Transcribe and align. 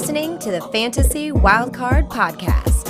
Listening 0.00 0.38
to 0.38 0.52
the 0.52 0.60
Fantasy 0.60 1.32
Wildcard 1.32 2.08
Podcast. 2.08 2.86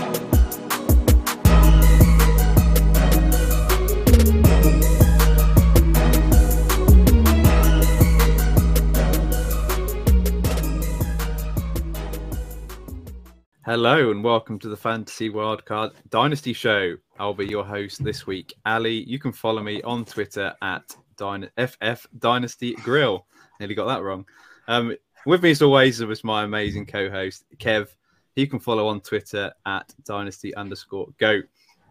Hello 13.64 14.10
and 14.10 14.22
welcome 14.22 14.58
to 14.58 14.68
the 14.68 14.76
Fantasy 14.76 15.30
Wildcard 15.30 15.92
Dynasty 16.10 16.52
Show. 16.52 16.94
I'll 17.18 17.32
be 17.32 17.46
your 17.46 17.64
host 17.64 18.04
this 18.04 18.26
week, 18.26 18.52
Ali. 18.66 19.04
You 19.04 19.18
can 19.18 19.32
follow 19.32 19.62
me 19.62 19.80
on 19.80 20.04
Twitter 20.04 20.54
at 20.60 20.94
FF 21.56 22.06
Dynasty 22.18 22.74
Grill. 22.74 23.26
Nearly 23.58 23.74
got 23.74 23.86
that 23.86 24.02
wrong. 24.02 24.26
Um, 24.68 24.94
with 25.26 25.42
me, 25.42 25.50
as 25.50 25.62
always, 25.62 26.02
was 26.04 26.24
my 26.24 26.44
amazing 26.44 26.86
co-host 26.86 27.44
Kev. 27.58 27.88
You 28.36 28.46
can 28.46 28.60
follow 28.60 28.86
on 28.88 29.00
Twitter 29.00 29.52
at 29.66 29.92
Dynasty 30.04 30.54
underscore 30.54 31.08
Goat. 31.18 31.44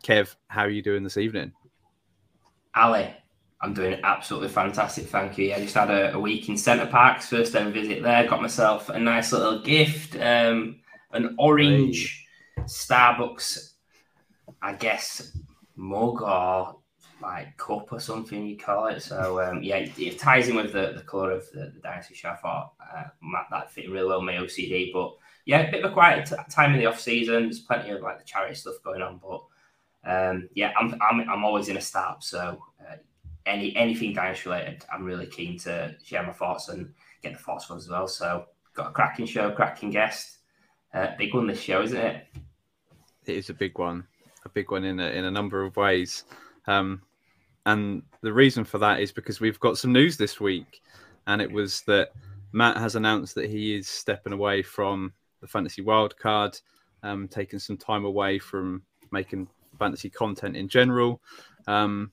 Kev, 0.03 0.36
how 0.48 0.62
are 0.62 0.70
you 0.70 0.81
doing 0.81 1.03
this 1.03 1.17
evening? 1.17 1.52
Ali, 2.76 3.13
I'm 3.62 3.73
doing 3.73 4.00
absolutely 4.03 4.50
fantastic. 4.50 5.08
Thank 5.08 5.38
you. 5.38 5.53
I 5.53 5.59
just 5.59 5.76
had 5.76 5.90
a, 5.90 6.13
a 6.13 6.20
week 6.20 6.48
in 6.48 6.58
Center 6.58 6.86
Parcs, 6.86 7.27
first 7.27 7.55
ever 7.55 7.70
visit 7.70 8.03
there. 8.03 8.27
Got 8.27 8.41
myself 8.41 8.90
a 8.90 9.00
nice 9.00 9.34
little 9.34 9.62
gift. 9.62 10.16
Um, 10.16 10.80
an 11.12 11.36
orange 11.38 12.25
hey. 12.56 12.64
Starbucks, 12.64 13.73
I 14.62 14.73
guess, 14.73 15.38
mug 15.75 16.22
or 16.22 16.80
like 17.22 17.58
cup 17.58 17.92
or 17.92 18.00
something 18.00 18.46
you 18.46 18.58
call 18.58 18.88
it. 18.88 19.02
So 19.02 19.42
um, 19.42 19.64
yeah, 19.64 19.78
it, 19.78 19.98
it, 19.98 20.20
ties 20.20 20.48
in 20.48 20.56
with 20.56 20.73
the, 20.73 20.94
the 20.96 21.04
colour 21.04 21.32
of 21.32 21.50
the, 21.52 21.72
the 21.74 21.80
dynasty 21.82 22.16
show. 22.16 22.30
I 22.30 22.36
thought 22.36 22.74
uh, 22.82 23.04
that 23.52 23.72
fit 23.72 23.90
really 23.90 24.08
well 24.08 24.20
with 24.20 24.28
my 24.28 24.34
OCD. 24.34 24.92
But 24.94 25.16
yeah, 25.46 25.62
a 25.62 25.72
bit 25.72 25.84
of 25.84 25.92
a 25.92 25.94
quiet 25.94 26.28
t- 26.28 26.36
time 26.50 26.74
in 26.74 26.80
the 26.80 26.86
off 26.86 27.00
season. 27.00 27.44
There's 27.44 27.59
plenty 27.59 27.90
of 27.90 28.02
like 28.02 28.20
the 28.20 28.26
charity 28.26 28.56
stuff 28.56 28.76
going 28.84 29.02
on, 29.02 29.20
but 29.22 29.42
um, 30.06 30.50
yeah, 30.54 30.74
I'm, 30.78 30.94
I'm 31.02 31.30
I'm 31.30 31.46
always 31.46 31.70
in 31.70 31.78
a 31.78 31.82
startup. 31.82 32.24
So 32.24 32.62
uh, 32.82 32.96
any 33.46 33.76
anything 33.76 34.14
dynasty 34.14 34.50
related, 34.50 34.86
I'm 34.94 35.04
really 35.04 35.26
keen 35.26 35.58
to 35.59 35.96
share 36.04 36.24
my 36.24 36.34
thoughts 36.34 36.70
and 36.70 36.94
get 37.22 37.34
the 37.34 37.40
thoughts 37.40 37.66
from 37.66 37.78
as 37.78 37.90
well. 37.90 38.08
So 38.08 38.46
got 38.74 38.90
a 38.90 38.92
cracking 38.92 39.26
show, 39.26 39.52
cracking 39.52 39.90
guest. 39.90 40.38
Uh, 40.94 41.08
big 41.18 41.34
one 41.34 41.48
this 41.48 41.59
show, 41.59 41.81
isn't 41.81 41.98
it? 41.98 42.28
It 43.26 43.36
is 43.36 43.50
a 43.50 43.54
big 43.54 43.78
one, 43.78 44.06
a 44.46 44.50
big 44.50 44.72
one 44.72 44.86
in 44.86 45.00
a, 45.00 45.08
in 45.08 45.26
a 45.26 45.31
number 45.31 45.64
of 45.64 45.76
ways. 45.76 46.24
Um, 46.66 47.02
and 47.68 48.02
the 48.22 48.32
reason 48.32 48.64
for 48.64 48.78
that 48.78 49.02
is 49.02 49.12
because 49.12 49.42
we've 49.42 49.60
got 49.60 49.78
some 49.78 49.92
news 49.92 50.16
this 50.16 50.40
week, 50.40 50.82
and 51.28 51.42
it 51.42 51.52
was 51.52 51.82
that 51.82 52.14
Matt 52.54 52.78
has 52.78 52.96
announced 52.96 53.36
that 53.36 53.50
he 53.50 53.76
is 53.76 53.90
stepping 53.90 54.32
away 54.32 54.62
from 54.62 55.12
the 55.42 55.48
fantasy 55.48 55.84
wildcard, 55.84 56.62
um, 57.04 57.28
taking 57.28 57.59
some 57.59 57.76
time 57.76 58.06
away 58.06 58.40
from 58.40 58.82
making 59.12 59.50
fantasy 59.78 60.09
content 60.09 60.56
in 60.56 60.70
general. 60.70 61.22
Um, 61.68 62.12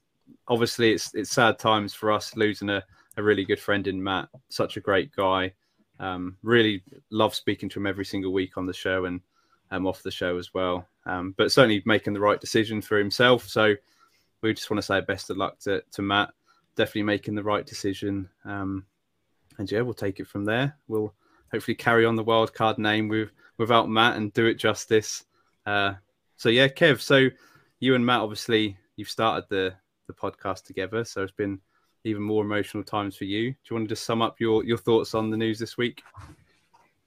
obviously, 0.49 0.93
it's 0.93 1.15
it's 1.15 1.31
sad 1.31 1.57
times 1.61 1.95
for 1.95 2.11
us 2.11 2.35
losing 2.35 2.71
a, 2.71 2.83
a 3.17 3.23
really 3.23 3.45
good 3.45 3.61
friend 3.61 3.87
in 3.87 4.03
Matt, 4.03 4.29
such 4.49 4.77
a 4.77 4.81
great 4.81 5.15
guy. 5.15 5.53
Um, 6.01 6.37
really 6.43 6.83
love 7.11 7.33
speaking 7.33 7.69
to 7.69 7.79
him 7.79 7.87
every 7.87 8.05
single 8.05 8.33
week 8.33 8.59
on 8.59 8.67
the 8.67 8.75
show 8.75 9.05
and 9.05 9.21
um, 9.71 9.87
off 9.87 10.03
the 10.03 10.11
show 10.11 10.37
as 10.37 10.53
well. 10.53 10.89
Um, 11.07 11.33
but 11.37 11.53
certainly 11.53 11.81
making 11.87 12.13
the 12.13 12.21
right 12.21 12.41
decision 12.41 12.83
for 12.83 12.99
himself. 12.99 13.49
So 13.49 13.77
we 14.45 14.55
just 14.55 14.71
want 14.71 14.79
to 14.79 14.87
say 14.87 15.01
best 15.01 15.31
of 15.31 15.37
luck 15.37 15.59
to, 15.61 15.83
to 15.93 16.03
Matt. 16.03 16.31
Definitely 16.77 17.05
making 17.05 17.35
the 17.35 17.43
right 17.43 17.65
decision. 17.65 18.29
Um, 18.45 18.85
and 19.59 19.71
yeah, 19.71 19.81
we'll 19.81 19.95
take 19.95 20.21
it 20.21 20.27
from 20.27 20.45
there. 20.45 20.77
We'll 20.87 21.15
hopefully 21.51 21.75
carry 21.75 22.05
on 22.05 22.17
the 22.17 22.23
wild 22.23 22.53
card 22.53 22.79
name 22.79 23.09
with 23.09 23.31
without 23.57 23.89
Matt 23.89 24.17
and 24.17 24.33
do 24.33 24.47
it 24.47 24.55
justice. 24.55 25.25
Uh, 25.65 25.95
so 26.37 26.49
yeah, 26.49 26.69
Kev. 26.69 27.01
So 27.01 27.29
you 27.81 27.95
and 27.95 28.05
Matt, 28.05 28.21
obviously, 28.21 28.77
you've 28.97 29.11
started 29.11 29.45
the 29.49 29.75
the 30.07 30.13
podcast 30.13 30.65
together. 30.65 31.05
So 31.05 31.23
it's 31.23 31.33
been 31.33 31.61
even 32.05 32.23
more 32.23 32.45
emotional 32.45 32.85
times 32.85 33.17
for 33.17 33.25
you. 33.25 33.53
Do 33.53 33.59
you 33.71 33.77
want 33.77 33.89
to 33.89 33.95
just 33.95 34.05
sum 34.05 34.21
up 34.21 34.41
your 34.41 34.65
your 34.65 34.79
thoughts 34.79 35.15
on 35.15 35.31
the 35.31 35.37
news 35.37 35.59
this 35.59 35.79
week? 35.79 36.03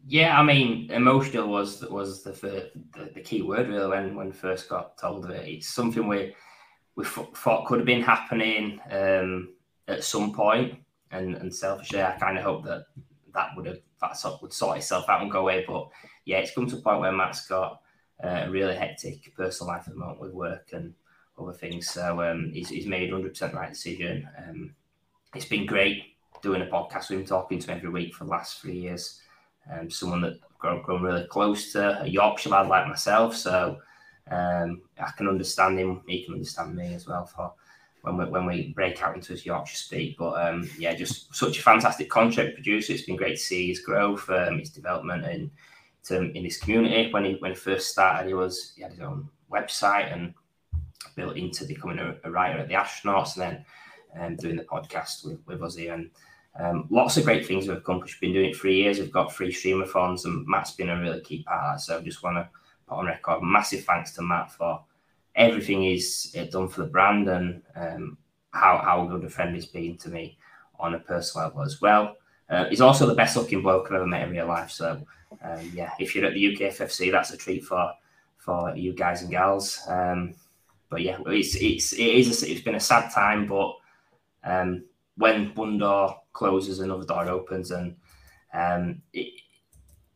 Yeah, 0.07 0.39
I 0.39 0.43
mean, 0.43 0.89
emotional 0.91 1.49
was 1.49 1.81
was 1.81 2.23
the 2.23 2.31
the, 2.31 3.11
the 3.13 3.21
key 3.21 3.41
word 3.43 3.67
really 3.67 3.87
when 3.87 4.15
when 4.15 4.31
first 4.31 4.69
got 4.69 4.97
told 4.97 5.25
of 5.25 5.31
it. 5.31 5.47
It's 5.47 5.69
something 5.69 6.07
we 6.07 6.33
we 6.97 7.05
thought 7.05 7.65
could 7.67 7.79
have 7.79 7.85
been 7.85 8.01
happening 8.01 8.81
um, 8.91 9.53
at 9.87 10.03
some 10.03 10.33
point, 10.33 10.79
and 11.11 11.35
and 11.35 11.53
selfishly, 11.53 12.01
I 12.01 12.17
kind 12.19 12.37
of 12.37 12.43
hope 12.43 12.65
that 12.65 12.85
that 13.33 13.49
would 13.55 13.67
have 13.67 13.79
that 14.01 14.17
sort 14.17 14.41
would 14.41 14.51
sort 14.51 14.77
itself 14.77 15.07
out 15.07 15.21
and 15.21 15.31
go 15.31 15.41
away. 15.41 15.63
But 15.65 15.89
yeah, 16.25 16.39
it's 16.39 16.53
come 16.53 16.67
to 16.67 16.77
a 16.77 16.81
point 16.81 16.99
where 16.99 17.11
Matt's 17.11 17.47
got 17.47 17.81
uh, 18.21 18.45
a 18.45 18.49
really 18.49 18.75
hectic 18.75 19.33
personal 19.35 19.71
life 19.71 19.83
at 19.87 19.93
the 19.93 19.99
moment 19.99 20.19
with 20.19 20.33
work 20.33 20.69
and 20.73 20.93
other 21.39 21.53
things. 21.53 21.87
So 21.87 22.21
um, 22.23 22.51
he's, 22.51 22.69
he's 22.69 22.87
made 22.87 23.11
100% 23.11 23.53
right 23.53 23.69
decision. 23.69 24.27
Um, 24.37 24.75
it's 25.35 25.45
been 25.45 25.67
great 25.67 26.03
doing 26.41 26.63
a 26.63 26.65
podcast 26.65 27.09
with 27.09 27.19
him, 27.19 27.25
talking 27.25 27.59
to 27.59 27.71
him 27.71 27.77
every 27.77 27.89
week 27.89 28.15
for 28.15 28.23
the 28.23 28.31
last 28.31 28.59
three 28.59 28.77
years. 28.77 29.21
Um, 29.71 29.89
someone 29.89 30.21
that 30.21 30.39
grown, 30.57 30.81
grown 30.81 31.03
really 31.03 31.27
close 31.27 31.71
to 31.73 32.01
a 32.01 32.07
Yorkshire 32.07 32.49
lad 32.49 32.67
like 32.67 32.87
myself, 32.87 33.35
so 33.35 33.77
um, 34.31 34.81
I 34.99 35.11
can 35.11 35.27
understand 35.27 35.79
him. 35.79 36.01
He 36.07 36.23
can 36.23 36.33
understand 36.33 36.75
me 36.75 36.93
as 36.93 37.07
well 37.07 37.25
for 37.25 37.53
when 38.01 38.17
we 38.17 38.25
when 38.25 38.45
we 38.45 38.73
break 38.73 39.01
out 39.01 39.15
into 39.15 39.33
his 39.33 39.45
Yorkshire 39.45 39.75
speak. 39.75 40.17
But 40.17 40.33
um, 40.47 40.69
yeah, 40.77 40.93
just 40.95 41.33
such 41.35 41.59
a 41.59 41.61
fantastic 41.61 42.09
contract 42.09 42.55
producer. 42.55 42.93
It's 42.93 43.03
been 43.03 43.15
great 43.15 43.38
to 43.38 43.41
see 43.41 43.67
his 43.67 43.79
growth, 43.79 44.29
um, 44.29 44.59
his 44.59 44.69
development, 44.69 45.25
and 45.25 45.51
in 46.09 46.43
his 46.43 46.57
community. 46.57 47.11
When 47.11 47.25
he 47.25 47.33
when 47.39 47.51
he 47.51 47.57
first 47.57 47.89
started, 47.89 48.27
he 48.27 48.33
was 48.33 48.73
he 48.75 48.81
had 48.81 48.91
his 48.91 49.01
own 49.01 49.29
website 49.51 50.13
and 50.13 50.33
built 51.15 51.38
into 51.38 51.65
becoming 51.65 51.99
a, 51.99 52.15
a 52.23 52.31
writer 52.31 52.59
at 52.59 52.67
the 52.67 52.75
Astronauts, 52.75 53.35
and 53.35 53.44
then 53.44 53.65
um, 54.19 54.35
doing 54.35 54.55
the 54.55 54.63
podcast 54.63 55.25
with, 55.25 55.39
with 55.45 55.61
us 55.61 55.75
here. 55.75 55.94
And 55.94 56.09
um, 56.59 56.88
lots 56.89 57.17
of 57.17 57.23
great 57.23 57.45
things 57.45 57.67
we've 57.67 57.77
accomplished. 57.77 58.17
We've 58.21 58.29
Been 58.33 58.41
doing 58.41 58.49
it 58.51 58.55
for 58.55 58.67
years. 58.67 58.99
We've 58.99 59.11
got 59.11 59.33
free 59.33 59.51
streamathons, 59.51 60.25
and 60.25 60.45
Matt's 60.47 60.71
been 60.71 60.89
a 60.89 60.99
really 60.99 61.21
key 61.21 61.44
part. 61.44 61.81
So 61.81 61.97
I 61.97 62.01
just 62.01 62.23
want 62.23 62.38
to 62.38 62.49
put 62.87 62.99
on 62.99 63.05
record 63.05 63.43
massive 63.43 63.83
thanks 63.83 64.11
to 64.13 64.21
Matt 64.21 64.51
for 64.51 64.81
everything 65.35 65.83
he's 65.83 66.35
uh, 66.37 66.45
done 66.45 66.67
for 66.67 66.81
the 66.81 66.87
brand 66.87 67.29
and 67.29 67.61
um, 67.75 68.17
how, 68.51 68.81
how 68.83 69.05
good 69.05 69.23
a 69.23 69.29
friend 69.29 69.55
he's 69.55 69.67
been 69.67 69.97
to 69.97 70.09
me 70.09 70.37
on 70.79 70.95
a 70.95 70.99
personal 70.99 71.47
level 71.47 71.63
as 71.63 71.81
well. 71.81 72.17
Uh, 72.49 72.65
he's 72.69 72.81
also 72.81 73.05
the 73.05 73.15
best 73.15 73.35
looking 73.35 73.61
bloke 73.61 73.87
I've 73.87 73.97
ever 73.97 74.07
met 74.07 74.23
in 74.23 74.31
real 74.31 74.47
life. 74.47 74.71
So, 74.71 75.01
um, 75.43 75.71
yeah, 75.73 75.91
if 75.99 76.15
you're 76.15 76.25
at 76.25 76.33
the 76.33 76.55
UKFFC, 76.55 77.11
that's 77.11 77.31
a 77.31 77.37
treat 77.37 77.63
for 77.63 77.93
for 78.37 78.73
you 78.75 78.93
guys 78.93 79.21
and 79.21 79.31
gals. 79.31 79.81
Um, 79.87 80.33
but 80.89 81.01
yeah, 81.01 81.17
it's 81.25 81.55
it's 81.55 81.91
it 81.93 82.01
is 82.01 82.43
a, 82.43 82.51
it's 82.51 82.61
been 82.61 82.75
a 82.75 82.79
sad 82.79 83.11
time, 83.11 83.45
but 83.47 83.75
um, 84.45 84.85
when 85.17 85.53
one 85.55 85.77
door 85.77 86.21
closes, 86.31 86.79
another 86.79 87.03
door 87.03 87.27
opens, 87.27 87.71
and 87.71 87.97
um, 88.53 89.01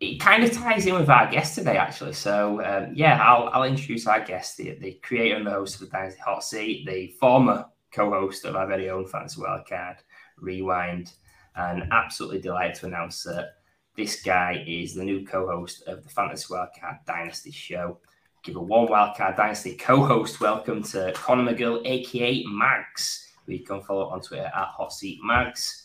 it 0.02 0.20
kind 0.20 0.44
of 0.44 0.52
ties 0.52 0.88
in 0.88 0.96
with 0.96 1.10
our 1.10 1.30
guest 1.30 1.54
today, 1.54 1.78
actually. 1.78 2.14
So, 2.14 2.60
um, 2.66 2.92
yeah, 2.96 3.24
I'll, 3.24 3.50
I'll 3.54 3.64
introduce 3.64 4.08
our 4.08 4.20
guest, 4.20 4.58
the, 4.58 4.72
the 4.72 4.94
creator 5.04 5.36
and 5.36 5.46
the 5.46 5.52
host 5.52 5.76
of 5.76 5.82
the 5.82 5.96
Dynasty 5.96 6.22
Hot 6.26 6.44
Seat, 6.44 6.88
the 6.88 7.16
former 7.20 7.66
co-host 7.92 8.44
of 8.46 8.56
our 8.56 8.66
very 8.66 8.90
own 8.90 9.06
Fantasy 9.06 9.40
Wildcard 9.40 9.98
Rewind, 10.40 11.14
and 11.56 11.84
absolutely 11.92 12.42
delighted 12.42 12.78
to 12.78 12.88
announce 12.88 13.22
that 13.24 13.58
this 13.96 14.24
guy 14.24 14.64
is 14.68 14.96
the 14.96 15.04
new 15.04 15.24
co-host 15.24 15.84
of 15.88 16.02
the 16.02 16.10
Fantasy 16.10 16.52
Wildcard 16.52 17.06
Dynasty 17.06 17.52
Show. 17.52 18.00
Give 18.44 18.56
a 18.56 18.60
warm 18.60 18.88
Wildcard 18.88 19.38
Dynasty 19.38 19.76
co-host 19.76 20.42
welcome 20.42 20.82
to 20.82 21.12
Conor 21.14 21.54
McGill, 21.54 21.86
aka 21.86 22.44
Mags 22.48 23.28
We 23.46 23.60
can 23.60 23.84
follow 23.84 24.10
on 24.10 24.22
Twitter 24.22 24.46
at 24.46 24.52
Hot 24.54 24.92
Seat 24.92 25.20
Mags. 25.24 25.81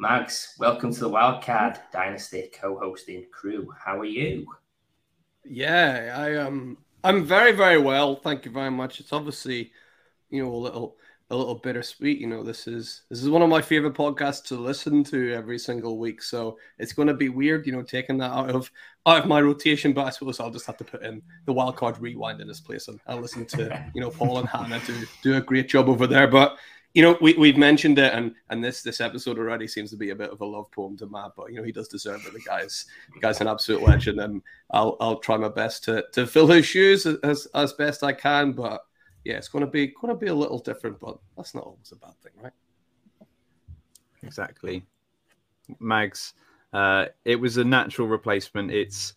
Mags, 0.00 0.54
welcome 0.58 0.94
to 0.94 1.00
the 1.00 1.10
Wildcard 1.10 1.78
Dynasty 1.92 2.48
co-hosting 2.58 3.26
crew. 3.30 3.68
How 3.84 3.98
are 3.98 4.06
you? 4.06 4.46
Yeah, 5.44 6.14
I 6.16 6.30
am. 6.36 6.46
Um, 6.46 6.78
I'm 7.04 7.22
very, 7.22 7.52
very 7.52 7.76
well. 7.76 8.16
Thank 8.16 8.46
you 8.46 8.50
very 8.50 8.70
much. 8.70 9.00
It's 9.00 9.12
obviously, 9.12 9.72
you 10.30 10.42
know, 10.42 10.50
a 10.50 10.56
little 10.56 10.96
a 11.28 11.36
little 11.36 11.56
bittersweet. 11.56 12.18
You 12.18 12.28
know, 12.28 12.42
this 12.42 12.66
is 12.66 13.02
this 13.10 13.22
is 13.22 13.28
one 13.28 13.42
of 13.42 13.50
my 13.50 13.60
favorite 13.60 13.92
podcasts 13.92 14.42
to 14.44 14.54
listen 14.54 15.04
to 15.04 15.34
every 15.34 15.58
single 15.58 15.98
week. 15.98 16.22
So 16.22 16.56
it's 16.78 16.94
going 16.94 17.08
to 17.08 17.14
be 17.14 17.28
weird, 17.28 17.66
you 17.66 17.72
know, 17.72 17.82
taking 17.82 18.16
that 18.18 18.30
out 18.30 18.48
of 18.48 18.70
out 19.04 19.18
of 19.18 19.26
my 19.26 19.42
rotation. 19.42 19.92
But 19.92 20.06
I 20.06 20.10
suppose 20.10 20.40
I'll 20.40 20.50
just 20.50 20.66
have 20.66 20.78
to 20.78 20.84
put 20.84 21.02
in 21.02 21.20
the 21.44 21.52
wildcard 21.52 22.00
rewind 22.00 22.40
in 22.40 22.48
this 22.48 22.60
place 22.60 22.88
and 22.88 22.98
I'll 23.06 23.20
listen 23.20 23.44
to 23.44 23.90
you 23.94 24.00
know 24.00 24.08
Paul 24.08 24.38
and 24.38 24.48
Hannah 24.48 24.80
do 24.86 25.06
do 25.22 25.36
a 25.36 25.42
great 25.42 25.68
job 25.68 25.90
over 25.90 26.06
there. 26.06 26.26
But 26.26 26.56
you 26.94 27.02
know, 27.02 27.16
we, 27.20 27.34
we've 27.34 27.56
mentioned 27.56 27.98
it, 27.98 28.12
and 28.12 28.34
and 28.48 28.64
this 28.64 28.82
this 28.82 29.00
episode 29.00 29.38
already 29.38 29.68
seems 29.68 29.90
to 29.90 29.96
be 29.96 30.10
a 30.10 30.14
bit 30.14 30.30
of 30.30 30.40
a 30.40 30.44
love 30.44 30.70
poem 30.72 30.96
to 30.98 31.06
Matt, 31.06 31.32
but 31.36 31.50
you 31.50 31.58
know, 31.58 31.62
he 31.62 31.72
does 31.72 31.88
deserve 31.88 32.26
it. 32.26 32.32
The 32.32 32.40
guy's 32.40 32.86
the 33.14 33.20
guy's 33.20 33.40
an 33.40 33.46
absolute 33.46 33.82
legend, 33.82 34.20
and 34.20 34.42
I'll 34.70 34.96
I'll 35.00 35.18
try 35.18 35.36
my 35.36 35.48
best 35.48 35.84
to 35.84 36.04
to 36.12 36.26
fill 36.26 36.48
his 36.48 36.66
shoes 36.66 37.06
as 37.06 37.46
as 37.54 37.72
best 37.74 38.02
I 38.02 38.12
can. 38.12 38.52
But 38.52 38.82
yeah, 39.24 39.36
it's 39.36 39.48
gonna 39.48 39.68
be 39.68 39.94
gonna 40.00 40.16
be 40.16 40.28
a 40.28 40.34
little 40.34 40.58
different, 40.58 40.98
but 40.98 41.18
that's 41.36 41.54
not 41.54 41.64
always 41.64 41.92
a 41.92 41.96
bad 41.96 42.14
thing, 42.22 42.32
right? 42.42 42.52
Exactly, 44.22 44.84
Mags. 45.78 46.34
Uh, 46.72 47.06
it 47.24 47.36
was 47.36 47.56
a 47.56 47.64
natural 47.64 48.08
replacement. 48.08 48.72
It's 48.72 49.14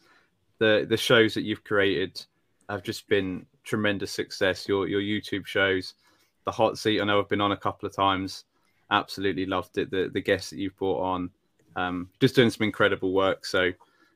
the 0.60 0.86
the 0.88 0.98
shows 0.98 1.34
that 1.34 1.42
you've 1.42 1.64
created 1.64 2.24
have 2.69 2.84
just 2.84 3.08
been 3.08 3.46
tremendous 3.64 4.12
success. 4.12 4.68
Your 4.68 4.88
your 4.88 5.02
YouTube 5.02 5.48
shows, 5.48 5.96
the 6.45 6.51
hot 6.51 6.78
seat. 6.78 7.01
I 7.01 7.06
know 7.06 7.19
I've 7.19 7.30
been 7.30 7.42
on 7.42 7.51
a 7.51 7.57
couple 7.57 7.88
of 7.88 7.95
times. 7.95 8.45
Absolutely 8.92 9.45
loved 9.45 9.78
it. 9.78 9.92
The 9.92 10.10
the 10.13 10.22
guests 10.22 10.50
that 10.50 10.57
you've 10.57 10.78
brought 10.78 11.01
on, 11.01 11.30
um, 11.75 12.10
just 12.19 12.36
doing 12.36 12.50
some 12.50 12.66
incredible 12.66 13.13
work. 13.13 13.45
So 13.45 13.72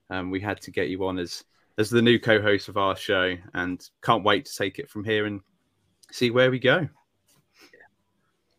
um, 0.10 0.30
we 0.30 0.40
had 0.40 0.62
to 0.62 0.72
get 0.72 0.90
you 0.90 1.06
on 1.06 1.20
as 1.20 1.44
as 1.78 1.90
the 1.90 2.02
new 2.02 2.20
co-host 2.20 2.70
of 2.70 2.78
our 2.78 2.96
show, 2.96 3.36
and 3.54 3.88
can't 4.02 4.24
wait 4.24 4.46
to 4.46 4.56
take 4.56 4.80
it 4.80 4.90
from 4.90 5.04
here 5.04 5.26
and 5.26 5.42
see 6.12 6.32
where 6.32 6.52
we 6.52 6.60
go. 6.60 6.88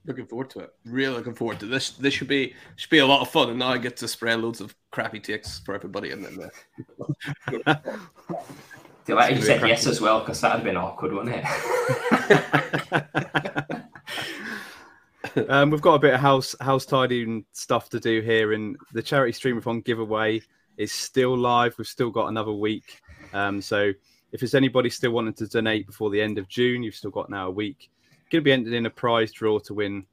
Looking 0.06 0.26
forward 0.26 0.48
to 0.50 0.60
it. 0.60 0.74
Really 0.86 1.14
looking 1.14 1.34
forward 1.34 1.60
to 1.60 1.66
this. 1.66 1.90
This 1.90 2.14
should 2.14 2.28
be 2.28 2.54
should 2.76 2.90
be 2.90 2.98
a 2.98 3.06
lot 3.06 3.20
of 3.20 3.30
fun, 3.30 3.50
and 3.50 3.58
now 3.58 3.68
I 3.68 3.78
get 3.78 3.96
to 3.98 4.08
spread 4.08 4.40
loads 4.40 4.60
of 4.60 4.74
crappy 4.90 5.20
takes 5.20 5.58
for 5.58 5.74
everybody. 5.74 6.12
And 6.12 6.24
then 6.24 6.50
uh, 7.66 7.74
Delighted 9.08 9.38
you 9.38 9.42
said 9.42 9.66
yes 9.66 9.86
as 9.86 10.02
well, 10.02 10.20
because 10.20 10.38
that'd 10.42 10.56
have 10.56 10.64
been 10.64 10.76
awkward, 10.76 11.14
wouldn't 11.14 11.34
it? 11.34 11.44
um, 15.48 15.70
we've 15.70 15.80
got 15.80 15.94
a 15.94 15.98
bit 15.98 16.14
of 16.14 16.20
house 16.20 16.54
house 16.60 16.86
tidying 16.86 17.44
stuff 17.52 17.88
to 17.90 18.00
do 18.00 18.20
here, 18.20 18.52
and 18.52 18.76
the 18.92 19.02
charity 19.02 19.32
streamathon 19.32 19.84
giveaway 19.84 20.40
is 20.76 20.92
still 20.92 21.36
live. 21.36 21.76
We've 21.78 21.86
still 21.86 22.10
got 22.10 22.28
another 22.28 22.52
week, 22.52 23.00
um, 23.32 23.60
so 23.60 23.92
if 24.32 24.40
there's 24.40 24.54
anybody 24.54 24.90
still 24.90 25.12
wanting 25.12 25.34
to 25.34 25.46
donate 25.46 25.86
before 25.86 26.10
the 26.10 26.20
end 26.20 26.38
of 26.38 26.48
June, 26.48 26.82
you've 26.82 26.94
still 26.94 27.10
got 27.10 27.30
now 27.30 27.48
a 27.48 27.50
week 27.50 27.90
going 28.30 28.42
to 28.42 28.44
be 28.44 28.52
entered 28.52 28.72
in 28.72 28.86
a 28.86 28.90
prize 28.90 29.32
draw 29.32 29.58
to 29.58 29.74
win 29.74 30.04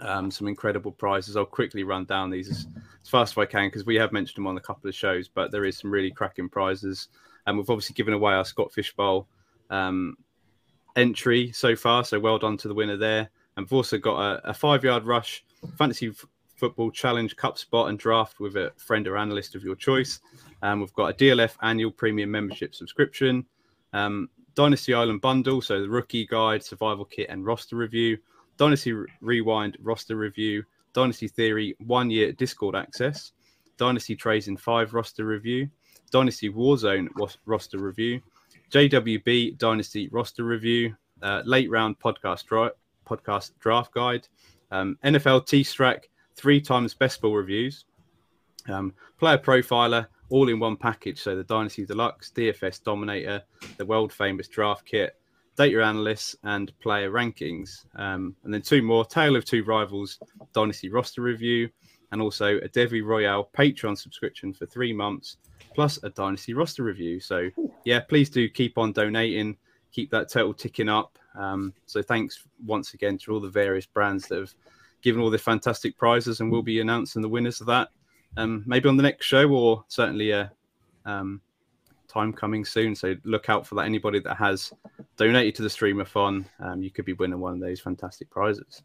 um, 0.00 0.30
some 0.30 0.46
incredible 0.46 0.92
prizes. 0.92 1.36
I'll 1.36 1.44
quickly 1.44 1.82
run 1.82 2.04
down 2.04 2.30
these 2.30 2.50
as, 2.50 2.66
as 3.02 3.08
fast 3.08 3.34
as 3.34 3.38
I 3.38 3.46
can 3.46 3.68
because 3.68 3.86
we 3.86 3.96
have 3.96 4.12
mentioned 4.12 4.36
them 4.36 4.46
on 4.46 4.56
a 4.56 4.60
couple 4.60 4.88
of 4.88 4.94
shows, 4.94 5.28
but 5.28 5.50
there 5.50 5.64
is 5.64 5.78
some 5.78 5.90
really 5.90 6.10
cracking 6.10 6.48
prizes. 6.48 7.08
And 7.46 7.56
we've 7.56 7.70
obviously 7.70 7.94
given 7.94 8.14
away 8.14 8.34
our 8.34 8.44
Scott 8.44 8.72
Fish 8.72 8.94
Bowl 8.94 9.26
um, 9.70 10.16
entry 10.98 11.52
so 11.52 11.76
far, 11.76 12.04
so 12.04 12.18
well 12.18 12.38
done 12.38 12.56
to 12.58 12.68
the 12.68 12.74
winner 12.74 12.96
there. 12.96 13.30
And 13.56 13.64
we've 13.64 13.72
also 13.72 13.98
got 13.98 14.20
a, 14.20 14.50
a 14.50 14.54
five 14.54 14.84
yard 14.84 15.04
rush 15.04 15.44
fantasy 15.76 16.08
f- 16.08 16.24
football 16.56 16.90
challenge 16.90 17.36
cup 17.36 17.56
spot 17.56 17.88
and 17.88 17.98
draft 17.98 18.40
with 18.40 18.56
a 18.56 18.72
friend 18.76 19.06
or 19.06 19.16
analyst 19.16 19.54
of 19.54 19.62
your 19.62 19.76
choice. 19.76 20.20
Um, 20.62 20.80
we've 20.80 20.92
got 20.94 21.10
a 21.10 21.14
DLF 21.14 21.56
annual 21.62 21.90
premium 21.90 22.30
membership 22.30 22.74
subscription. 22.74 23.46
Um, 23.92 24.28
Dynasty 24.54 24.92
Island 24.92 25.20
bundle, 25.20 25.62
so 25.62 25.80
the 25.80 25.88
rookie 25.88 26.26
guide, 26.26 26.64
survival 26.64 27.04
kit, 27.04 27.28
and 27.30 27.46
roster 27.46 27.76
review. 27.76 28.18
Dynasty 28.56 28.92
Rewind 29.20 29.78
roster 29.80 30.16
review. 30.16 30.64
Dynasty 30.92 31.28
Theory 31.28 31.76
one 31.78 32.10
year 32.10 32.32
Discord 32.32 32.74
access. 32.74 33.32
Dynasty 33.76 34.16
Trays 34.16 34.48
in 34.48 34.56
five 34.56 34.94
roster 34.94 35.24
review. 35.24 35.68
Dynasty 36.10 36.50
Warzone 36.50 37.08
roster 37.46 37.78
review. 37.78 38.20
JWB 38.70 39.58
Dynasty 39.58 40.08
roster 40.08 40.44
review. 40.44 40.94
Uh, 41.22 41.42
late 41.44 41.68
round 41.70 41.98
podcast 41.98 42.46
dra- 42.46 42.72
podcast 43.06 43.52
draft 43.58 43.92
guide. 43.92 44.28
Um, 44.70 44.98
NFL 45.04 45.46
T 45.46 45.62
Strack 45.62 46.04
three 46.36 46.60
times 46.60 46.94
best 46.94 47.20
ball 47.20 47.34
reviews. 47.34 47.84
Um, 48.68 48.94
player 49.18 49.38
profiler 49.38 50.06
all 50.30 50.48
in 50.48 50.58
one 50.58 50.76
package. 50.76 51.20
So 51.20 51.34
the 51.34 51.44
Dynasty 51.44 51.84
Deluxe, 51.86 52.30
DFS 52.34 52.82
Dominator, 52.82 53.42
the 53.76 53.86
world 53.86 54.12
famous 54.12 54.48
draft 54.48 54.84
kit, 54.84 55.16
data 55.56 55.82
analysts, 55.82 56.36
and 56.44 56.72
player 56.80 57.10
rankings. 57.10 57.86
Um, 57.96 58.36
and 58.44 58.52
then 58.52 58.62
two 58.62 58.82
more 58.82 59.04
Tale 59.04 59.36
of 59.36 59.44
Two 59.44 59.64
Rivals, 59.64 60.18
Dynasty 60.52 60.90
roster 60.90 61.22
review, 61.22 61.68
and 62.12 62.22
also 62.22 62.56
a 62.58 62.68
Devy 62.68 63.04
Royale 63.04 63.48
Patreon 63.56 63.96
subscription 63.98 64.52
for 64.52 64.66
three 64.66 64.92
months, 64.92 65.36
plus 65.74 65.98
a 66.02 66.10
Dynasty 66.10 66.54
roster 66.54 66.82
review. 66.82 67.20
So, 67.20 67.50
yeah, 67.84 68.00
please 68.00 68.30
do 68.30 68.48
keep 68.48 68.78
on 68.78 68.92
donating, 68.92 69.56
keep 69.92 70.10
that 70.10 70.30
total 70.30 70.54
ticking 70.54 70.88
up. 70.88 71.18
Um, 71.38 71.72
so, 71.86 72.02
thanks 72.02 72.44
once 72.64 72.94
again 72.94 73.18
to 73.18 73.32
all 73.32 73.40
the 73.40 73.48
various 73.48 73.86
brands 73.86 74.26
that 74.28 74.38
have 74.38 74.54
given 75.02 75.20
all 75.20 75.30
the 75.30 75.38
fantastic 75.38 75.96
prizes, 75.98 76.40
and 76.40 76.50
we'll 76.50 76.62
be 76.62 76.80
announcing 76.80 77.22
the 77.22 77.28
winners 77.28 77.60
of 77.60 77.66
that 77.66 77.88
um, 78.36 78.62
maybe 78.66 78.88
on 78.88 78.96
the 78.96 79.02
next 79.02 79.26
show 79.26 79.48
or 79.48 79.84
certainly 79.88 80.30
a 80.30 80.52
um, 81.04 81.40
time 82.06 82.32
coming 82.32 82.64
soon. 82.64 82.94
So 82.94 83.14
look 83.24 83.48
out 83.48 83.66
for 83.66 83.74
that. 83.76 83.86
Anybody 83.86 84.20
that 84.20 84.36
has 84.36 84.72
donated 85.16 85.54
to 85.56 85.62
the 85.62 85.68
streamathon, 85.68 86.44
um, 86.60 86.82
you 86.82 86.90
could 86.90 87.04
be 87.04 87.14
winning 87.14 87.40
one 87.40 87.54
of 87.54 87.60
those 87.60 87.80
fantastic 87.80 88.30
prizes. 88.30 88.82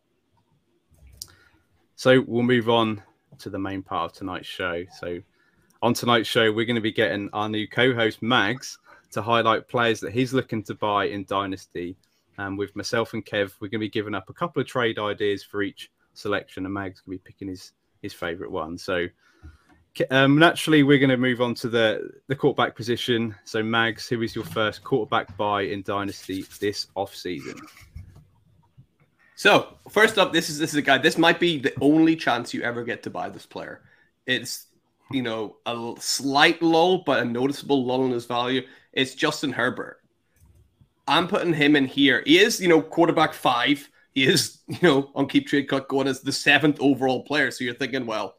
So 1.96 2.22
we'll 2.28 2.44
move 2.44 2.70
on 2.70 3.02
to 3.40 3.50
the 3.50 3.60
main 3.60 3.82
part 3.82 4.12
of 4.12 4.18
tonight's 4.18 4.48
show. 4.48 4.84
So 5.00 5.20
on 5.82 5.94
tonight's 5.94 6.30
show, 6.30 6.52
we're 6.52 6.66
going 6.66 6.76
to 6.76 6.82
be 6.82 6.92
getting 6.92 7.30
our 7.34 7.50
new 7.50 7.68
co-host 7.68 8.22
Mags 8.22 8.78
to 9.12 9.22
highlight 9.22 9.68
players 9.68 10.00
that 10.00 10.14
he's 10.14 10.34
looking 10.34 10.64
to 10.64 10.76
buy 10.76 11.06
in 11.06 11.26
Dynasty. 11.26 11.96
And 12.38 12.58
with 12.58 12.76
myself 12.76 13.14
and 13.14 13.26
Kev, 13.26 13.52
we're 13.60 13.68
going 13.68 13.80
to 13.80 13.86
be 13.86 13.90
giving 13.90 14.16
up 14.16 14.30
a 14.30 14.34
couple 14.34 14.62
of 14.62 14.68
trade 14.68 14.98
ideas 14.98 15.44
for 15.44 15.62
each 15.62 15.92
selection, 16.14 16.66
and 16.66 16.74
Mags 16.74 17.02
going 17.02 17.18
to 17.18 17.24
be 17.24 17.32
picking 17.32 17.48
his 17.48 17.74
his 18.02 18.14
favorite 18.14 18.52
one. 18.52 18.78
So 18.78 19.08
um, 20.10 20.40
naturally, 20.40 20.82
we're 20.84 20.98
going 20.98 21.10
to 21.12 21.18
move 21.18 21.42
on 21.42 21.54
to 21.56 21.70
the 21.70 22.10
the 22.28 22.36
quarterback 22.36 22.76
position. 22.76 23.36
So, 23.44 23.62
Mags, 23.62 24.08
who 24.08 24.22
is 24.24 24.36
your 24.36 24.46
first 24.46 24.84
quarterback 24.84 25.36
buy 25.38 25.64
in 25.64 25.84
Dynasty 25.84 26.46
this 26.60 26.88
off 26.96 27.16
season? 27.16 27.56
So, 29.44 29.76
first 29.90 30.18
up, 30.18 30.32
this 30.32 30.50
is 30.50 30.58
this 30.58 30.70
is 30.70 30.78
a 30.78 30.82
guy. 30.82 31.00
This 31.00 31.18
might 31.18 31.38
be 31.38 31.58
the 31.58 31.74
only 31.82 32.16
chance 32.16 32.54
you 32.54 32.62
ever 32.62 32.82
get 32.82 33.04
to 33.04 33.10
buy 33.10 33.28
this 33.28 33.46
player. 33.46 33.82
It's 34.26 34.68
you 35.12 35.22
know 35.22 35.58
a 35.66 35.96
slight 36.00 36.62
lull, 36.62 37.04
but 37.06 37.22
a 37.22 37.26
noticeable 37.26 37.86
lull 37.86 38.06
in 38.06 38.12
his 38.12 38.26
value. 38.26 38.62
It's 38.94 39.16
Justin 39.16 39.52
Herbert. 39.52 40.00
I'm 41.10 41.28
putting 41.28 41.52
him 41.52 41.76
in 41.76 41.84
here. 41.88 42.24
He 42.26 42.40
is, 42.40 42.62
you 42.62 42.70
know, 42.70 42.82
quarterback 42.82 43.34
five. 43.34 43.90
He 44.14 44.24
is, 44.24 44.60
you 44.68 44.80
know, 44.82 45.12
on 45.14 45.28
keep 45.28 45.48
trade 45.48 45.68
cut 45.68 45.90
going 45.90 46.08
as 46.08 46.22
the 46.22 46.32
seventh 46.32 46.78
overall 46.80 47.24
player. 47.24 47.52
So 47.52 47.66
you're 47.66 47.74
thinking, 47.74 48.06
well, 48.06 48.36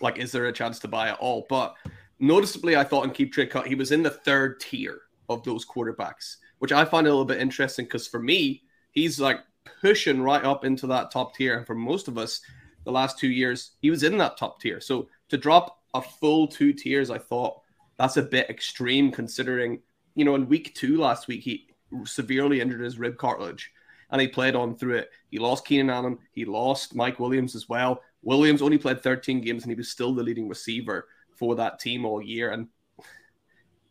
like, 0.00 0.18
is 0.18 0.32
there 0.32 0.46
a 0.46 0.52
chance 0.52 0.80
to 0.80 0.88
buy 0.88 1.10
at 1.10 1.18
all? 1.20 1.46
But 1.48 1.76
noticeably, 2.18 2.74
I 2.74 2.82
thought 2.82 3.04
in 3.04 3.12
Keep 3.12 3.32
Trade 3.32 3.50
Cut, 3.50 3.68
he 3.68 3.76
was 3.76 3.92
in 3.92 4.02
the 4.02 4.10
third 4.10 4.58
tier 4.58 5.02
of 5.28 5.44
those 5.44 5.64
quarterbacks, 5.64 6.38
which 6.58 6.72
I 6.72 6.84
find 6.84 7.06
a 7.06 7.10
little 7.10 7.24
bit 7.24 7.40
interesting 7.40 7.84
because 7.84 8.08
for 8.08 8.18
me, 8.18 8.64
he's 8.90 9.20
like 9.20 9.38
pushing 9.80 10.22
right 10.22 10.44
up 10.44 10.64
into 10.64 10.86
that 10.88 11.10
top 11.10 11.34
tier. 11.34 11.56
And 11.56 11.66
for 11.66 11.74
most 11.74 12.08
of 12.08 12.18
us, 12.18 12.40
the 12.84 12.92
last 12.92 13.18
two 13.18 13.28
years, 13.28 13.72
he 13.80 13.90
was 13.90 14.02
in 14.02 14.18
that 14.18 14.36
top 14.36 14.60
tier. 14.60 14.80
So 14.80 15.08
to 15.28 15.36
drop 15.36 15.78
a 15.94 16.02
full 16.02 16.46
two 16.46 16.72
tiers, 16.72 17.10
I 17.10 17.18
thought 17.18 17.60
that's 17.98 18.16
a 18.16 18.22
bit 18.22 18.50
extreme 18.50 19.10
considering, 19.10 19.80
you 20.14 20.24
know, 20.24 20.34
in 20.34 20.48
week 20.48 20.74
two 20.74 20.98
last 20.98 21.28
week, 21.28 21.42
he 21.42 21.68
severely 22.04 22.60
injured 22.60 22.80
his 22.80 22.98
rib 22.98 23.16
cartilage 23.16 23.70
and 24.10 24.20
he 24.20 24.28
played 24.28 24.54
on 24.54 24.76
through 24.76 24.96
it. 24.96 25.10
He 25.30 25.38
lost 25.38 25.64
Keenan 25.64 25.90
Allen, 25.90 26.18
he 26.32 26.44
lost 26.44 26.94
Mike 26.94 27.18
Williams 27.18 27.54
as 27.54 27.68
well. 27.68 28.02
Williams 28.22 28.62
only 28.62 28.78
played 28.78 29.02
13 29.02 29.40
games 29.40 29.62
and 29.62 29.70
he 29.70 29.76
was 29.76 29.90
still 29.90 30.14
the 30.14 30.22
leading 30.22 30.48
receiver 30.48 31.08
for 31.36 31.54
that 31.56 31.78
team 31.78 32.04
all 32.04 32.22
year. 32.22 32.50
And 32.50 32.68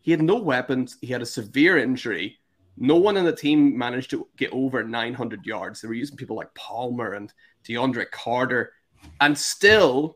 he 0.02 0.12
had 0.12 0.22
no 0.22 0.36
weapons. 0.36 0.98
He 1.02 1.08
had 1.08 1.22
a 1.22 1.26
severe 1.26 1.78
injury. 1.78 2.38
No 2.78 2.96
one 2.96 3.18
in 3.18 3.26
the 3.26 3.36
team 3.36 3.78
managed 3.78 4.10
to 4.12 4.28
get 4.38 4.52
over 4.52 4.84
900 4.84 5.46
yards. 5.46 5.82
They 5.82 5.88
were 5.88 5.94
using 5.94 6.18
people 6.18 6.36
like 6.36 6.54
Palmer 6.56 7.14
and 7.14 7.32
DeAndre 7.68 8.10
Carter. 8.12 8.74
And 9.22 9.38
still, 9.38 10.16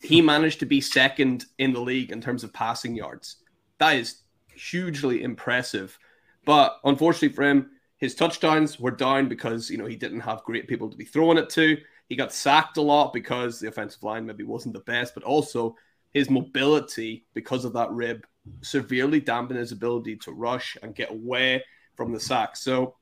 he 0.00 0.22
managed 0.22 0.60
to 0.60 0.66
be 0.66 0.80
second 0.80 1.44
in 1.58 1.72
the 1.72 1.80
league 1.80 2.10
in 2.10 2.20
terms 2.20 2.44
of 2.44 2.52
passing 2.52 2.94
yards. 2.94 3.36
That 3.78 3.96
is 3.96 4.22
hugely 4.54 5.22
impressive. 5.22 5.98
But 6.44 6.78
unfortunately 6.84 7.34
for 7.34 7.42
him, 7.42 7.70
his 7.98 8.14
touchdowns 8.14 8.80
were 8.80 8.90
down 8.90 9.28
because 9.28 9.68
you 9.70 9.76
know 9.76 9.84
he 9.84 9.96
didn't 9.96 10.20
have 10.20 10.42
great 10.44 10.66
people 10.66 10.88
to 10.90 10.96
be 10.96 11.04
throwing 11.04 11.36
it 11.38 11.50
to. 11.50 11.76
He 12.08 12.16
got 12.16 12.32
sacked 12.32 12.78
a 12.78 12.82
lot 12.82 13.12
because 13.12 13.60
the 13.60 13.68
offensive 13.68 14.02
line 14.02 14.26
maybe 14.26 14.42
wasn't 14.42 14.74
the 14.74 14.80
best, 14.80 15.14
but 15.14 15.22
also 15.22 15.76
his 16.12 16.30
mobility 16.30 17.26
because 17.34 17.64
of 17.64 17.74
that 17.74 17.90
rib 17.90 18.26
severely 18.62 19.20
dampened 19.20 19.60
his 19.60 19.70
ability 19.70 20.16
to 20.16 20.32
rush 20.32 20.76
and 20.82 20.94
get 20.94 21.10
away 21.10 21.62
from 22.00 22.12
the 22.12 22.18
sack. 22.18 22.56
So 22.56 22.94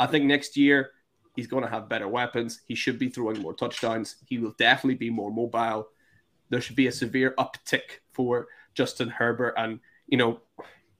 I 0.00 0.06
think 0.06 0.24
next 0.24 0.56
year 0.56 0.92
he's 1.34 1.46
going 1.46 1.62
to 1.62 1.68
have 1.68 1.90
better 1.90 2.08
weapons. 2.08 2.62
He 2.66 2.74
should 2.74 2.98
be 2.98 3.10
throwing 3.10 3.42
more 3.42 3.52
touchdowns. 3.52 4.16
He 4.26 4.38
will 4.38 4.54
definitely 4.56 4.94
be 4.94 5.10
more 5.10 5.30
mobile. 5.30 5.88
There 6.48 6.62
should 6.62 6.74
be 6.74 6.86
a 6.86 6.92
severe 6.92 7.34
uptick 7.38 8.00
for 8.12 8.46
Justin 8.72 9.10
Herbert, 9.10 9.52
and 9.58 9.80
you 10.06 10.16
know 10.16 10.40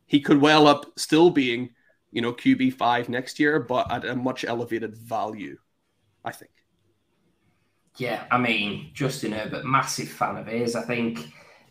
he 0.05 0.21
could 0.21 0.39
well 0.39 0.67
up 0.67 0.85
still 0.99 1.31
being 1.31 1.71
you 2.13 2.21
know 2.21 2.35
QB 2.35 2.75
five 2.75 3.09
next 3.09 3.41
year, 3.41 3.59
but 3.59 3.91
at 3.91 4.05
a 4.05 4.15
much 4.15 4.45
elevated 4.45 4.95
value. 4.95 5.57
I 6.27 6.33
think. 6.33 6.51
Yeah, 7.97 8.25
I 8.31 8.37
mean, 8.37 8.91
Justin 8.93 9.33
Herbert, 9.33 9.65
massive 9.65 10.09
fan 10.09 10.37
of 10.37 10.47
his. 10.47 10.77
I 10.77 10.83
think 10.83 11.21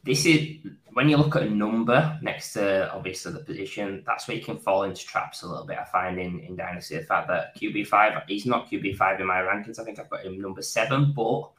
this 0.03 0.25
is 0.25 0.57
when 0.95 1.09
you 1.09 1.17
look 1.17 1.35
at 1.35 1.43
a 1.43 1.49
number 1.49 2.17
next 2.21 2.53
to 2.53 2.89
obviously 2.93 3.33
the 3.33 3.39
position, 3.39 4.01
that's 4.05 4.29
where 4.29 4.37
you 4.37 4.41
can 4.41 4.57
fall 4.57 4.83
into 4.83 5.05
traps 5.05 5.43
a 5.43 5.47
little 5.47 5.65
bit. 5.65 5.77
I 5.77 5.83
find 5.83 6.17
in, 6.17 6.39
in 6.39 6.55
Dynasty 6.55 6.95
the 6.95 7.03
fact 7.03 7.27
that 7.27 7.53
QB5, 7.57 8.23
he's 8.29 8.45
not 8.45 8.71
QB5 8.71 9.19
in 9.19 9.27
my 9.27 9.41
rankings. 9.41 9.77
I 9.77 9.83
think 9.83 9.99
I've 9.99 10.09
got 10.09 10.23
him 10.23 10.39
number 10.39 10.61
seven, 10.61 11.11
but 11.11 11.49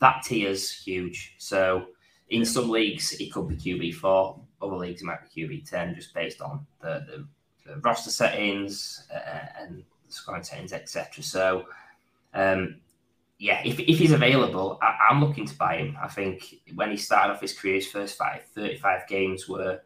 that 0.00 0.24
tier's 0.24 0.68
huge. 0.68 1.36
So 1.38 1.86
in 2.30 2.44
some 2.44 2.70
leagues, 2.70 3.10
he 3.10 3.30
could 3.30 3.46
be 3.46 3.54
QB 3.54 3.94
four. 3.94 4.40
Other 4.60 4.74
leagues, 4.74 5.00
he 5.00 5.06
might 5.06 5.32
be 5.32 5.46
QB 5.46 5.70
ten, 5.70 5.94
just 5.94 6.12
based 6.12 6.40
on 6.40 6.66
the, 6.80 7.06
the, 7.06 7.26
the 7.64 7.80
roster 7.82 8.10
settings 8.10 9.06
uh, 9.14 9.60
and 9.60 9.84
the 10.08 10.12
scoring 10.12 10.42
settings, 10.42 10.72
etc. 10.72 11.22
So, 11.22 11.66
um, 12.34 12.80
yeah, 13.42 13.60
if, 13.64 13.80
if 13.80 13.98
he's 13.98 14.12
available, 14.12 14.78
I, 14.80 15.08
am 15.10 15.20
looking 15.20 15.46
to 15.46 15.56
buy 15.56 15.78
him. 15.78 15.98
I 16.00 16.06
think 16.06 16.60
when 16.76 16.92
he 16.92 16.96
started 16.96 17.32
off 17.32 17.40
his 17.40 17.52
career, 17.52 17.74
his 17.74 17.88
first 17.88 18.16
five, 18.16 18.44
35 18.54 19.08
games 19.08 19.48
were 19.48 19.80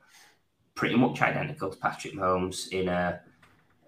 pretty 0.74 0.94
much 0.94 1.22
identical 1.22 1.70
to 1.70 1.78
Patrick 1.78 2.12
Mahomes 2.12 2.68
in 2.68 2.88
a, 2.88 3.18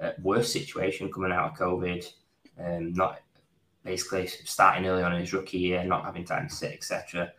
a 0.01 0.15
worse 0.23 0.51
situation 0.51 1.13
coming 1.13 1.33
out 1.33 1.51
of 1.51 1.59
COVID. 1.59 2.11
Um, 2.59 2.95
not 2.95 3.21
basically 3.85 4.27
starting 4.29 4.87
early 4.87 5.03
on 5.03 5.13
in 5.13 5.21
his 5.21 5.35
rookie 5.35 5.59
year, 5.59 5.85
not 5.85 6.07
having 6.07 6.25
time 6.25 6.49
to 6.49 6.55
sit, 6.55 6.73
etc. 6.73 7.31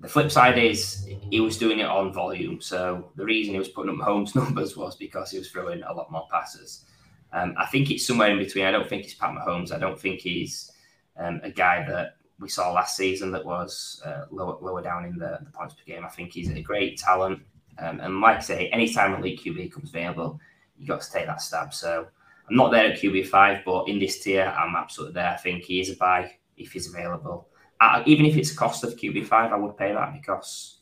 The 0.00 0.08
flip 0.08 0.30
side 0.30 0.56
is 0.56 1.06
he 1.30 1.40
was 1.40 1.58
doing 1.58 1.80
it 1.80 1.86
on 1.86 2.14
volume. 2.14 2.62
So 2.62 3.10
the 3.14 3.26
reason 3.26 3.52
he 3.52 3.58
was 3.58 3.68
putting 3.68 3.92
up 3.92 3.98
Mahomes 4.00 4.34
numbers 4.34 4.74
was 4.74 4.96
because 4.96 5.32
he 5.32 5.38
was 5.38 5.50
throwing 5.50 5.82
a 5.82 5.92
lot 5.92 6.10
more 6.10 6.26
passes. 6.32 6.86
Um, 7.34 7.54
I 7.58 7.66
think 7.66 7.90
it's 7.90 8.06
somewhere 8.06 8.30
in 8.30 8.38
between. 8.38 8.64
I 8.64 8.70
don't 8.70 8.88
think 8.88 9.02
he's 9.02 9.16
Pat 9.16 9.34
Mahomes. 9.34 9.70
I 9.70 9.78
don't 9.78 10.00
think 10.00 10.20
he's 10.20 10.70
um, 11.16 11.40
a 11.42 11.50
guy 11.50 11.84
that 11.88 12.16
we 12.40 12.48
saw 12.48 12.72
last 12.72 12.96
season 12.96 13.30
that 13.32 13.44
was 13.44 14.02
uh, 14.04 14.24
lower, 14.30 14.56
lower 14.60 14.82
down 14.82 15.04
in 15.04 15.18
the, 15.18 15.38
the, 15.42 15.50
points 15.50 15.74
per 15.74 15.84
game. 15.86 16.04
I 16.04 16.08
think 16.08 16.32
he's 16.32 16.50
a 16.50 16.60
great 16.60 16.98
talent. 16.98 17.40
Um, 17.78 18.00
and 18.00 18.20
like 18.20 18.38
I 18.38 18.40
say, 18.40 18.68
anytime 18.68 19.14
a 19.14 19.20
league 19.20 19.40
QB 19.40 19.72
comes 19.72 19.90
available, 19.90 20.40
you 20.76 20.86
got 20.86 21.00
to 21.02 21.10
take 21.10 21.26
that 21.26 21.40
stab. 21.40 21.72
So 21.72 22.06
I'm 22.48 22.56
not 22.56 22.70
there 22.70 22.92
at 22.92 23.00
QB5, 23.00 23.64
but 23.64 23.88
in 23.88 23.98
this 23.98 24.20
tier, 24.20 24.44
I'm 24.44 24.74
absolutely 24.76 25.14
there. 25.14 25.30
I 25.30 25.36
think 25.36 25.64
he 25.64 25.80
is 25.80 25.90
a 25.90 25.96
buy 25.96 26.32
if 26.56 26.72
he's 26.72 26.88
available. 26.88 27.48
Uh, 27.80 28.02
even 28.06 28.26
if 28.26 28.36
it's 28.36 28.52
a 28.52 28.56
cost 28.56 28.84
of 28.84 28.96
QB5, 28.96 29.32
I 29.32 29.56
would 29.56 29.76
pay 29.76 29.92
that 29.92 30.12
because 30.12 30.78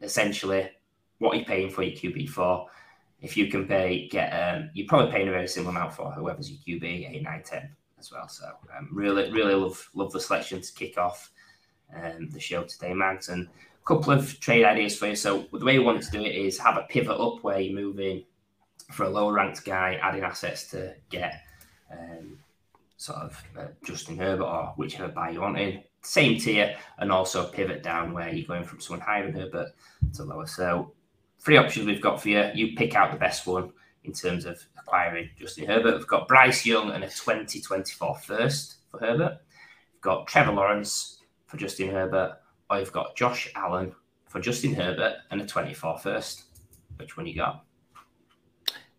essentially 0.00 0.70
what 1.18 1.36
you're 1.36 1.46
paying 1.46 1.70
for 1.70 1.82
your 1.82 1.96
QB4, 1.96 2.66
if 3.20 3.36
you 3.36 3.48
can 3.48 3.66
pay, 3.66 4.08
get, 4.08 4.30
um, 4.30 4.70
you're 4.74 4.88
probably 4.88 5.12
paying 5.12 5.28
a 5.28 5.30
very 5.32 5.46
similar 5.46 5.70
amount 5.70 5.94
for 5.94 6.10
whoever's 6.12 6.50
your 6.50 6.80
QB, 6.80 7.10
8, 7.14 7.22
9, 7.22 7.42
10 7.44 7.76
as 8.02 8.12
well. 8.12 8.28
So 8.28 8.44
um, 8.76 8.88
really, 8.92 9.30
really 9.32 9.54
love 9.54 9.88
love 9.94 10.12
the 10.12 10.20
selection 10.20 10.60
to 10.60 10.72
kick 10.72 10.98
off 10.98 11.30
um, 11.94 12.28
the 12.30 12.40
show 12.40 12.64
today, 12.64 12.92
Mags. 12.92 13.28
And 13.28 13.46
a 13.46 13.86
couple 13.86 14.12
of 14.12 14.38
trade 14.40 14.64
ideas 14.64 14.96
for 14.96 15.08
you. 15.08 15.16
So 15.16 15.46
the 15.52 15.64
way 15.64 15.74
you 15.74 15.82
want 15.82 16.02
to 16.02 16.10
do 16.10 16.20
it 16.20 16.34
is 16.34 16.58
have 16.58 16.76
a 16.76 16.86
pivot 16.88 17.18
up 17.18 17.42
where 17.42 17.60
you 17.60 17.74
move 17.74 18.00
in 18.00 18.24
for 18.90 19.04
a 19.04 19.08
lower 19.08 19.32
ranked 19.32 19.64
guy, 19.64 19.98
adding 20.02 20.22
assets 20.22 20.68
to 20.70 20.94
get 21.08 21.42
um, 21.90 22.38
sort 22.96 23.18
of 23.18 23.42
uh, 23.58 23.66
Justin 23.84 24.18
Herbert 24.18 24.44
or 24.44 24.72
whichever 24.76 25.08
buy 25.08 25.30
you 25.30 25.40
want 25.40 25.58
in. 25.58 25.82
Same 26.02 26.38
tier, 26.38 26.76
and 26.98 27.12
also 27.12 27.46
pivot 27.46 27.82
down 27.82 28.12
where 28.12 28.28
you're 28.28 28.46
going 28.46 28.64
from 28.64 28.80
someone 28.80 29.06
higher 29.06 29.24
than 29.24 29.40
Herbert 29.40 29.68
to 30.14 30.24
lower. 30.24 30.46
So 30.46 30.92
three 31.38 31.56
options 31.56 31.86
we've 31.86 32.00
got 32.00 32.20
for 32.20 32.28
you. 32.28 32.50
You 32.54 32.74
pick 32.76 32.96
out 32.96 33.12
the 33.12 33.18
best 33.18 33.46
one 33.46 33.72
in 34.04 34.12
terms 34.12 34.44
of 34.44 34.60
acquiring 34.78 35.30
Justin 35.38 35.66
Herbert. 35.66 35.96
We've 35.96 36.06
got 36.06 36.28
Bryce 36.28 36.66
Young 36.66 36.90
and 36.90 37.04
a 37.04 37.08
2024 37.08 38.18
first 38.18 38.76
for 38.90 39.00
Herbert. 39.00 39.38
We've 39.94 40.02
got 40.02 40.26
Trevor 40.26 40.52
Lawrence 40.52 41.20
for 41.46 41.56
Justin 41.56 41.90
Herbert, 41.90 42.38
or 42.70 42.78
you've 42.78 42.92
got 42.92 43.16
Josh 43.16 43.50
Allen 43.54 43.94
for 44.28 44.40
Justin 44.40 44.74
Herbert 44.74 45.16
and 45.30 45.40
a 45.40 45.46
24 45.46 45.98
first. 45.98 46.44
Which 46.96 47.16
one 47.16 47.26
you 47.26 47.36
got? 47.36 47.64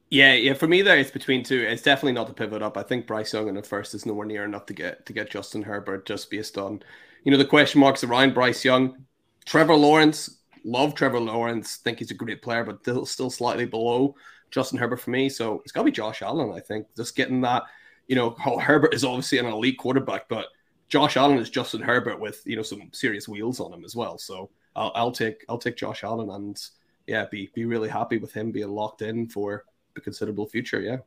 Yeah, 0.10 0.34
yeah. 0.34 0.54
For 0.54 0.68
me, 0.68 0.84
there 0.84 0.98
it's 0.98 1.10
between 1.10 1.44
two. 1.44 1.66
It's 1.68 1.82
definitely 1.82 2.14
not 2.14 2.28
the 2.28 2.34
pivot 2.34 2.62
up. 2.62 2.78
I 2.78 2.84
think 2.84 3.08
Bryce 3.08 3.34
Young 3.34 3.48
in 3.48 3.56
the 3.56 3.64
first 3.64 3.96
is 3.96 4.06
nowhere 4.06 4.28
near 4.28 4.46
enough 4.46 4.68
to 4.68 4.74
get 4.74 5.06
to 5.08 5.14
get 5.14 5.32
Justin 5.32 5.64
Herbert 5.64 6.06
just 6.06 6.30
based 6.30 6.58
on, 6.58 6.84
you 7.24 7.32
know, 7.32 7.38
the 7.38 7.46
question 7.46 7.82
marks 7.82 8.04
around 8.04 8.36
Bryce 8.36 8.64
Young, 8.64 9.06
Trevor 9.46 9.76
Lawrence. 9.76 10.42
Love 10.64 10.94
Trevor 10.94 11.20
Lawrence. 11.20 11.78
Think 11.78 11.98
he's 11.98 12.12
a 12.12 12.14
great 12.14 12.44
player, 12.44 12.64
but 12.64 12.82
still 12.82 13.06
still 13.08 13.32
slightly 13.32 13.66
below 13.66 14.16
Justin 14.54 14.78
Herbert 14.78 15.02
for 15.02 15.10
me. 15.10 15.30
So 15.30 15.62
it's 15.62 15.72
got 15.72 15.82
to 15.82 15.86
be 15.86 15.92
Josh 15.92 16.22
Allen, 16.22 16.54
I 16.56 16.60
think. 16.60 16.86
Just 16.96 17.16
getting 17.16 17.42
that, 17.42 17.64
you 18.08 18.16
know, 18.16 18.30
Herbert 18.30 18.94
is 18.94 19.04
obviously 19.04 19.40
an 19.40 19.48
elite 19.48 19.80
quarterback, 19.80 20.30
but 20.30 20.46
Josh 20.90 21.18
Allen 21.18 21.40
is 21.40 21.50
Justin 21.50 21.82
Herbert 21.82 22.20
with, 22.20 22.42
you 22.46 22.56
know, 22.56 22.62
some 22.62 22.90
serious 22.94 23.28
wheels 23.28 23.60
on 23.60 23.74
him 23.74 23.84
as 23.84 23.96
well. 23.96 24.20
So 24.20 24.52
I'll, 24.76 24.92
I'll 24.94 25.12
take 25.12 25.44
I'll 25.50 25.58
take 25.58 25.76
Josh 25.76 26.04
Allen 26.04 26.30
and 26.30 26.62
yeah, 27.08 27.26
be 27.32 27.50
be 27.56 27.66
really 27.66 27.90
happy 27.90 28.18
with 28.18 28.32
him 28.32 28.52
being 28.52 28.70
locked 28.70 29.02
in 29.02 29.28
for 29.28 29.66
a 29.96 30.02
considerable 30.02 30.46
future. 30.46 30.80
Yeah. 30.80 30.98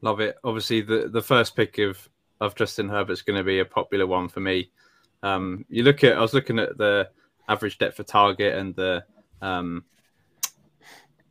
Love 0.00 0.20
it. 0.20 0.36
Obviously, 0.42 0.80
the, 0.80 1.08
the 1.08 1.22
first 1.22 1.54
pick 1.54 1.78
of 1.78 2.08
of 2.40 2.56
Justin 2.56 2.88
Herbert's 2.88 3.22
going 3.22 3.38
to 3.38 3.44
be 3.44 3.60
a 3.60 3.64
popular 3.64 4.06
one 4.06 4.28
for 4.28 4.40
me. 4.40 4.72
Um, 5.22 5.64
you 5.68 5.84
look 5.84 6.02
at 6.02 6.16
I 6.16 6.20
was 6.20 6.34
looking 6.34 6.58
at 6.58 6.76
the 6.76 7.08
average 7.48 7.78
depth 7.78 7.96
for 7.96 8.02
target 8.02 8.56
and 8.56 8.74
the 8.74 9.04
um, 9.40 9.84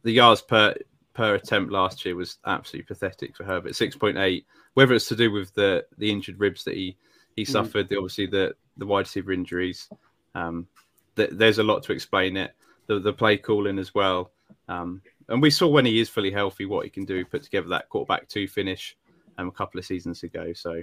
the 0.04 0.12
yards 0.12 0.42
per 0.42 0.76
per 1.14 1.36
attempt 1.36 1.72
last 1.72 2.06
year 2.06 2.16
was 2.16 2.38
absolutely 2.46 2.88
pathetic 2.88 3.36
for 3.36 3.44
Herbert. 3.44 3.76
Six 3.76 3.96
point 3.96 4.18
eight. 4.18 4.46
Whether 4.74 4.94
it's 4.94 5.08
to 5.08 5.16
do 5.16 5.32
with 5.32 5.54
the 5.54 5.86
the 5.98 6.10
injured 6.10 6.40
ribs 6.40 6.64
that 6.64 6.76
he 6.76 6.98
he 7.36 7.44
mm. 7.44 7.48
suffered, 7.48 7.90
the, 7.90 7.98
obviously 7.98 8.28
the 8.28 8.56
the 8.78 8.86
wide 8.86 9.02
receiver 9.02 9.32
injuries. 9.32 9.90
Um, 10.36 10.68
th- 11.16 11.30
there's 11.34 11.60
a 11.60 11.64
lot 11.64 11.84
to 11.84 11.94
explain 11.94 12.38
it. 12.38 12.56
The 12.88 13.00
the 13.00 13.14
play 13.14 13.38
calling 13.38 13.80
as 13.80 13.94
well. 13.94 14.32
Um, 14.68 15.02
and 15.30 15.42
we 15.42 15.50
saw 15.50 15.68
when 15.68 15.86
he 15.86 16.00
is 16.00 16.10
fully 16.10 16.32
healthy 16.32 16.66
what 16.66 16.84
he 16.86 16.90
can 16.90 17.06
do. 17.06 17.26
Put 17.26 17.44
together 17.44 17.70
that 17.70 17.90
quarterback 17.90 18.28
two 18.28 18.48
finish 18.48 18.98
um, 19.38 19.48
a 19.48 19.52
couple 19.52 19.80
of 19.80 19.86
seasons 19.86 20.24
ago. 20.24 20.54
So 20.54 20.82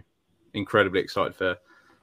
incredibly 0.55 1.01
excited 1.01 1.35
for 1.35 1.57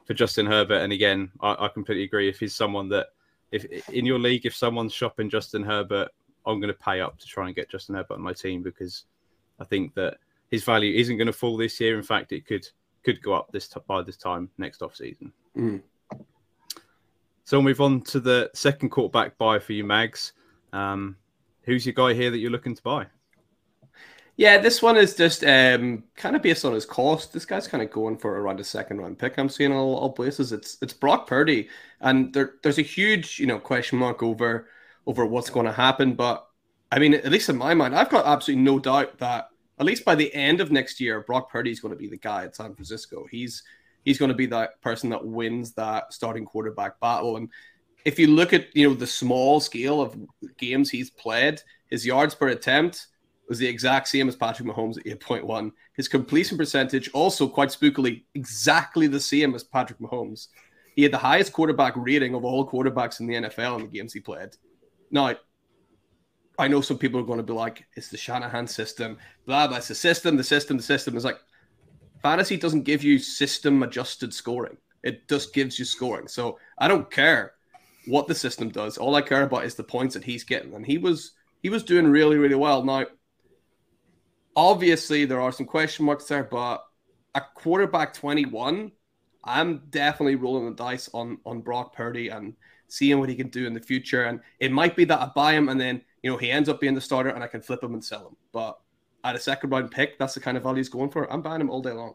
for 0.04 0.14
Justin 0.14 0.46
Herbert. 0.46 0.82
And 0.82 0.92
again, 0.92 1.30
I, 1.40 1.64
I 1.64 1.68
completely 1.68 2.04
agree. 2.04 2.28
If 2.28 2.38
he's 2.40 2.54
someone 2.54 2.88
that 2.90 3.08
if 3.50 3.88
in 3.88 4.04
your 4.04 4.18
league, 4.18 4.44
if 4.44 4.54
someone's 4.54 4.92
shopping 4.92 5.30
Justin 5.30 5.62
Herbert 5.62 6.10
I'm 6.48 6.60
going 6.60 6.72
to 6.72 6.78
pay 6.78 7.00
up 7.00 7.18
to 7.18 7.26
try 7.26 7.46
and 7.46 7.54
get 7.54 7.70
Justin 7.70 7.94
Herbert 7.94 8.14
on 8.14 8.22
my 8.22 8.32
team 8.32 8.62
because 8.62 9.04
I 9.60 9.64
think 9.64 9.94
that 9.94 10.16
his 10.50 10.64
value 10.64 10.98
isn't 10.98 11.16
going 11.16 11.26
to 11.26 11.32
fall 11.32 11.56
this 11.56 11.78
year. 11.78 11.96
In 11.96 12.02
fact, 12.02 12.32
it 12.32 12.46
could 12.46 12.66
could 13.04 13.22
go 13.22 13.34
up 13.34 13.52
this 13.52 13.68
t- 13.68 13.80
by 13.86 14.02
this 14.02 14.16
time 14.16 14.50
next 14.58 14.82
off 14.82 14.96
season. 14.96 15.32
Mm. 15.56 15.82
So 17.44 17.58
we'll 17.58 17.62
move 17.62 17.80
on 17.80 18.02
to 18.02 18.20
the 18.20 18.50
second 18.54 18.90
quarterback 18.90 19.38
buy 19.38 19.58
for 19.58 19.72
you, 19.72 19.84
Mags. 19.84 20.32
Um, 20.72 21.16
who's 21.62 21.86
your 21.86 21.94
guy 21.94 22.12
here 22.12 22.30
that 22.30 22.38
you're 22.38 22.50
looking 22.50 22.74
to 22.74 22.82
buy? 22.82 23.06
Yeah, 24.36 24.58
this 24.58 24.82
one 24.82 24.96
is 24.96 25.16
just 25.16 25.42
um, 25.42 26.04
kind 26.14 26.36
of 26.36 26.42
based 26.42 26.64
on 26.64 26.72
his 26.72 26.86
cost. 26.86 27.32
This 27.32 27.44
guy's 27.44 27.66
kind 27.66 27.82
of 27.82 27.90
going 27.90 28.16
for 28.16 28.40
around 28.40 28.60
a 28.60 28.64
second 28.64 28.98
round 28.98 29.18
pick. 29.18 29.36
I'm 29.36 29.48
seeing 29.48 29.72
all, 29.72 29.96
all 29.96 30.12
places. 30.12 30.52
It's 30.52 30.78
it's 30.80 30.92
Brock 30.92 31.26
Purdy, 31.26 31.68
and 32.00 32.32
there, 32.32 32.54
there's 32.62 32.78
a 32.78 32.82
huge 32.82 33.40
you 33.40 33.46
know 33.46 33.58
question 33.58 33.98
mark 33.98 34.22
over 34.22 34.68
over 35.08 35.26
what's 35.26 35.50
going 35.50 35.66
to 35.66 35.72
happen. 35.72 36.14
But 36.14 36.46
I 36.92 37.00
mean, 37.00 37.14
at 37.14 37.32
least 37.32 37.48
in 37.48 37.56
my 37.56 37.74
mind, 37.74 37.96
I've 37.96 38.10
got 38.10 38.26
absolutely 38.26 38.62
no 38.62 38.78
doubt 38.78 39.18
that 39.18 39.48
at 39.80 39.86
least 39.86 40.04
by 40.04 40.14
the 40.14 40.32
end 40.34 40.60
of 40.60 40.70
next 40.70 41.00
year, 41.00 41.22
Brock 41.22 41.50
Purdy 41.50 41.70
is 41.70 41.80
going 41.80 41.94
to 41.94 41.98
be 41.98 42.08
the 42.08 42.16
guy 42.18 42.44
at 42.44 42.54
San 42.54 42.74
Francisco. 42.74 43.26
He's 43.30 43.64
he's 44.04 44.18
going 44.18 44.30
to 44.30 44.36
be 44.36 44.46
that 44.46 44.80
person 44.82 45.10
that 45.10 45.24
wins 45.24 45.72
that 45.72 46.12
starting 46.12 46.44
quarterback 46.44 47.00
battle. 47.00 47.36
And 47.36 47.48
if 48.04 48.18
you 48.18 48.28
look 48.28 48.52
at 48.52 48.74
you 48.76 48.88
know 48.88 48.94
the 48.94 49.06
small 49.06 49.60
scale 49.60 50.00
of 50.00 50.16
games 50.58 50.90
he's 50.90 51.10
played, 51.10 51.60
his 51.90 52.06
yards 52.06 52.34
per 52.34 52.48
attempt 52.48 53.06
was 53.48 53.58
the 53.58 53.66
exact 53.66 54.08
same 54.08 54.28
as 54.28 54.36
Patrick 54.36 54.68
Mahomes 54.68 54.98
at 54.98 55.06
8.1. 55.06 55.72
His 55.94 56.06
completion 56.06 56.58
percentage 56.58 57.08
also 57.14 57.48
quite 57.48 57.70
spookily 57.70 58.24
exactly 58.34 59.06
the 59.06 59.20
same 59.20 59.54
as 59.54 59.64
Patrick 59.64 59.98
Mahomes. 60.00 60.48
He 60.94 61.02
had 61.02 61.12
the 61.12 61.18
highest 61.18 61.54
quarterback 61.54 61.94
rating 61.96 62.34
of 62.34 62.44
all 62.44 62.68
quarterbacks 62.68 63.20
in 63.20 63.26
the 63.26 63.34
NFL 63.34 63.76
in 63.76 63.82
the 63.82 63.98
games 63.98 64.12
he 64.12 64.20
played. 64.20 64.50
Now, 65.10 65.34
I 66.58 66.68
know 66.68 66.80
some 66.80 66.98
people 66.98 67.20
are 67.20 67.24
going 67.24 67.38
to 67.38 67.44
be 67.44 67.52
like, 67.52 67.86
it's 67.94 68.08
the 68.08 68.16
Shanahan 68.16 68.66
system, 68.66 69.18
blah, 69.46 69.68
blah, 69.68 69.76
it's 69.76 69.88
the 69.88 69.94
system, 69.94 70.36
the 70.36 70.44
system, 70.44 70.76
the 70.76 70.82
system. 70.82 71.14
It's 71.14 71.24
like 71.24 71.38
fantasy 72.22 72.56
doesn't 72.56 72.82
give 72.82 73.04
you 73.04 73.18
system 73.18 73.82
adjusted 73.82 74.34
scoring, 74.34 74.76
it 75.02 75.28
just 75.28 75.54
gives 75.54 75.78
you 75.78 75.84
scoring. 75.84 76.26
So 76.26 76.58
I 76.78 76.88
don't 76.88 77.10
care 77.10 77.52
what 78.06 78.26
the 78.26 78.34
system 78.34 78.70
does. 78.70 78.98
All 78.98 79.14
I 79.14 79.22
care 79.22 79.42
about 79.42 79.64
is 79.64 79.74
the 79.76 79.84
points 79.84 80.14
that 80.14 80.24
he's 80.24 80.44
getting. 80.44 80.74
And 80.74 80.84
he 80.84 80.98
was 80.98 81.32
he 81.62 81.70
was 81.70 81.84
doing 81.84 82.06
really, 82.06 82.36
really 82.36 82.54
well. 82.54 82.82
Now, 82.84 83.06
obviously 84.56 85.24
there 85.24 85.40
are 85.40 85.52
some 85.52 85.66
question 85.66 86.06
marks 86.06 86.24
there, 86.24 86.44
but 86.44 86.84
a 87.34 87.42
quarterback 87.54 88.14
21, 88.14 88.92
I'm 89.44 89.82
definitely 89.90 90.36
rolling 90.36 90.66
the 90.66 90.76
dice 90.76 91.08
on 91.14 91.38
on 91.44 91.60
Brock 91.60 91.94
Purdy 91.94 92.28
and 92.28 92.54
seeing 92.88 93.18
what 93.18 93.28
he 93.28 93.34
can 93.34 93.48
do 93.48 93.66
in 93.66 93.74
the 93.74 93.80
future. 93.80 94.24
And 94.24 94.40
it 94.58 94.72
might 94.72 94.96
be 94.96 95.04
that 95.04 95.20
I 95.20 95.30
buy 95.34 95.52
him 95.52 95.68
and 95.68 95.80
then, 95.80 96.02
you 96.22 96.30
know, 96.30 96.36
he 96.36 96.50
ends 96.50 96.68
up 96.68 96.80
being 96.80 96.94
the 96.94 97.00
starter 97.00 97.30
and 97.30 97.44
I 97.44 97.46
can 97.46 97.60
flip 97.60 97.82
him 97.82 97.94
and 97.94 98.04
sell 98.04 98.28
him. 98.28 98.36
But 98.52 98.78
at 99.24 99.36
a 99.36 99.38
second 99.38 99.70
round 99.70 99.90
pick, 99.90 100.18
that's 100.18 100.34
the 100.34 100.40
kind 100.40 100.56
of 100.56 100.62
value 100.62 100.78
he's 100.78 100.88
going 100.88 101.10
for. 101.10 101.30
I'm 101.32 101.42
buying 101.42 101.60
him 101.60 101.70
all 101.70 101.82
day 101.82 101.92
long. 101.92 102.14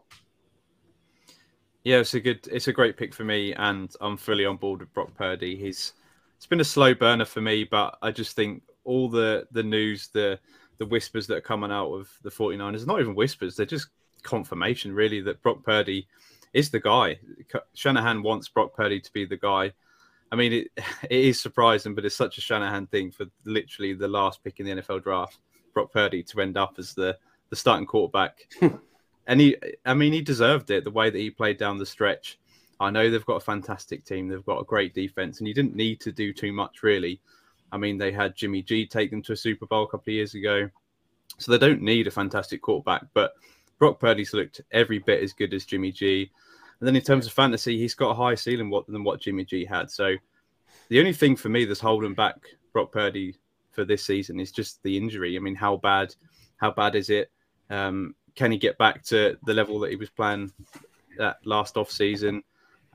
Yeah, 1.84 1.98
it's 1.98 2.14
a 2.14 2.20
good, 2.20 2.46
it's 2.50 2.68
a 2.68 2.72
great 2.72 2.96
pick 2.96 3.12
for 3.14 3.24
me, 3.24 3.52
and 3.52 3.94
I'm 4.00 4.16
fully 4.16 4.46
on 4.46 4.56
board 4.56 4.80
with 4.80 4.92
Brock 4.94 5.14
Purdy. 5.14 5.54
He's, 5.54 5.92
it's 6.36 6.46
been 6.46 6.60
a 6.60 6.64
slow 6.64 6.94
burner 6.94 7.26
for 7.26 7.42
me, 7.42 7.64
but 7.64 7.98
I 8.00 8.10
just 8.10 8.34
think 8.34 8.62
all 8.84 9.08
the 9.10 9.46
the 9.52 9.62
news, 9.62 10.08
the 10.08 10.38
the 10.78 10.86
whispers 10.86 11.26
that 11.26 11.36
are 11.36 11.42
coming 11.42 11.70
out 11.70 11.92
of 11.92 12.08
the 12.22 12.30
49ers, 12.30 12.86
not 12.86 13.00
even 13.00 13.14
whispers, 13.14 13.54
they're 13.54 13.66
just 13.66 13.88
confirmation, 14.22 14.94
really, 14.94 15.20
that 15.20 15.42
Brock 15.42 15.62
Purdy 15.62 16.08
is 16.54 16.70
the 16.70 16.80
guy. 16.80 17.18
Shanahan 17.74 18.22
wants 18.22 18.48
Brock 18.48 18.74
Purdy 18.74 19.00
to 19.00 19.12
be 19.12 19.26
the 19.26 19.36
guy. 19.36 19.72
I 20.34 20.36
mean, 20.36 20.52
it, 20.52 20.68
it 21.08 21.24
is 21.24 21.40
surprising, 21.40 21.94
but 21.94 22.04
it's 22.04 22.16
such 22.16 22.38
a 22.38 22.40
Shanahan 22.40 22.88
thing 22.88 23.12
for 23.12 23.26
literally 23.44 23.94
the 23.94 24.08
last 24.08 24.42
pick 24.42 24.58
in 24.58 24.66
the 24.66 24.82
NFL 24.82 25.04
draft, 25.04 25.38
Brock 25.72 25.92
Purdy, 25.92 26.22
to 26.24 26.40
end 26.40 26.56
up 26.56 26.74
as 26.78 26.92
the 26.92 27.16
the 27.50 27.56
starting 27.56 27.86
quarterback. 27.86 28.48
and 29.26 29.40
he, 29.40 29.56
I 29.86 29.94
mean, 29.94 30.12
he 30.12 30.22
deserved 30.22 30.70
it 30.70 30.82
the 30.82 30.90
way 30.90 31.08
that 31.08 31.18
he 31.18 31.30
played 31.30 31.58
down 31.58 31.78
the 31.78 31.86
stretch. 31.86 32.38
I 32.80 32.90
know 32.90 33.08
they've 33.08 33.24
got 33.24 33.36
a 33.36 33.40
fantastic 33.40 34.04
team, 34.04 34.26
they've 34.26 34.44
got 34.44 34.60
a 34.60 34.64
great 34.64 34.92
defense, 34.92 35.38
and 35.38 35.46
you 35.46 35.54
didn't 35.54 35.76
need 35.76 36.00
to 36.00 36.10
do 36.10 36.32
too 36.32 36.52
much 36.52 36.82
really. 36.82 37.20
I 37.70 37.76
mean, 37.76 37.96
they 37.96 38.10
had 38.10 38.34
Jimmy 38.34 38.62
G 38.62 38.86
take 38.86 39.10
them 39.10 39.22
to 39.22 39.32
a 39.32 39.36
Super 39.36 39.66
Bowl 39.66 39.84
a 39.84 39.88
couple 39.88 40.10
of 40.10 40.14
years 40.14 40.34
ago, 40.34 40.68
so 41.38 41.52
they 41.52 41.58
don't 41.58 41.82
need 41.82 42.08
a 42.08 42.10
fantastic 42.10 42.60
quarterback. 42.60 43.04
But 43.14 43.34
Brock 43.78 44.00
Purdy's 44.00 44.34
looked 44.34 44.60
every 44.72 44.98
bit 44.98 45.22
as 45.22 45.32
good 45.32 45.54
as 45.54 45.64
Jimmy 45.64 45.92
G. 45.92 46.30
And 46.80 46.88
then 46.88 46.96
in 46.96 47.02
terms 47.02 47.26
of 47.26 47.32
fantasy, 47.32 47.78
he's 47.78 47.94
got 47.94 48.10
a 48.10 48.14
higher 48.14 48.36
ceiling 48.36 48.70
than 48.88 49.04
what 49.04 49.20
Jimmy 49.20 49.44
G 49.44 49.64
had. 49.64 49.90
So 49.90 50.14
the 50.88 50.98
only 50.98 51.12
thing 51.12 51.36
for 51.36 51.48
me 51.48 51.64
that's 51.64 51.80
holding 51.80 52.14
back 52.14 52.36
Brock 52.72 52.92
Purdy 52.92 53.36
for 53.70 53.84
this 53.84 54.04
season 54.04 54.40
is 54.40 54.52
just 54.52 54.82
the 54.82 54.96
injury. 54.96 55.36
I 55.36 55.40
mean, 55.40 55.54
how 55.54 55.76
bad, 55.76 56.14
how 56.56 56.70
bad 56.70 56.94
is 56.94 57.10
it? 57.10 57.30
Um, 57.70 58.14
can 58.34 58.50
he 58.50 58.58
get 58.58 58.78
back 58.78 59.02
to 59.04 59.38
the 59.44 59.54
level 59.54 59.78
that 59.80 59.90
he 59.90 59.96
was 59.96 60.10
playing 60.10 60.52
that 61.18 61.36
last 61.44 61.76
off 61.76 61.90
season? 61.90 62.42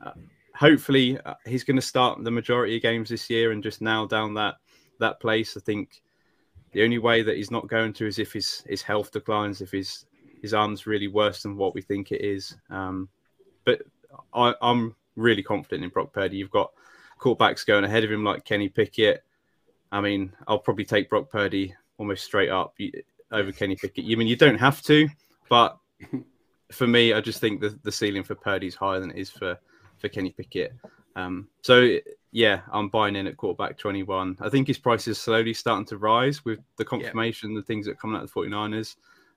Uh, 0.04 0.12
hopefully, 0.54 1.20
uh, 1.26 1.36
he's 1.46 1.64
going 1.64 1.78
to 1.78 1.82
start 1.82 2.24
the 2.24 2.32
majority 2.32 2.76
of 2.76 2.82
games 2.82 3.10
this 3.10 3.30
year 3.30 3.52
and 3.52 3.64
just 3.64 3.82
nail 3.82 4.06
down 4.06 4.34
that 4.36 4.56
that 5.00 5.20
place. 5.22 5.56
I 5.56 5.62
think 5.62 6.02
the 6.74 6.84
only 6.84 6.98
way 6.98 7.22
that 7.22 7.38
he's 7.38 7.52
not 7.52 7.68
going 7.68 7.94
to 7.94 8.06
is 8.06 8.20
if 8.20 8.34
his 8.34 8.64
his 8.68 8.82
health 8.82 9.12
declines, 9.12 9.62
if 9.62 9.72
his 9.72 10.06
his 10.42 10.54
arm's 10.54 10.88
really 10.88 11.08
worse 11.08 11.44
than 11.44 11.58
what 11.58 11.74
we 11.74 11.82
think 11.82 12.12
it 12.12 12.22
is. 12.22 12.56
Um, 12.70 13.10
but 13.70 13.82
I, 14.34 14.54
am 14.62 14.96
really 15.16 15.44
confident 15.44 15.84
in 15.84 15.90
Brock 15.90 16.14
Purdy. 16.14 16.38
You've 16.38 16.50
got 16.50 16.72
quarterbacks 17.20 17.66
going 17.66 17.84
ahead 17.84 18.04
of 18.04 18.12
him 18.12 18.24
like 18.24 18.46
Kenny 18.46 18.70
Pickett. 18.70 19.24
I 19.92 20.02
mean, 20.02 20.34
I'll 20.48 20.60
probably 20.60 20.86
take 20.86 21.10
Brock 21.10 21.30
Purdy 21.30 21.76
almost 21.98 22.24
straight 22.24 22.50
up 22.50 22.76
over 23.32 23.52
Kenny 23.52 23.76
Pickett. 23.76 24.06
You 24.06 24.16
I 24.16 24.20
mean 24.20 24.28
you 24.28 24.36
don't 24.36 24.58
have 24.58 24.82
to, 24.84 25.08
but 25.50 25.78
for 26.72 26.88
me, 26.88 27.14
I 27.14 27.22
just 27.22 27.40
think 27.40 27.62
the, 27.62 27.78
the 27.84 27.92
ceiling 27.92 28.24
for 28.24 28.36
Purdy 28.36 28.68
is 28.68 28.76
higher 28.76 29.00
than 29.00 29.12
it 29.12 29.18
is 29.18 29.30
for 29.30 29.58
for 29.98 30.10
Kenny 30.10 30.32
Pickett. 30.32 30.74
Um, 31.16 31.48
so 31.62 31.98
yeah, 32.32 32.62
I'm 32.72 32.90
buying 32.90 33.16
in 33.16 33.28
at 33.28 33.38
quarterback 33.38 33.78
21. 33.78 34.38
I 34.40 34.50
think 34.50 34.68
his 34.68 34.78
price 34.78 35.08
is 35.08 35.18
slowly 35.18 35.54
starting 35.54 35.86
to 35.88 35.98
rise 35.98 36.46
with 36.46 36.60
the 36.78 36.86
confirmation, 36.86 37.52
yeah. 37.52 37.60
the 37.60 37.66
things 37.66 37.86
that 37.86 37.94
are 37.94 37.96
coming 37.96 38.16
out 38.16 38.24
of 38.24 38.32
the 38.34 38.40
49ers. 38.40 38.96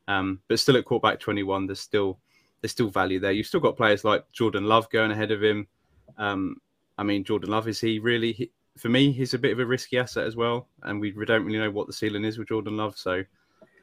Um, 0.08 0.40
but 0.48 0.58
still 0.58 0.76
at 0.76 0.84
quarterback 0.84 1.18
21, 1.18 1.66
there's 1.66 1.80
still 1.80 2.18
there's 2.62 2.72
still 2.72 2.88
value 2.88 3.18
there. 3.18 3.32
You've 3.32 3.46
still 3.46 3.60
got 3.60 3.76
players 3.76 4.04
like 4.04 4.24
Jordan 4.32 4.64
Love 4.64 4.88
going 4.90 5.10
ahead 5.10 5.32
of 5.32 5.42
him. 5.42 5.66
Um, 6.16 6.56
I 6.96 7.02
mean, 7.02 7.24
Jordan 7.24 7.50
Love 7.50 7.68
is 7.68 7.80
he 7.80 7.98
really? 7.98 8.32
He, 8.32 8.50
for 8.78 8.88
me, 8.88 9.12
he's 9.12 9.34
a 9.34 9.38
bit 9.38 9.52
of 9.52 9.58
a 9.58 9.66
risky 9.66 9.98
asset 9.98 10.26
as 10.26 10.36
well, 10.36 10.68
and 10.84 11.00
we 11.00 11.12
don't 11.26 11.44
really 11.44 11.58
know 11.58 11.70
what 11.70 11.86
the 11.86 11.92
ceiling 11.92 12.24
is 12.24 12.38
with 12.38 12.48
Jordan 12.48 12.76
Love. 12.76 12.96
So, 12.96 13.22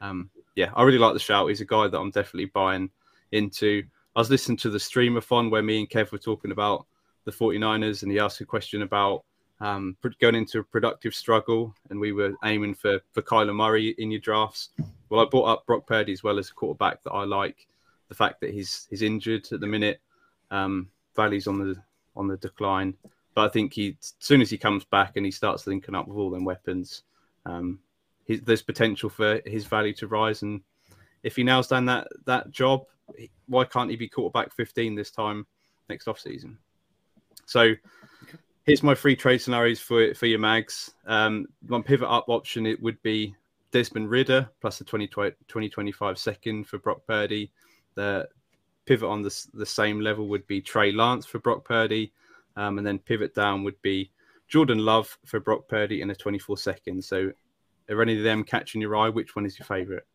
um, 0.00 0.30
yeah, 0.56 0.70
I 0.74 0.82
really 0.82 0.98
like 0.98 1.12
the 1.12 1.20
shout. 1.20 1.48
He's 1.48 1.60
a 1.60 1.66
guy 1.66 1.86
that 1.86 1.98
I'm 1.98 2.10
definitely 2.10 2.46
buying 2.46 2.90
into. 3.32 3.84
I 4.16 4.20
was 4.20 4.30
listening 4.30 4.58
to 4.58 4.70
the 4.70 4.78
streamathon 4.78 5.50
where 5.50 5.62
me 5.62 5.78
and 5.78 5.88
Kev 5.88 6.10
were 6.10 6.18
talking 6.18 6.50
about 6.50 6.86
the 7.24 7.30
49ers, 7.30 8.02
and 8.02 8.10
he 8.10 8.18
asked 8.18 8.40
a 8.40 8.46
question 8.46 8.82
about 8.82 9.24
um, 9.60 9.96
going 10.20 10.34
into 10.34 10.60
a 10.60 10.64
productive 10.64 11.14
struggle, 11.14 11.74
and 11.90 12.00
we 12.00 12.12
were 12.12 12.32
aiming 12.44 12.74
for 12.74 13.00
for 13.12 13.22
Kyler 13.22 13.54
Murray 13.54 13.94
in 13.98 14.10
your 14.10 14.20
drafts. 14.20 14.70
Well, 15.10 15.20
I 15.20 15.28
brought 15.28 15.46
up 15.46 15.66
Brock 15.66 15.86
Purdy 15.86 16.12
as 16.12 16.22
well 16.22 16.38
as 16.38 16.48
a 16.48 16.54
quarterback 16.54 17.02
that 17.04 17.12
I 17.12 17.24
like. 17.24 17.66
The 18.10 18.14
fact 18.14 18.40
that 18.40 18.52
he's 18.52 18.86
he's 18.90 19.02
injured 19.02 19.48
at 19.52 19.60
the 19.60 19.66
minute, 19.66 20.00
um, 20.50 20.90
values 21.16 21.46
on 21.46 21.58
the 21.58 21.76
on 22.16 22.28
the 22.28 22.36
decline. 22.36 22.94
But 23.34 23.46
I 23.46 23.48
think 23.48 23.72
he, 23.72 23.96
as 23.98 24.14
soon 24.18 24.42
as 24.42 24.50
he 24.50 24.58
comes 24.58 24.84
back 24.84 25.16
and 25.16 25.24
he 25.24 25.30
starts 25.32 25.66
linking 25.66 25.94
up 25.94 26.08
with 26.08 26.18
all 26.18 26.30
them 26.30 26.44
weapons, 26.44 27.04
um, 27.46 27.78
he, 28.24 28.36
there's 28.36 28.62
potential 28.62 29.08
for 29.08 29.40
his 29.46 29.64
value 29.64 29.94
to 29.94 30.08
rise. 30.08 30.42
And 30.42 30.60
if 31.22 31.36
he 31.36 31.44
nails 31.44 31.68
down 31.68 31.86
that 31.86 32.08
that 32.26 32.50
job, 32.50 32.84
why 33.46 33.64
can't 33.64 33.90
he 33.90 33.96
be 33.96 34.08
quarterback 34.08 34.52
15 34.54 34.94
this 34.94 35.10
time 35.10 35.46
next 35.88 36.08
off 36.08 36.18
season? 36.18 36.58
So 37.46 37.74
here's 38.64 38.82
my 38.82 38.94
free 38.94 39.16
trade 39.16 39.38
scenarios 39.38 39.80
for 39.80 40.14
for 40.14 40.26
your 40.26 40.38
mags. 40.38 40.92
Um, 41.06 41.46
my 41.66 41.80
pivot 41.80 42.08
up 42.08 42.28
option 42.28 42.66
it 42.66 42.80
would 42.82 43.00
be 43.02 43.34
Desmond 43.70 44.10
Ridder 44.10 44.48
plus 44.60 44.78
the 44.78 44.84
20, 44.84 45.06
2025 45.06 46.18
second 46.18 46.66
for 46.66 46.78
Brock 46.78 47.00
Purdy. 47.06 47.50
The 47.94 48.28
pivot 48.86 49.08
on 49.08 49.22
the, 49.22 49.46
the 49.54 49.66
same 49.66 50.00
level 50.00 50.28
would 50.28 50.46
be 50.46 50.60
Trey 50.60 50.92
Lance 50.92 51.26
for 51.26 51.38
Brock 51.38 51.64
Purdy. 51.64 52.12
Um, 52.56 52.78
and 52.78 52.86
then 52.86 52.98
pivot 52.98 53.34
down 53.34 53.62
would 53.64 53.80
be 53.82 54.10
Jordan 54.48 54.78
Love 54.78 55.16
for 55.24 55.40
Brock 55.40 55.68
Purdy 55.68 56.02
in 56.02 56.10
a 56.10 56.14
24 56.14 56.56
second. 56.58 57.04
So 57.04 57.30
are 57.88 58.02
any 58.02 58.18
of 58.18 58.24
them 58.24 58.44
catching 58.44 58.80
your 58.80 58.96
eye? 58.96 59.08
Which 59.08 59.36
one 59.36 59.46
is 59.46 59.58
your 59.58 59.66
favorite? 59.66 60.06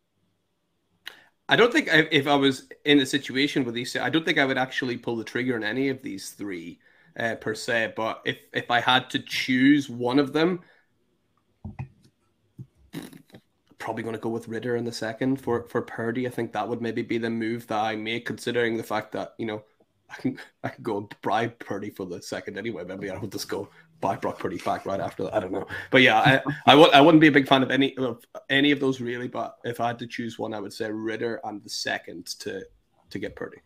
I 1.48 1.56
don't 1.56 1.72
think 1.72 1.92
I, 1.92 2.08
if 2.10 2.26
I 2.26 2.34
was 2.34 2.68
in 2.84 2.98
a 2.98 3.06
situation 3.06 3.64
with 3.64 3.74
these, 3.74 3.96
I 3.96 4.10
don't 4.10 4.24
think 4.24 4.38
I 4.38 4.44
would 4.44 4.58
actually 4.58 4.96
pull 4.96 5.16
the 5.16 5.24
trigger 5.24 5.54
on 5.54 5.62
any 5.62 5.88
of 5.88 6.02
these 6.02 6.30
three 6.30 6.80
uh, 7.18 7.36
per 7.36 7.54
se. 7.54 7.94
But 7.96 8.22
if 8.24 8.38
if 8.52 8.70
I 8.70 8.80
had 8.80 9.10
to 9.10 9.20
choose 9.20 9.88
one 9.88 10.18
of 10.18 10.32
them, 10.32 10.60
probably 13.86 14.02
going 14.02 14.16
to 14.16 14.20
go 14.20 14.28
with 14.28 14.48
Ridder 14.48 14.74
in 14.74 14.84
the 14.84 14.90
second 14.90 15.40
for 15.40 15.62
for 15.68 15.80
Purdy. 15.80 16.26
I 16.26 16.30
think 16.30 16.52
that 16.52 16.68
would 16.68 16.82
maybe 16.82 17.02
be 17.02 17.18
the 17.18 17.30
move 17.30 17.68
that 17.68 17.78
I 17.78 17.94
make, 17.94 18.26
considering 18.26 18.76
the 18.76 18.82
fact 18.82 19.12
that 19.12 19.34
you 19.38 19.46
know 19.46 19.62
I 20.10 20.16
can 20.16 20.40
I 20.64 20.70
can 20.70 20.82
go 20.82 20.98
and 20.98 21.14
bribe 21.22 21.56
Purdy 21.60 21.90
for 21.90 22.04
the 22.04 22.20
second 22.20 22.58
anyway. 22.58 22.82
Maybe 22.84 23.08
I 23.10 23.16
would 23.16 23.30
just 23.30 23.48
go 23.48 23.68
buy 24.00 24.16
Brock 24.16 24.40
Purdy 24.40 24.58
back 24.58 24.86
right 24.86 24.98
after 24.98 25.22
that. 25.22 25.34
I 25.34 25.38
don't 25.38 25.52
know, 25.52 25.68
but 25.92 26.02
yeah, 26.02 26.18
I 26.18 26.52
I, 26.66 26.72
w- 26.72 26.90
I 26.92 27.00
wouldn't 27.00 27.20
be 27.20 27.28
a 27.28 27.32
big 27.32 27.46
fan 27.46 27.62
of 27.62 27.70
any 27.70 27.96
of 27.96 28.24
any 28.50 28.72
of 28.72 28.80
those 28.80 29.00
really. 29.00 29.28
But 29.28 29.56
if 29.62 29.80
I 29.80 29.86
had 29.86 30.00
to 30.00 30.06
choose 30.08 30.36
one, 30.36 30.52
I 30.52 30.58
would 30.58 30.72
say 30.72 30.90
Ridder 30.90 31.40
and 31.44 31.62
the 31.62 31.70
second 31.70 32.26
to 32.40 32.64
to 33.10 33.18
get 33.20 33.36
Purdy. 33.36 33.58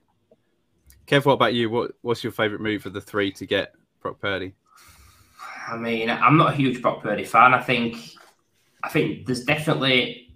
Kev, 1.07 1.25
what 1.25 1.33
about 1.33 1.55
you? 1.55 1.71
What 1.71 1.93
what's 2.03 2.23
your 2.23 2.33
favorite 2.33 2.61
move 2.61 2.85
of 2.85 2.93
the 2.93 3.01
three 3.01 3.33
to 3.33 3.47
get 3.47 3.73
Brock 4.03 4.21
Purdy? 4.21 4.53
I 5.67 5.79
mean, 5.79 6.11
I'm 6.11 6.37
not 6.37 6.53
a 6.53 6.57
huge 6.57 6.83
Brock 6.83 7.03
Purdy 7.03 7.25
fan. 7.25 7.55
I 7.55 7.63
think 7.63 7.97
I 8.83 8.89
think 8.89 9.27
there's 9.27 9.45
definitely 9.45 10.31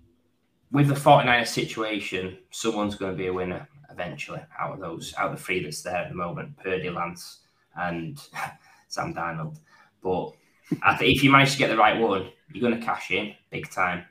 with 0.74 0.88
the 0.88 0.94
49ers 0.94 1.46
situation, 1.46 2.36
someone's 2.50 2.96
going 2.96 3.12
to 3.12 3.16
be 3.16 3.28
a 3.28 3.32
winner 3.32 3.68
eventually 3.90 4.40
out 4.58 4.74
of 4.74 4.80
those, 4.80 5.14
out 5.16 5.30
of 5.30 5.38
the 5.38 5.42
three 5.42 5.62
that's 5.62 5.82
there 5.82 5.94
at 5.94 6.08
the 6.08 6.16
moment, 6.16 6.56
Purdy, 6.56 6.90
Lance, 6.90 7.42
and 7.76 8.20
Sam 8.88 9.14
Darnold. 9.14 9.58
But 10.02 10.32
I 10.82 10.96
think 10.96 11.16
if 11.16 11.22
you 11.22 11.30
manage 11.30 11.52
to 11.52 11.58
get 11.58 11.68
the 11.68 11.76
right 11.76 11.98
one, 11.98 12.28
you're 12.52 12.68
going 12.68 12.78
to 12.78 12.84
cash 12.84 13.12
in 13.12 13.34
big 13.50 13.70
time. 13.70 14.04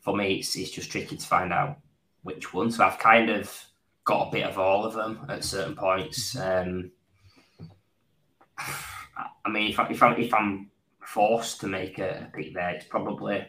For 0.00 0.14
me, 0.14 0.34
it's, 0.34 0.54
it's 0.54 0.70
just 0.70 0.90
tricky 0.90 1.16
to 1.16 1.26
find 1.26 1.50
out 1.50 1.78
which 2.24 2.52
one. 2.52 2.70
So 2.70 2.84
I've 2.84 2.98
kind 2.98 3.30
of 3.30 3.50
got 4.04 4.28
a 4.28 4.32
bit 4.32 4.44
of 4.44 4.58
all 4.58 4.84
of 4.84 4.92
them 4.92 5.24
at 5.30 5.44
certain 5.44 5.76
points. 5.76 6.36
Um, 6.36 6.90
I 8.58 9.48
mean, 9.48 9.70
if, 9.70 9.78
I, 9.78 9.88
if, 9.88 10.02
I, 10.02 10.14
if 10.16 10.34
I'm 10.34 10.70
forced 11.00 11.60
to 11.60 11.68
make 11.68 11.98
a 11.98 12.30
pick 12.34 12.52
there, 12.52 12.70
it's 12.70 12.86
probably 12.86 13.46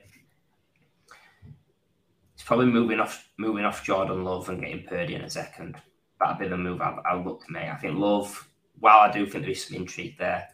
it's 2.44 2.50
probably 2.50 2.66
moving 2.66 3.00
off 3.00 3.30
moving 3.38 3.64
off 3.64 3.86
Jordan 3.86 4.26
Love 4.26 4.50
and 4.50 4.60
getting 4.60 4.84
Purdy 4.84 5.16
in 5.16 5.22
a 5.22 5.30
second. 5.30 5.78
That'd 6.20 6.40
be 6.40 6.50
the 6.50 6.58
move 6.58 6.82
I, 6.82 6.98
I 7.10 7.16
look 7.16 7.46
to 7.46 7.52
make. 7.54 7.70
I 7.70 7.76
think 7.76 7.98
Love, 7.98 8.50
while 8.82 9.00
I 9.00 9.10
do 9.10 9.26
think 9.26 9.46
there 9.46 9.52
is 9.52 9.64
some 9.64 9.78
intrigue 9.78 10.18
there, 10.18 10.50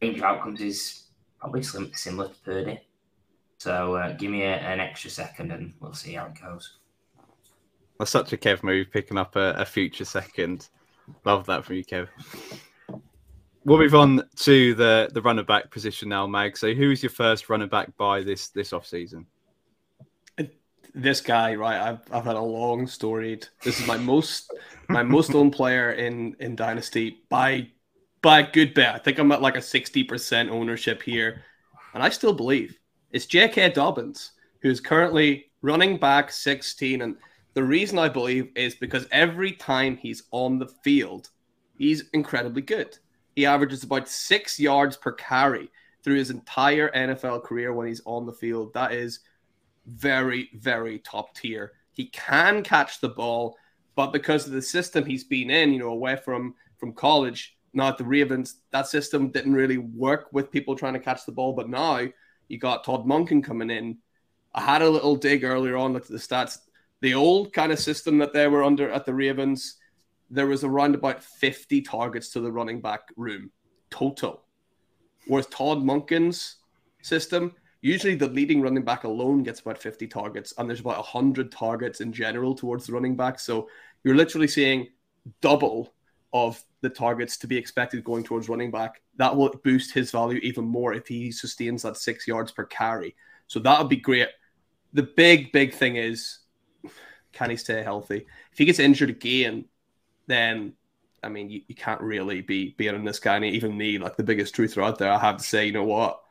range 0.00 0.18
of 0.18 0.22
outcomes 0.22 0.60
is 0.60 1.06
probably 1.40 1.64
similar 1.64 2.28
to 2.28 2.34
Purdy. 2.44 2.80
So 3.58 3.96
uh, 3.96 4.12
give 4.12 4.30
me 4.30 4.42
a, 4.42 4.54
an 4.54 4.78
extra 4.78 5.10
second 5.10 5.50
and 5.50 5.74
we'll 5.80 5.94
see 5.94 6.12
how 6.12 6.26
it 6.26 6.40
goes. 6.40 6.78
That's 7.98 8.12
such 8.12 8.32
a 8.32 8.36
Kev 8.36 8.62
move, 8.62 8.86
picking 8.92 9.18
up 9.18 9.34
a, 9.34 9.54
a 9.54 9.64
future 9.64 10.04
second. 10.04 10.68
Love 11.24 11.44
that 11.46 11.64
from 11.64 11.74
you, 11.74 11.84
Kev. 11.84 12.06
We'll 13.64 13.78
move 13.78 13.96
on 13.96 14.22
to 14.36 14.74
the 14.74 15.10
the 15.12 15.22
runner 15.22 15.42
back 15.42 15.72
position 15.72 16.08
now, 16.08 16.28
Mag. 16.28 16.56
So, 16.56 16.72
who 16.72 16.92
is 16.92 17.02
your 17.02 17.10
first 17.10 17.48
runner 17.48 17.66
back 17.66 17.96
by 17.96 18.22
this 18.22 18.50
this 18.50 18.72
off 18.72 18.86
season? 18.86 19.26
This 20.94 21.20
guy, 21.20 21.54
right? 21.54 21.80
I've, 21.80 22.00
I've 22.12 22.24
had 22.24 22.36
a 22.36 22.40
long 22.40 22.86
storied. 22.86 23.46
This 23.62 23.80
is 23.80 23.86
my 23.86 23.96
most 23.96 24.52
my 24.88 25.02
most 25.02 25.34
owned 25.34 25.52
player 25.52 25.92
in 25.92 26.36
in 26.40 26.56
Dynasty 26.56 27.22
by 27.28 27.68
by 28.22 28.42
good 28.42 28.74
bit. 28.74 28.88
I 28.88 28.98
think 28.98 29.18
I'm 29.18 29.32
at 29.32 29.42
like 29.42 29.56
a 29.56 29.62
sixty 29.62 30.04
percent 30.04 30.50
ownership 30.50 31.02
here, 31.02 31.42
and 31.92 32.02
I 32.02 32.08
still 32.08 32.32
believe 32.32 32.78
it's 33.10 33.26
J.K. 33.26 33.70
Dobbins 33.70 34.32
who 34.62 34.70
is 34.70 34.80
currently 34.80 35.46
running 35.62 35.98
back 35.98 36.30
sixteen. 36.30 37.02
And 37.02 37.16
the 37.54 37.64
reason 37.64 37.98
I 37.98 38.08
believe 38.08 38.50
is 38.54 38.74
because 38.74 39.06
every 39.10 39.52
time 39.52 39.96
he's 39.96 40.22
on 40.30 40.58
the 40.58 40.68
field, 40.68 41.30
he's 41.76 42.08
incredibly 42.12 42.62
good. 42.62 42.96
He 43.34 43.46
averages 43.46 43.82
about 43.82 44.08
six 44.08 44.60
yards 44.60 44.96
per 44.96 45.12
carry 45.12 45.70
through 46.04 46.16
his 46.16 46.30
entire 46.30 46.90
NFL 46.90 47.42
career 47.42 47.72
when 47.72 47.88
he's 47.88 48.02
on 48.04 48.26
the 48.26 48.32
field. 48.32 48.72
That 48.74 48.92
is 48.92 49.20
very, 49.86 50.50
very 50.54 50.98
top 51.00 51.34
tier. 51.34 51.72
He 51.92 52.06
can 52.06 52.62
catch 52.62 53.00
the 53.00 53.08
ball, 53.08 53.56
but 53.94 54.12
because 54.12 54.46
of 54.46 54.52
the 54.52 54.62
system 54.62 55.04
he's 55.04 55.24
been 55.24 55.50
in, 55.50 55.72
you 55.72 55.78
know, 55.78 55.88
away 55.88 56.16
from 56.16 56.54
from 56.76 56.92
college, 56.92 57.56
now 57.72 57.88
at 57.88 57.98
the 57.98 58.04
Ravens, 58.04 58.56
that 58.70 58.86
system 58.86 59.30
didn't 59.30 59.54
really 59.54 59.78
work 59.78 60.28
with 60.32 60.50
people 60.50 60.76
trying 60.76 60.94
to 60.94 61.00
catch 61.00 61.24
the 61.26 61.32
ball. 61.32 61.52
But 61.52 61.68
now 61.68 62.06
you 62.48 62.58
got 62.58 62.84
Todd 62.84 63.06
Monken 63.06 63.42
coming 63.42 63.70
in. 63.70 63.98
I 64.54 64.60
had 64.60 64.82
a 64.82 64.88
little 64.88 65.16
dig 65.16 65.44
earlier 65.44 65.76
on, 65.76 65.92
looked 65.92 66.06
at 66.06 66.12
the 66.12 66.18
stats. 66.18 66.58
The 67.00 67.14
old 67.14 67.52
kind 67.52 67.72
of 67.72 67.78
system 67.78 68.18
that 68.18 68.32
they 68.32 68.46
were 68.48 68.62
under 68.62 68.90
at 68.90 69.04
the 69.04 69.14
Ravens, 69.14 69.76
there 70.30 70.46
was 70.46 70.64
around 70.64 70.94
about 70.94 71.22
50 71.22 71.82
targets 71.82 72.30
to 72.30 72.40
the 72.40 72.52
running 72.52 72.80
back 72.80 73.08
room 73.16 73.50
total. 73.90 74.44
Whereas 75.26 75.46
Todd 75.46 75.78
Monken's 75.78 76.56
system, 77.02 77.54
usually 77.84 78.14
the 78.14 78.28
leading 78.28 78.62
running 78.62 78.82
back 78.82 79.04
alone 79.04 79.42
gets 79.42 79.60
about 79.60 79.76
50 79.76 80.06
targets, 80.06 80.54
and 80.56 80.68
there's 80.68 80.80
about 80.80 80.96
100 80.96 81.52
targets 81.52 82.00
in 82.00 82.14
general 82.14 82.54
towards 82.54 82.86
the 82.86 82.92
running 82.94 83.14
back. 83.14 83.38
So 83.38 83.68
you're 84.02 84.16
literally 84.16 84.48
seeing 84.48 84.88
double 85.42 85.92
of 86.32 86.62
the 86.80 86.88
targets 86.88 87.36
to 87.36 87.46
be 87.46 87.58
expected 87.58 88.02
going 88.02 88.24
towards 88.24 88.48
running 88.48 88.70
back. 88.70 89.02
That 89.16 89.36
will 89.36 89.50
boost 89.62 89.92
his 89.92 90.10
value 90.10 90.38
even 90.38 90.64
more 90.64 90.94
if 90.94 91.06
he 91.06 91.30
sustains 91.30 91.82
that 91.82 91.98
six 91.98 92.26
yards 92.26 92.52
per 92.52 92.64
carry. 92.64 93.14
So 93.48 93.60
that 93.60 93.78
would 93.78 93.90
be 93.90 93.96
great. 93.96 94.28
The 94.94 95.02
big, 95.02 95.52
big 95.52 95.74
thing 95.74 95.96
is 95.96 96.38
can 97.32 97.50
he 97.50 97.56
stay 97.56 97.82
healthy? 97.82 98.26
If 98.50 98.56
he 98.58 98.64
gets 98.64 98.78
injured 98.78 99.10
again, 99.10 99.66
then 100.26 100.72
I 101.22 101.28
mean, 101.28 101.50
you, 101.50 101.60
you 101.68 101.74
can't 101.74 102.00
really 102.00 102.40
be 102.40 102.74
in 102.78 103.04
this 103.04 103.18
guy. 103.18 103.36
And 103.36 103.44
even 103.44 103.76
me, 103.76 103.98
like 103.98 104.16
the 104.16 104.22
biggest 104.22 104.56
truther 104.56 104.82
out 104.82 104.98
there, 104.98 105.12
I 105.12 105.18
have 105.18 105.36
to 105.36 105.44
say, 105.44 105.66
you 105.66 105.72
know 105.72 105.84
what? 105.84 106.23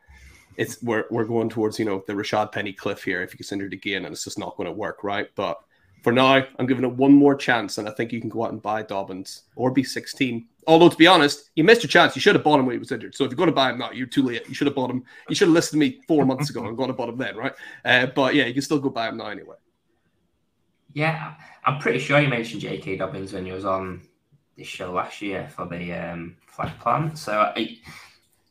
It's 0.57 0.81
we're 0.81 1.05
we're 1.09 1.25
going 1.25 1.49
towards 1.49 1.79
you 1.79 1.85
know 1.85 2.03
the 2.05 2.13
Rashad 2.13 2.51
Penny 2.51 2.73
cliff 2.73 3.03
here 3.03 3.21
if 3.21 3.31
he 3.31 3.37
gets 3.37 3.51
injured 3.51 3.73
again, 3.73 4.05
and 4.05 4.13
it's 4.13 4.23
just 4.23 4.39
not 4.39 4.55
going 4.57 4.67
to 4.67 4.73
work, 4.73 5.03
right? 5.03 5.27
But 5.35 5.59
for 6.03 6.11
now, 6.11 6.43
I'm 6.59 6.65
giving 6.65 6.83
it 6.83 6.91
one 6.91 7.13
more 7.13 7.33
chance, 7.33 7.77
and 7.77 7.87
I 7.87 7.91
think 7.91 8.11
you 8.11 8.19
can 8.19 8.29
go 8.29 8.43
out 8.43 8.51
and 8.51 8.61
buy 8.61 8.83
Dobbins 8.83 9.43
or 9.55 9.71
be 9.71 9.83
16. 9.83 10.45
Although 10.67 10.89
to 10.89 10.97
be 10.97 11.07
honest, 11.07 11.49
you 11.55 11.63
missed 11.63 11.81
your 11.81 11.89
chance. 11.89 12.15
You 12.15 12.21
should 12.21 12.35
have 12.35 12.43
bought 12.43 12.59
him 12.59 12.65
when 12.65 12.75
he 12.75 12.79
was 12.79 12.91
injured. 12.91 13.15
So 13.15 13.23
if 13.23 13.31
you're 13.31 13.37
going 13.37 13.47
to 13.47 13.55
buy 13.55 13.69
him 13.69 13.79
now, 13.79 13.91
you're 13.91 14.07
too 14.07 14.23
late. 14.23 14.47
You 14.47 14.53
should 14.53 14.67
have 14.67 14.75
bought 14.75 14.89
him. 14.89 15.03
You 15.29 15.35
should 15.35 15.47
have 15.47 15.53
listened 15.53 15.81
to 15.81 15.87
me 15.87 16.01
four 16.07 16.25
months 16.25 16.49
ago 16.49 16.65
and 16.65 16.77
gone 16.77 16.89
and 16.89 16.97
bought 16.97 17.09
him 17.09 17.17
then, 17.17 17.37
right? 17.37 17.53
Uh, 17.85 18.07
but 18.07 18.35
yeah, 18.35 18.45
you 18.45 18.53
can 18.53 18.61
still 18.61 18.79
go 18.79 18.89
buy 18.89 19.07
him 19.07 19.17
now 19.17 19.27
anyway. 19.27 19.55
Yeah, 20.93 21.35
I'm 21.65 21.79
pretty 21.79 21.99
sure 21.99 22.19
you 22.19 22.27
mentioned 22.27 22.61
J.K. 22.61 22.97
Dobbins 22.97 23.33
when 23.33 23.45
you 23.45 23.53
was 23.53 23.65
on 23.65 24.01
this 24.57 24.67
show 24.67 24.91
last 24.91 25.21
year 25.21 25.47
for 25.49 25.65
the 25.65 25.93
um, 25.93 26.35
flag 26.47 26.77
plan. 26.79 27.15
So 27.15 27.51
it, 27.55 27.79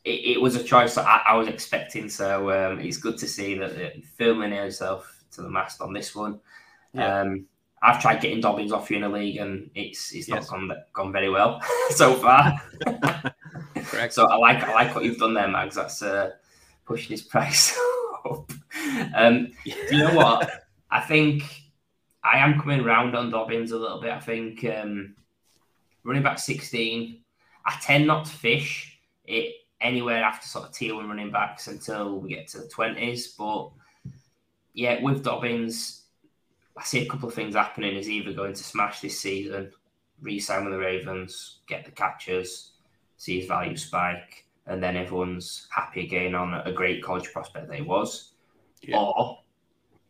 it, 0.04 0.36
it, 0.36 0.40
was 0.40 0.56
a 0.56 0.64
choice 0.64 0.94
that 0.96 1.06
I, 1.06 1.22
I 1.32 1.34
was 1.36 1.48
expecting. 1.48 2.08
So 2.08 2.50
um, 2.50 2.80
it's 2.80 2.96
good 2.96 3.18
to 3.18 3.28
see 3.28 3.54
that 3.58 4.04
filming 4.16 4.52
yourself 4.52 5.24
to 5.32 5.42
the 5.42 5.50
mast 5.50 5.80
on 5.80 5.92
this 5.92 6.14
one. 6.14 6.40
Yeah. 6.92 7.20
Um, 7.20 7.46
I've 7.82 8.00
tried 8.00 8.20
getting 8.20 8.40
Dobbins 8.40 8.72
off 8.72 8.90
you 8.90 8.98
in 8.98 9.02
a 9.02 9.08
league, 9.08 9.38
and 9.38 9.68
it's 9.74 10.12
it's 10.12 10.28
yes. 10.28 10.48
not 10.48 10.48
gone 10.48 10.72
gone 10.92 11.12
very 11.12 11.30
well 11.30 11.60
so 11.90 12.14
far. 12.14 12.60
Correct. 13.74 14.12
So 14.12 14.26
I 14.26 14.36
like 14.36 14.62
I 14.62 14.72
like 14.72 14.94
what 14.94 15.04
you've 15.04 15.18
done 15.18 15.34
there, 15.34 15.48
Mags. 15.48 15.74
That's 15.74 16.00
uh, 16.00 16.30
pushing 16.86 17.10
his 17.10 17.22
price 17.22 17.76
up. 18.24 18.52
Um, 19.14 19.52
you 19.64 19.98
know 19.98 20.14
what? 20.14 20.48
I 20.90 21.00
think 21.00 21.42
I 22.22 22.38
am 22.38 22.60
coming 22.60 22.84
round 22.84 23.16
on 23.16 23.30
Dobbins 23.30 23.72
a 23.72 23.78
little 23.78 24.00
bit. 24.00 24.12
I 24.12 24.20
think 24.20 24.64
um, 24.64 25.16
running 26.04 26.22
back 26.22 26.38
16. 26.38 27.18
I 27.64 27.78
tend 27.80 28.06
not 28.06 28.26
to 28.26 28.32
fish 28.32 28.98
it 29.24 29.54
anywhere 29.82 30.22
after 30.22 30.46
sort 30.46 30.66
of 30.66 30.72
tier 30.72 30.94
one 30.94 31.08
running 31.08 31.30
backs 31.30 31.66
until 31.66 32.20
we 32.20 32.30
get 32.30 32.48
to 32.48 32.58
the 32.58 32.68
20s. 32.68 33.36
But 33.36 33.70
yeah, 34.74 35.02
with 35.02 35.24
Dobbins, 35.24 36.04
I 36.76 36.84
see 36.84 37.04
a 37.04 37.08
couple 37.08 37.28
of 37.28 37.34
things 37.34 37.54
happening. 37.54 37.96
Is 37.96 38.08
either 38.08 38.32
going 38.32 38.54
to 38.54 38.64
smash 38.64 39.00
this 39.00 39.20
season, 39.20 39.72
re 40.20 40.38
sign 40.38 40.64
with 40.64 40.72
the 40.72 40.78
Ravens, 40.78 41.60
get 41.66 41.84
the 41.84 41.90
catches, 41.90 42.72
see 43.16 43.40
his 43.40 43.48
value 43.48 43.76
spike, 43.76 44.46
and 44.66 44.82
then 44.82 44.96
everyone's 44.96 45.68
happy 45.70 46.04
again 46.04 46.34
on 46.34 46.54
a 46.54 46.72
great 46.72 47.02
college 47.02 47.32
prospect 47.32 47.68
that 47.68 47.76
he 47.76 47.82
was. 47.82 48.32
Yeah. 48.80 48.98
Or 48.98 49.38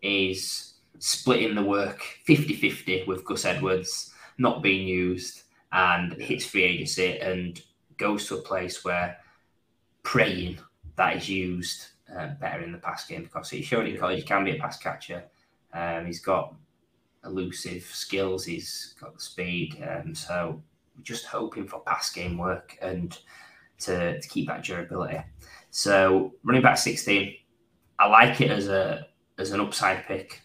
is 0.03 0.75
splitting 0.99 1.55
the 1.55 1.63
work 1.63 2.03
50 2.25 2.55
50 2.55 3.05
with 3.07 3.25
Gus 3.25 3.45
Edwards, 3.45 4.13
not 4.39 4.63
being 4.63 4.87
used, 4.87 5.43
and 5.73 6.13
hits 6.15 6.47
free 6.47 6.65
agency 6.65 7.19
and 7.19 7.61
goes 7.97 8.27
to 8.29 8.37
a 8.37 8.43
place 8.43 8.85
where 8.85 9.17
praying 10.13 10.59
that 10.97 11.17
is 11.17 11.27
used 11.27 11.87
uh, 12.15 12.35
better 12.39 12.63
in 12.63 12.71
the 12.71 12.77
pass 12.77 13.07
game 13.07 13.23
because 13.23 13.49
he's 13.49 13.65
shown 13.65 13.87
in 13.87 13.97
college 13.97 14.19
he 14.19 14.23
can 14.23 14.45
be 14.45 14.51
a 14.51 14.61
pass 14.61 14.77
catcher. 14.77 15.25
Um, 15.73 16.05
he's 16.05 16.21
got 16.21 16.55
elusive 17.25 17.83
skills. 17.85 18.45
He's 18.45 18.95
got 19.01 19.15
the 19.15 19.21
speed. 19.21 19.83
Um, 19.89 20.15
so 20.15 20.63
just 21.03 21.25
hoping 21.25 21.67
for 21.67 21.81
pass 21.81 22.13
game 22.13 22.37
work 22.37 22.77
and 22.83 23.19
to, 23.79 24.21
to 24.21 24.29
keep 24.29 24.49
that 24.49 24.63
durability. 24.63 25.23
So 25.71 26.35
running 26.45 26.61
back 26.61 26.77
16, 26.77 27.35
I 27.99 28.07
like 28.07 28.43
it 28.43 28.51
as 28.51 28.69
a 28.69 29.07
as 29.39 29.53
an 29.53 29.61
upside 29.61 30.05
pick. 30.05 30.43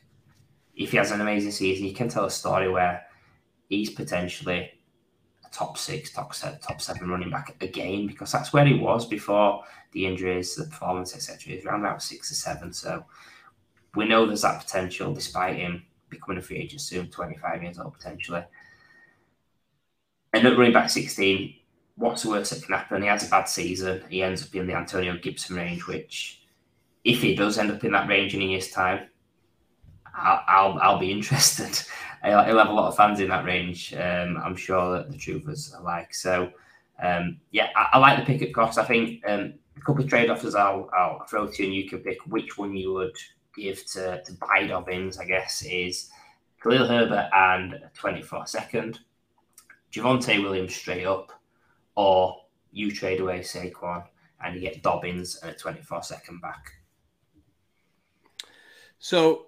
If 0.77 0.91
he 0.91 0.97
has 0.97 1.11
an 1.11 1.19
amazing 1.19 1.51
season, 1.51 1.85
you 1.85 1.93
can 1.93 2.07
tell 2.07 2.23
a 2.23 2.31
story 2.31 2.69
where 2.69 3.05
he's 3.67 3.89
potentially 3.89 4.71
top 5.57 5.75
six, 5.75 6.11
top 6.11 6.35
seven, 6.35 6.59
top 6.59 6.79
seven 6.79 7.09
running 7.09 7.31
back 7.31 7.55
again 7.61 8.05
because 8.05 8.31
that's 8.31 8.53
where 8.53 8.65
he 8.65 8.75
was 8.75 9.07
before 9.07 9.63
the 9.91 10.05
injuries, 10.05 10.55
the 10.55 10.65
performance, 10.65 11.15
etc. 11.15 11.53
He's 11.53 11.65
around 11.65 11.79
about 11.79 12.03
six 12.03 12.31
or 12.31 12.35
seven. 12.35 12.71
So 12.71 13.03
we 13.95 14.07
know 14.07 14.27
there's 14.27 14.43
that 14.43 14.61
potential 14.61 15.15
despite 15.15 15.57
him 15.57 15.83
becoming 16.09 16.37
a 16.37 16.43
free 16.43 16.57
agent 16.57 16.81
soon, 16.81 17.09
25 17.09 17.63
years 17.63 17.79
old 17.79 17.95
potentially. 17.95 18.43
And 20.31 20.45
at 20.45 20.55
running 20.55 20.73
back 20.73 20.91
16, 20.91 21.55
what's 21.95 22.21
the 22.21 22.29
worst 22.29 22.51
that 22.51 22.63
can 22.63 22.75
happen? 22.75 23.01
He 23.01 23.07
has 23.07 23.25
a 23.25 23.29
bad 23.29 23.45
season. 23.45 24.03
He 24.09 24.21
ends 24.21 24.43
up 24.43 24.53
in 24.53 24.67
the 24.67 24.75
Antonio 24.75 25.17
Gibson 25.17 25.55
range, 25.55 25.87
which 25.87 26.43
if 27.03 27.23
he 27.23 27.33
does 27.33 27.57
end 27.57 27.71
up 27.71 27.83
in 27.83 27.93
that 27.93 28.07
range 28.07 28.35
in 28.35 28.43
a 28.43 28.45
year's 28.45 28.69
time, 28.69 29.07
I'll, 30.15 30.43
I'll, 30.47 30.79
I'll 30.79 30.99
be 30.99 31.11
interested 31.11 31.81
he'll, 32.23 32.57
have 32.57 32.69
a 32.69 32.73
lot 32.73 32.87
of 32.87 32.97
fans 32.97 33.19
in 33.19 33.29
that 33.29 33.45
range. 33.45 33.93
Um, 33.93 34.37
I'm 34.37 34.55
sure 34.55 34.97
that 34.97 35.11
the 35.11 35.17
Troopers 35.17 35.73
are 35.73 35.83
like. 35.83 36.13
So, 36.13 36.51
um, 37.01 37.39
yeah, 37.51 37.69
I, 37.75 37.89
I, 37.93 37.97
like 37.99 38.19
the 38.19 38.25
pick 38.25 38.41
at 38.41 38.53
cost. 38.53 38.77
I 38.77 38.85
think 38.85 39.23
um, 39.27 39.53
a 39.75 39.79
couple 39.81 40.03
of 40.03 40.09
trade 40.09 40.29
offers 40.29 40.55
I'll, 40.55 40.89
I'll 40.97 41.25
throw 41.25 41.47
to 41.47 41.63
you 41.63 41.67
and 41.67 41.75
you 41.75 41.89
can 41.89 41.99
pick 41.99 42.19
which 42.27 42.57
one 42.57 42.75
you 42.75 42.93
would 42.93 43.15
give 43.55 43.85
to, 43.87 44.21
to 44.23 44.33
buy 44.33 44.65
Dobbins, 44.67 45.17
I 45.17 45.25
guess, 45.25 45.63
is 45.63 46.09
Khalil 46.61 46.87
Herbert 46.87 47.29
and 47.33 47.73
a 47.73 47.91
24 47.93 48.47
second, 48.47 48.99
Javonte 49.91 50.41
Williams 50.41 50.75
straight 50.75 51.05
up, 51.05 51.31
or 51.95 52.41
you 52.71 52.91
trade 52.91 53.19
away 53.19 53.39
Saquon 53.39 54.03
and 54.43 54.55
you 54.55 54.61
get 54.61 54.83
Dobbins 54.83 55.37
and 55.41 55.51
a 55.51 55.55
24 55.55 56.03
second 56.03 56.41
back. 56.41 56.73
So 58.99 59.46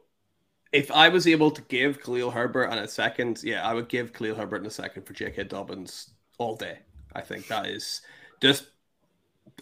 if 0.71 0.91
I 0.91 1.09
was 1.09 1.27
able 1.27 1.51
to 1.51 1.61
give 1.63 2.01
Khalil 2.01 2.31
Herbert 2.31 2.65
and 2.65 2.79
a 2.79 2.87
second, 2.87 3.41
yeah, 3.43 3.67
I 3.67 3.73
would 3.73 3.89
give 3.89 4.13
Khalil 4.13 4.35
Herbert 4.35 4.57
and 4.57 4.67
a 4.67 4.71
second 4.71 5.05
for 5.05 5.13
J.K. 5.13 5.45
Dobbins 5.45 6.11
all 6.37 6.55
day. 6.55 6.79
I 7.13 7.21
think 7.21 7.47
that 7.47 7.67
is 7.67 8.01
just 8.41 8.67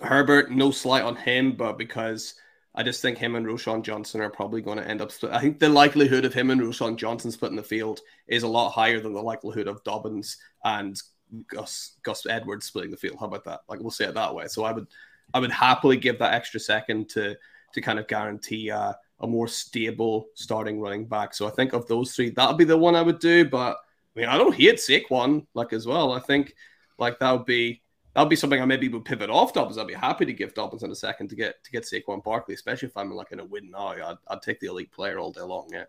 Herbert, 0.02 0.52
no 0.52 0.72
slight 0.72 1.04
on 1.04 1.16
him, 1.16 1.54
but 1.54 1.78
because 1.78 2.36
I 2.76 2.84
just 2.84 3.02
think 3.02 3.18
him 3.18 3.36
and 3.36 3.46
Roschon 3.46 3.84
Johnson 3.84 4.22
are 4.22 4.30
probably 4.30 4.62
going 4.62 4.78
to 4.78 4.88
end 4.88 5.02
up 5.02 5.12
split. 5.12 5.32
I 5.32 5.40
think 5.40 5.60
the 5.60 5.70
likelihood 5.70 6.26
of 6.26 6.34
him 6.34 6.52
and 6.52 6.62
Roschon 6.62 6.98
Johnson 6.98 7.32
splitting 7.32 7.56
the 7.56 7.64
field 7.64 8.02
is 8.28 8.44
a 8.44 8.48
lot 8.48 8.70
higher 8.70 9.00
than 9.00 9.14
the 9.14 9.22
likelihood 9.22 9.68
of 9.68 9.84
Dobbins 9.84 10.38
and 10.64 11.02
Gus 11.48 11.98
Gus 12.04 12.26
Edwards 12.28 12.66
splitting 12.66 12.92
the 12.92 12.98
field. 12.98 13.18
How 13.20 13.26
about 13.26 13.46
that? 13.46 13.62
Like 13.68 13.80
we'll 13.80 13.92
say 13.92 14.06
it 14.06 14.14
that 14.14 14.36
way. 14.36 14.48
So 14.48 14.64
I 14.64 14.74
would 14.74 14.88
I 15.34 15.40
would 15.40 15.52
happily 15.52 15.98
give 15.98 16.20
that 16.20 16.34
extra 16.34 16.60
second 16.60 17.10
to 17.10 17.36
to 17.74 17.82
kind 17.82 18.00
of 18.00 18.08
guarantee 18.08 18.70
uh, 18.70 18.94
a 19.20 19.28
more 19.28 19.48
stable 19.48 20.28
starting 20.36 20.80
running 20.80 21.06
back. 21.06 21.34
So 21.34 21.48
I 21.48 21.52
think 21.52 21.74
of 21.74 21.88
those 21.88 22.14
three, 22.16 22.30
that 22.32 22.48
would 22.48 22.58
be 22.58 22.64
the 22.64 22.78
one 22.78 22.96
I 22.96 23.02
would 23.02 23.20
do. 23.20 23.46
But 23.46 23.78
I 24.16 24.20
mean, 24.20 24.30
I 24.30 24.38
don't 24.38 24.56
hate 24.56 24.76
Saquon 24.76 25.46
like 25.54 25.74
as 25.74 25.88
well. 25.88 26.12
I 26.12 26.20
think 26.20 26.54
like 26.98 27.20
that 27.20 27.32
would 27.32 27.46
be 27.46 27.82
that 28.14 28.22
would 28.22 28.30
be 28.30 28.36
something 28.36 28.60
I 28.60 28.66
maybe 28.66 28.90
would 28.90 29.06
pivot 29.06 29.30
off 29.30 29.54
Dobbins. 29.54 29.78
I'd 29.78 29.88
be 29.88 29.94
happy 29.94 30.26
to 30.26 30.34
give 30.34 30.56
Dobbins 30.56 30.82
in 30.82 30.92
a 30.92 30.96
second 30.96 31.30
to 31.30 31.36
get 31.36 31.64
to 31.64 31.72
get 31.72 31.84
Saquon 31.84 32.24
Barkley, 32.24 32.56
especially 32.56 32.88
if 32.88 32.98
I'm 32.98 33.12
like 33.12 33.32
in 33.32 33.40
a 33.40 33.46
win 33.46 33.72
now. 33.72 33.90
I'd, 33.90 34.18
I'd 34.28 34.42
take 34.42 34.60
the 34.60 34.68
elite 34.68 34.92
player 34.92 35.20
all 35.20 35.32
day 35.32 35.42
long. 35.42 35.70
Yeah. 35.72 35.86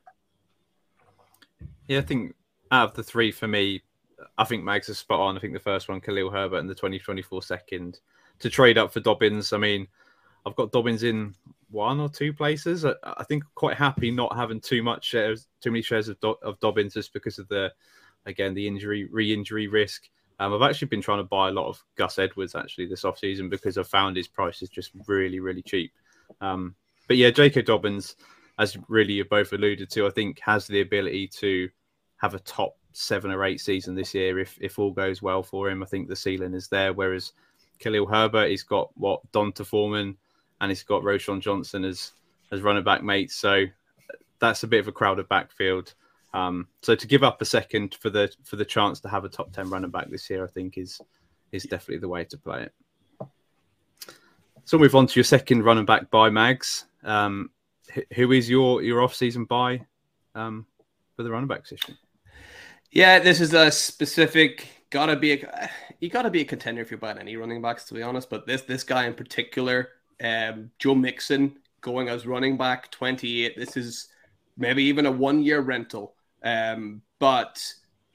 Yeah, 1.86 1.98
I 1.98 2.02
think 2.02 2.34
out 2.70 2.90
of 2.90 2.94
the 2.94 3.02
three 3.02 3.32
for 3.32 3.48
me, 3.48 3.82
I 4.36 4.44
think 4.44 4.62
Mags 4.62 4.90
is 4.90 4.98
spot 4.98 5.20
on. 5.20 5.36
I 5.36 5.40
think 5.40 5.54
the 5.54 5.58
first 5.58 5.88
one, 5.88 6.00
Khalil 6.00 6.30
Herbert, 6.30 6.58
and 6.58 6.68
the 6.68 6.74
2024 6.74 7.42
second 7.42 8.00
to 8.40 8.50
trade 8.50 8.76
up 8.76 8.92
for 8.92 9.00
Dobbins. 9.00 9.54
I 9.54 9.58
mean, 9.58 9.88
I've 10.44 10.56
got 10.56 10.70
Dobbins 10.70 11.02
in 11.02 11.34
one 11.70 12.00
or 12.00 12.08
two 12.08 12.32
places. 12.32 12.84
I, 12.84 12.94
I 13.04 13.24
think 13.24 13.44
quite 13.54 13.76
happy 13.76 14.10
not 14.10 14.36
having 14.36 14.60
too 14.60 14.82
much 14.82 15.04
shares, 15.04 15.46
too 15.60 15.70
many 15.70 15.82
shares 15.82 16.08
of, 16.08 16.18
Do- 16.20 16.36
of 16.42 16.58
Dobbins 16.60 16.94
just 16.94 17.12
because 17.12 17.38
of 17.38 17.48
the, 17.48 17.72
again, 18.26 18.54
the 18.54 18.66
injury, 18.66 19.08
re-injury 19.10 19.68
risk. 19.68 20.08
Um, 20.40 20.54
I've 20.54 20.68
actually 20.68 20.88
been 20.88 21.02
trying 21.02 21.18
to 21.18 21.24
buy 21.24 21.48
a 21.48 21.52
lot 21.52 21.68
of 21.68 21.82
Gus 21.96 22.18
Edwards 22.18 22.54
actually 22.54 22.86
this 22.86 23.02
offseason 23.02 23.50
because 23.50 23.76
I've 23.76 23.88
found 23.88 24.16
his 24.16 24.28
price 24.28 24.62
is 24.62 24.68
just 24.68 24.92
really, 25.06 25.40
really 25.40 25.62
cheap. 25.62 25.92
Um, 26.40 26.74
but 27.08 27.16
yeah, 27.16 27.30
J.K. 27.30 27.62
Dobbins, 27.62 28.16
as 28.58 28.76
really 28.88 29.14
you 29.14 29.24
both 29.24 29.52
alluded 29.52 29.90
to, 29.90 30.06
I 30.06 30.10
think 30.10 30.38
has 30.40 30.66
the 30.66 30.80
ability 30.80 31.28
to 31.38 31.68
have 32.18 32.34
a 32.34 32.40
top 32.40 32.76
seven 32.92 33.30
or 33.30 33.44
eight 33.44 33.60
season 33.60 33.94
this 33.94 34.12
year 34.12 34.38
if 34.40 34.58
if 34.60 34.78
all 34.78 34.90
goes 34.90 35.22
well 35.22 35.42
for 35.42 35.70
him. 35.70 35.82
I 35.82 35.86
think 35.86 36.08
the 36.08 36.16
ceiling 36.16 36.54
is 36.54 36.68
there. 36.68 36.92
Whereas 36.92 37.32
Khalil 37.78 38.06
Herbert, 38.06 38.50
he's 38.50 38.64
got 38.64 38.90
what 38.96 39.20
D'Onta 39.32 39.64
Foreman 39.64 40.16
and 40.60 40.70
he's 40.70 40.82
got 40.82 41.02
Roschon 41.02 41.40
Johnson 41.40 41.84
as 41.84 42.12
as 42.50 42.62
running 42.62 42.84
back 42.84 43.02
mates. 43.02 43.34
So 43.34 43.64
that's 44.38 44.62
a 44.62 44.66
bit 44.66 44.80
of 44.80 44.88
a 44.88 44.92
crowded 44.92 45.28
backfield. 45.28 45.94
Um, 46.34 46.68
so 46.82 46.94
to 46.94 47.06
give 47.06 47.22
up 47.22 47.40
a 47.40 47.44
second 47.44 47.96
for 48.00 48.10
the 48.10 48.30
for 48.44 48.56
the 48.56 48.64
chance 48.64 49.00
to 49.00 49.08
have 49.08 49.24
a 49.24 49.28
top 49.28 49.52
ten 49.52 49.70
running 49.70 49.90
back 49.90 50.10
this 50.10 50.28
year, 50.28 50.44
I 50.44 50.48
think 50.48 50.78
is 50.78 51.00
is 51.52 51.64
definitely 51.64 51.98
the 51.98 52.08
way 52.08 52.24
to 52.24 52.36
play 52.36 52.64
it. 52.64 52.72
So 54.64 54.78
move 54.78 54.94
on 54.94 55.06
to 55.06 55.14
your 55.18 55.24
second 55.24 55.64
running 55.64 55.86
back 55.86 56.10
by 56.10 56.28
Mags. 56.28 56.84
Um, 57.02 57.50
who 58.14 58.32
is 58.32 58.50
your 58.50 58.82
your 58.82 59.02
off 59.02 59.14
season 59.14 59.44
buy 59.44 59.80
um, 60.34 60.66
for 61.16 61.22
the 61.22 61.30
running 61.30 61.48
back 61.48 61.62
position? 61.62 61.96
Yeah, 62.90 63.18
this 63.18 63.40
is 63.40 63.54
a 63.54 63.70
specific. 63.70 64.68
Gotta 64.90 65.16
be 65.16 65.32
a 65.32 65.70
you 66.00 66.10
gotta 66.10 66.30
be 66.30 66.42
a 66.42 66.44
contender 66.44 66.82
if 66.82 66.90
you're 66.90 66.98
buying 66.98 67.18
any 67.18 67.36
running 67.36 67.62
backs, 67.62 67.84
to 67.84 67.94
be 67.94 68.02
honest. 68.02 68.28
But 68.28 68.46
this 68.46 68.62
this 68.62 68.84
guy 68.84 69.06
in 69.06 69.14
particular, 69.14 69.88
um, 70.22 70.70
Joe 70.78 70.94
Mixon, 70.94 71.56
going 71.80 72.08
as 72.08 72.26
running 72.26 72.56
back, 72.56 72.90
28. 72.90 73.56
This 73.56 73.76
is 73.76 74.08
maybe 74.56 74.82
even 74.84 75.06
a 75.06 75.12
one 75.12 75.42
year 75.42 75.60
rental. 75.60 76.14
Um, 76.42 77.02
but 77.18 77.62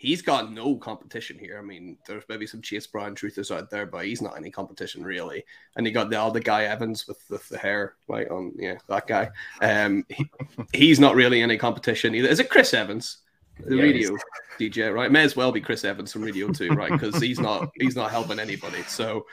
he's 0.03 0.21
got 0.21 0.51
no 0.51 0.75
competition 0.75 1.39
here. 1.39 1.57
I 1.57 1.61
mean, 1.61 1.97
there's 2.05 2.25
maybe 2.27 2.45
some 2.45 2.61
Chase 2.61 2.85
Brown 2.87 3.15
truthers 3.15 3.55
out 3.55 3.69
there, 3.69 3.85
but 3.85 4.05
he's 4.05 4.21
not 4.21 4.35
any 4.37 4.51
competition 4.51 5.03
really. 5.03 5.45
And 5.75 5.85
you 5.87 5.93
got 5.93 6.09
the 6.09 6.21
other 6.21 6.41
guy 6.41 6.65
Evans 6.65 7.07
with, 7.07 7.23
with 7.29 7.47
the 7.49 7.57
hair, 7.57 7.95
like 8.07 8.29
on 8.29 8.53
yeah, 8.57 8.77
that 8.89 9.07
guy. 9.07 9.29
Um, 9.61 10.05
he, 10.09 10.29
he's 10.73 10.99
not 10.99 11.15
really 11.15 11.41
any 11.41 11.57
competition 11.57 12.15
either. 12.15 12.27
Is 12.27 12.39
it 12.39 12.49
Chris 12.49 12.73
Evans? 12.73 13.19
The 13.59 13.75
yeah, 13.77 13.83
radio 13.83 14.17
DJ, 14.59 14.93
right? 14.93 15.11
May 15.11 15.23
as 15.23 15.35
well 15.35 15.51
be 15.51 15.61
Chris 15.61 15.85
Evans 15.85 16.11
from 16.11 16.23
Radio 16.23 16.49
Two, 16.49 16.69
right? 16.69 16.91
Because 16.91 17.21
he's 17.21 17.39
not 17.39 17.69
he's 17.75 17.95
not 17.95 18.09
helping 18.09 18.39
anybody. 18.39 18.81
So 18.87 19.25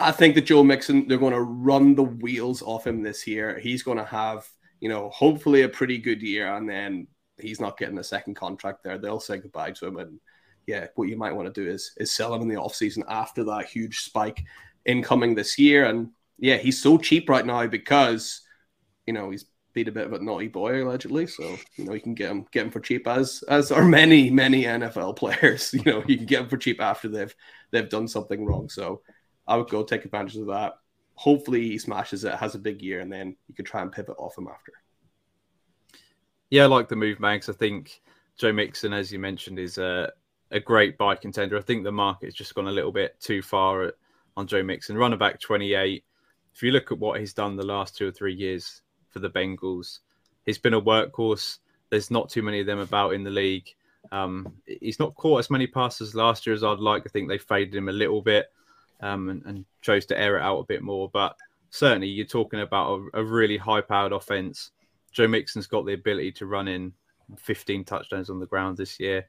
I 0.00 0.12
think 0.12 0.34
that 0.34 0.46
Joe 0.46 0.64
Mixon, 0.64 1.06
they're 1.06 1.18
going 1.18 1.34
to 1.34 1.40
run 1.40 1.94
the 1.94 2.02
wheels 2.02 2.62
off 2.62 2.86
him 2.86 3.02
this 3.02 3.26
year. 3.26 3.58
He's 3.58 3.82
going 3.82 3.98
to 3.98 4.04
have, 4.04 4.48
you 4.80 4.88
know, 4.88 5.10
hopefully 5.10 5.62
a 5.62 5.68
pretty 5.68 5.98
good 5.98 6.22
year, 6.22 6.54
and 6.54 6.68
then 6.68 7.06
he's 7.38 7.60
not 7.60 7.78
getting 7.78 7.98
a 7.98 8.04
second 8.04 8.34
contract 8.34 8.82
there. 8.82 8.96
They'll 8.96 9.20
say 9.20 9.38
goodbye 9.38 9.72
to 9.72 9.86
him, 9.86 9.98
and 9.98 10.18
yeah, 10.66 10.86
what 10.94 11.08
you 11.08 11.16
might 11.16 11.34
want 11.34 11.52
to 11.52 11.64
do 11.64 11.68
is 11.68 11.92
is 11.98 12.12
sell 12.12 12.34
him 12.34 12.42
in 12.42 12.48
the 12.48 12.54
offseason 12.54 13.02
after 13.08 13.44
that 13.44 13.66
huge 13.66 14.00
spike 14.00 14.42
incoming 14.86 15.34
this 15.34 15.58
year. 15.58 15.84
And 15.84 16.10
yeah, 16.38 16.56
he's 16.56 16.82
so 16.82 16.96
cheap 16.96 17.28
right 17.28 17.44
now 17.44 17.66
because 17.66 18.40
you 19.06 19.12
know 19.12 19.30
he's 19.30 19.44
beat 19.72 19.88
a 19.88 19.92
bit 19.92 20.06
of 20.06 20.12
a 20.12 20.18
naughty 20.18 20.48
boy 20.48 20.82
allegedly, 20.82 21.26
so 21.26 21.56
you 21.76 21.84
know 21.84 21.92
you 21.92 22.00
can 22.00 22.14
get 22.14 22.30
him 22.30 22.46
get 22.52 22.64
him 22.64 22.70
for 22.70 22.80
cheap 22.80 23.06
as 23.06 23.44
as 23.48 23.70
are 23.70 23.84
many 23.84 24.30
many 24.30 24.64
NFL 24.64 25.16
players. 25.22 25.74
You 25.74 25.82
know 25.84 26.02
you 26.06 26.16
can 26.16 26.26
get 26.26 26.40
him 26.42 26.48
for 26.48 26.56
cheap 26.56 26.80
after 26.80 27.08
they've 27.08 27.34
they've 27.70 27.88
done 27.88 28.08
something 28.08 28.44
wrong. 28.46 28.68
So 28.68 29.02
I 29.50 29.56
would 29.56 29.68
go 29.68 29.82
take 29.82 30.04
advantage 30.04 30.36
of 30.36 30.46
that. 30.46 30.74
Hopefully 31.16 31.62
he 31.62 31.76
smashes 31.76 32.24
it, 32.24 32.34
has 32.36 32.54
a 32.54 32.58
big 32.58 32.80
year, 32.80 33.00
and 33.00 33.12
then 33.12 33.36
you 33.48 33.54
could 33.54 33.66
try 33.66 33.82
and 33.82 33.90
pivot 33.90 34.14
off 34.16 34.38
him 34.38 34.46
after. 34.46 34.72
Yeah, 36.50 36.62
I 36.62 36.66
like 36.66 36.88
the 36.88 36.96
move, 36.96 37.18
Mags. 37.18 37.48
I 37.48 37.52
think 37.52 38.00
Joe 38.38 38.52
Mixon, 38.52 38.92
as 38.92 39.12
you 39.12 39.18
mentioned, 39.18 39.58
is 39.58 39.76
a, 39.76 40.12
a 40.52 40.60
great 40.60 40.96
buy 40.96 41.16
contender. 41.16 41.58
I 41.58 41.62
think 41.62 41.82
the 41.82 41.90
market's 41.90 42.36
just 42.36 42.54
gone 42.54 42.68
a 42.68 42.72
little 42.72 42.92
bit 42.92 43.18
too 43.20 43.42
far 43.42 43.82
at, 43.82 43.94
on 44.36 44.46
Joe 44.46 44.62
Mixon. 44.62 44.96
Running 44.96 45.18
back 45.18 45.40
28. 45.40 46.04
If 46.54 46.62
you 46.62 46.70
look 46.70 46.92
at 46.92 46.98
what 46.98 47.18
he's 47.18 47.34
done 47.34 47.56
the 47.56 47.66
last 47.66 47.96
two 47.96 48.06
or 48.06 48.12
three 48.12 48.34
years 48.34 48.82
for 49.08 49.18
the 49.18 49.30
Bengals, 49.30 49.98
he's 50.46 50.58
been 50.58 50.74
a 50.74 50.80
workhorse. 50.80 51.58
There's 51.90 52.10
not 52.10 52.30
too 52.30 52.42
many 52.42 52.60
of 52.60 52.66
them 52.66 52.78
about 52.78 53.14
in 53.14 53.24
the 53.24 53.30
league. 53.30 53.68
Um, 54.12 54.54
he's 54.64 55.00
not 55.00 55.16
caught 55.16 55.40
as 55.40 55.50
many 55.50 55.66
passes 55.66 56.14
last 56.14 56.46
year 56.46 56.54
as 56.54 56.62
I'd 56.62 56.78
like. 56.78 57.02
I 57.04 57.10
think 57.10 57.28
they 57.28 57.38
faded 57.38 57.74
him 57.74 57.88
a 57.88 57.92
little 57.92 58.22
bit 58.22 58.46
um, 59.00 59.28
and, 59.28 59.42
and, 59.46 59.64
chose 59.80 60.04
to 60.06 60.18
air 60.18 60.36
it 60.36 60.42
out 60.42 60.58
a 60.58 60.64
bit 60.64 60.82
more. 60.82 61.08
But 61.08 61.36
certainly, 61.70 62.08
you're 62.08 62.26
talking 62.26 62.60
about 62.60 63.00
a, 63.14 63.20
a 63.20 63.24
really 63.24 63.56
high 63.56 63.80
powered 63.80 64.12
offense 64.12 64.72
Joe 65.12 65.28
Mixon's 65.28 65.66
got 65.66 65.86
the 65.86 65.92
ability 65.92 66.32
to 66.32 66.46
run 66.46 66.68
in 66.68 66.92
15 67.36 67.84
touchdowns 67.84 68.30
on 68.30 68.40
the 68.40 68.46
ground 68.46 68.76
this 68.76 69.00
year, 69.00 69.26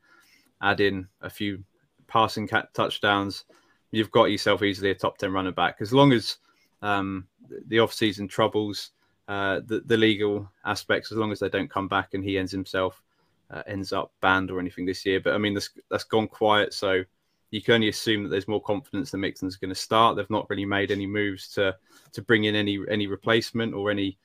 add 0.62 0.80
in 0.80 1.08
a 1.22 1.30
few 1.30 1.64
passing 2.08 2.48
touchdowns. 2.74 3.46
You've 3.92 4.12
got 4.12 4.26
yourself 4.26 4.64
easily 4.64 4.92
a 4.92 4.96
top 4.96 5.18
10 5.18 5.32
running 5.32 5.54
back. 5.54 5.78
As 5.82 5.94
long 5.94 6.14
as 6.14 6.38
um, 6.82 7.28
the 7.68 7.80
off-season 7.80 8.28
troubles, 8.28 8.92
uh, 9.28 9.62
the, 9.66 9.82
the, 9.86 9.98
legal 9.98 10.50
aspects, 10.66 11.12
as 11.12 11.18
long 11.18 11.32
as 11.32 11.40
they 11.40 11.50
don't 11.50 11.70
come 11.70 11.88
back 11.88 12.14
and 12.14 12.24
he 12.24 12.38
ends 12.38 12.52
himself 12.52 13.02
uh, 13.50 13.62
ends 13.68 13.94
up 13.94 14.12
banned 14.22 14.50
or 14.50 14.60
anything 14.60 14.86
this 14.86 15.06
year. 15.06 15.20
But 15.20 15.34
I 15.34 15.38
mean, 15.38 15.54
that's, 15.54 15.70
that's 15.90 16.04
gone 16.04 16.28
quiet. 16.28 16.74
So 16.74 17.04
you 17.52 17.62
can 17.62 17.76
only 17.76 17.90
assume 17.90 18.24
that 18.24 18.30
there's 18.30 18.48
more 18.48 18.62
confidence 18.62 19.12
that 19.12 19.18
Mixon's 19.18 19.58
going 19.58 19.70
to 19.70 19.76
start. 19.76 20.16
They've 20.16 20.30
not 20.30 20.50
really 20.50 20.66
made 20.66 20.90
any 20.90 21.06
moves 21.06 21.50
to 21.50 21.76
to 22.14 22.22
bring 22.22 22.46
in 22.46 22.56
any 22.56 22.80
any 22.90 23.08
replacement 23.08 23.74
or 23.74 23.92
any 23.92 24.18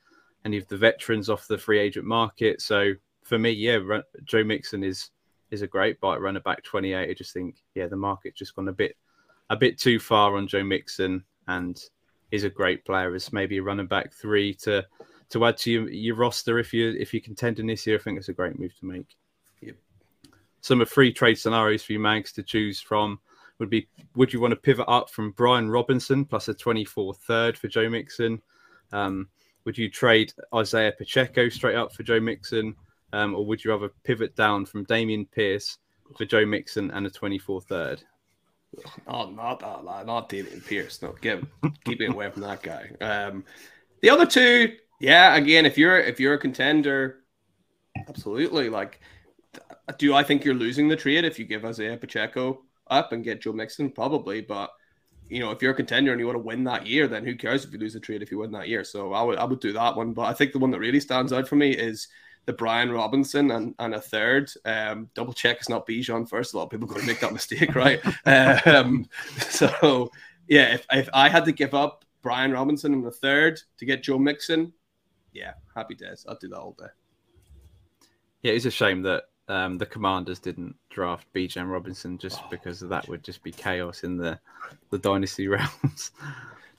any 0.45 0.57
of 0.57 0.67
the 0.67 0.77
veterans 0.77 1.29
off 1.29 1.47
the 1.47 1.57
free 1.57 1.79
agent 1.79 2.05
market. 2.05 2.61
So 2.61 2.93
for 3.23 3.37
me, 3.37 3.51
yeah, 3.51 3.79
Joe 4.23 4.43
Mixon 4.43 4.83
is 4.83 5.11
is 5.51 5.61
a 5.61 5.67
great 5.67 5.99
buy 5.99 6.17
runner 6.17 6.39
back 6.39 6.63
28. 6.63 7.09
I 7.09 7.13
just 7.13 7.33
think, 7.33 7.55
yeah, 7.75 7.87
the 7.87 7.95
market's 7.95 8.39
just 8.39 8.55
gone 8.55 8.67
a 8.69 8.73
bit 8.73 8.95
a 9.49 9.55
bit 9.55 9.77
too 9.77 9.99
far 9.99 10.35
on 10.37 10.47
Joe 10.47 10.63
Mixon 10.63 11.23
and 11.47 11.79
is 12.31 12.43
a 12.43 12.49
great 12.49 12.83
player 12.85 13.13
as 13.15 13.31
maybe 13.31 13.57
a 13.57 13.63
running 13.63 13.87
back 13.87 14.13
three 14.13 14.53
to 14.53 14.85
to 15.29 15.45
add 15.45 15.57
to 15.57 15.71
your, 15.71 15.89
your 15.89 16.15
roster 16.15 16.59
if 16.59 16.73
you 16.73 16.95
if 16.97 17.13
you 17.13 17.21
contend 17.21 17.57
this 17.57 17.85
year. 17.85 17.97
I 17.97 17.99
think 17.99 18.17
it's 18.17 18.29
a 18.29 18.33
great 18.33 18.57
move 18.57 18.77
to 18.79 18.85
make. 18.85 19.17
Some 20.67 20.81
of 20.81 20.89
free 20.89 21.13
trade 21.13 21.35
scenarios 21.35 21.81
for 21.81 21.93
you, 21.93 21.99
Mags, 21.99 22.33
to 22.33 22.43
choose 22.43 22.81
from 22.81 23.21
would 23.57 23.69
be: 23.69 23.87
Would 24.17 24.33
you 24.33 24.41
want 24.41 24.51
to 24.51 24.57
pivot 24.57 24.83
up 24.89 25.09
from 25.09 25.31
Brian 25.31 25.69
Robinson 25.69 26.25
plus 26.25 26.49
a 26.49 26.53
24 26.53 27.13
third 27.13 27.57
for 27.57 27.69
Joe 27.69 27.89
Mixon? 27.89 28.41
Um, 28.91 29.29
would 29.63 29.77
you 29.77 29.89
trade 29.89 30.33
Isaiah 30.53 30.91
Pacheco 30.91 31.47
straight 31.47 31.77
up 31.77 31.93
for 31.93 32.03
Joe 32.03 32.19
Mixon, 32.19 32.75
um, 33.13 33.33
or 33.33 33.45
would 33.45 33.63
you 33.63 33.71
rather 33.71 33.93
pivot 34.03 34.35
down 34.35 34.65
from 34.65 34.85
Dameon 34.87 35.31
Pierce 35.31 35.77
for 36.17 36.25
Joe 36.25 36.45
Mixon 36.45 36.91
and 36.91 37.07
a 37.07 37.09
24 37.09 37.61
third? 37.61 38.03
Oh, 39.07 39.29
not 39.29 39.61
that, 39.61 39.89
uh, 39.89 40.03
not 40.03 40.27
Dameon 40.27 40.67
Pierce. 40.67 41.01
No, 41.01 41.15
get 41.21 41.45
keep 41.85 42.01
it 42.01 42.09
away 42.09 42.29
from 42.29 42.41
that 42.41 42.61
guy. 42.61 42.91
Um, 42.99 43.45
the 44.01 44.09
other 44.09 44.25
two, 44.25 44.75
yeah. 44.99 45.33
Again, 45.37 45.65
if 45.65 45.77
you're 45.77 45.97
if 45.97 46.19
you're 46.19 46.33
a 46.33 46.37
contender, 46.37 47.19
absolutely. 48.09 48.67
Like, 48.67 48.99
do 49.97 50.13
I 50.13 50.23
think 50.23 50.43
you're 50.43 50.53
losing 50.53 50.87
the 50.87 50.95
trade 50.95 51.25
if 51.25 51.39
you 51.39 51.45
give 51.45 51.65
Isaiah 51.65 51.97
Pacheco 51.97 52.63
up 52.89 53.11
and 53.11 53.23
get 53.23 53.41
Joe 53.41 53.53
Mixon? 53.53 53.91
Probably, 53.91 54.41
but 54.41 54.71
you 55.29 55.39
know, 55.39 55.51
if 55.51 55.61
you're 55.61 55.71
a 55.71 55.75
contender 55.75 56.11
and 56.11 56.19
you 56.19 56.25
want 56.25 56.37
to 56.37 56.43
win 56.43 56.63
that 56.65 56.87
year, 56.87 57.07
then 57.07 57.25
who 57.25 57.35
cares 57.35 57.65
if 57.65 57.73
you 57.73 57.79
lose 57.79 57.93
the 57.93 57.99
trade 57.99 58.21
if 58.21 58.31
you 58.31 58.39
win 58.39 58.51
that 58.51 58.67
year? 58.67 58.83
So 58.83 59.13
I 59.13 59.21
would 59.23 59.37
I 59.37 59.45
would 59.45 59.59
do 59.59 59.73
that 59.73 59.95
one. 59.95 60.13
But 60.13 60.23
I 60.23 60.33
think 60.33 60.51
the 60.51 60.59
one 60.59 60.71
that 60.71 60.79
really 60.79 60.99
stands 60.99 61.33
out 61.33 61.47
for 61.47 61.55
me 61.55 61.71
is 61.71 62.07
the 62.45 62.53
Brian 62.53 62.91
Robinson 62.91 63.51
and, 63.51 63.75
and 63.79 63.93
a 63.93 64.01
third. 64.01 64.49
Um, 64.65 65.09
double 65.13 65.33
check 65.33 65.57
it's 65.57 65.69
not 65.69 65.85
Bijan 65.85 66.27
first. 66.27 66.53
A 66.53 66.57
lot 66.57 66.63
of 66.63 66.69
people 66.69 66.87
going 66.87 67.01
to 67.01 67.07
make 67.07 67.19
that 67.19 67.33
mistake, 67.39 67.75
right? 67.75 68.01
um, 68.65 69.07
so 69.49 70.09
yeah, 70.47 70.73
if, 70.73 70.85
if 70.91 71.09
I 71.13 71.29
had 71.29 71.45
to 71.45 71.51
give 71.51 71.73
up 71.73 72.05
Brian 72.21 72.51
Robinson 72.51 72.93
in 72.93 73.01
the 73.01 73.11
third 73.11 73.59
to 73.77 73.85
get 73.85 74.01
Joe 74.01 74.17
Mixon, 74.17 74.73
yeah, 75.33 75.53
happy 75.75 75.93
days. 75.93 76.25
I'd 76.27 76.39
do 76.39 76.47
that 76.49 76.57
all 76.57 76.75
day. 76.79 76.87
Yeah, 78.43 78.53
it's 78.53 78.65
a 78.65 78.71
shame 78.71 79.01
that 79.03 79.23
um, 79.47 79.77
the 79.77 79.85
Commanders 79.85 80.39
didn't 80.39 80.75
draft 80.89 81.27
Bijan 81.33 81.69
Robinson 81.69 82.17
just 82.17 82.39
oh, 82.43 82.47
because 82.49 82.79
that 82.81 83.07
would 83.07 83.23
just 83.23 83.43
be 83.43 83.51
chaos 83.51 84.03
in 84.03 84.17
the 84.17 84.39
the 84.89 84.97
dynasty 84.97 85.47
rounds. 85.47 86.11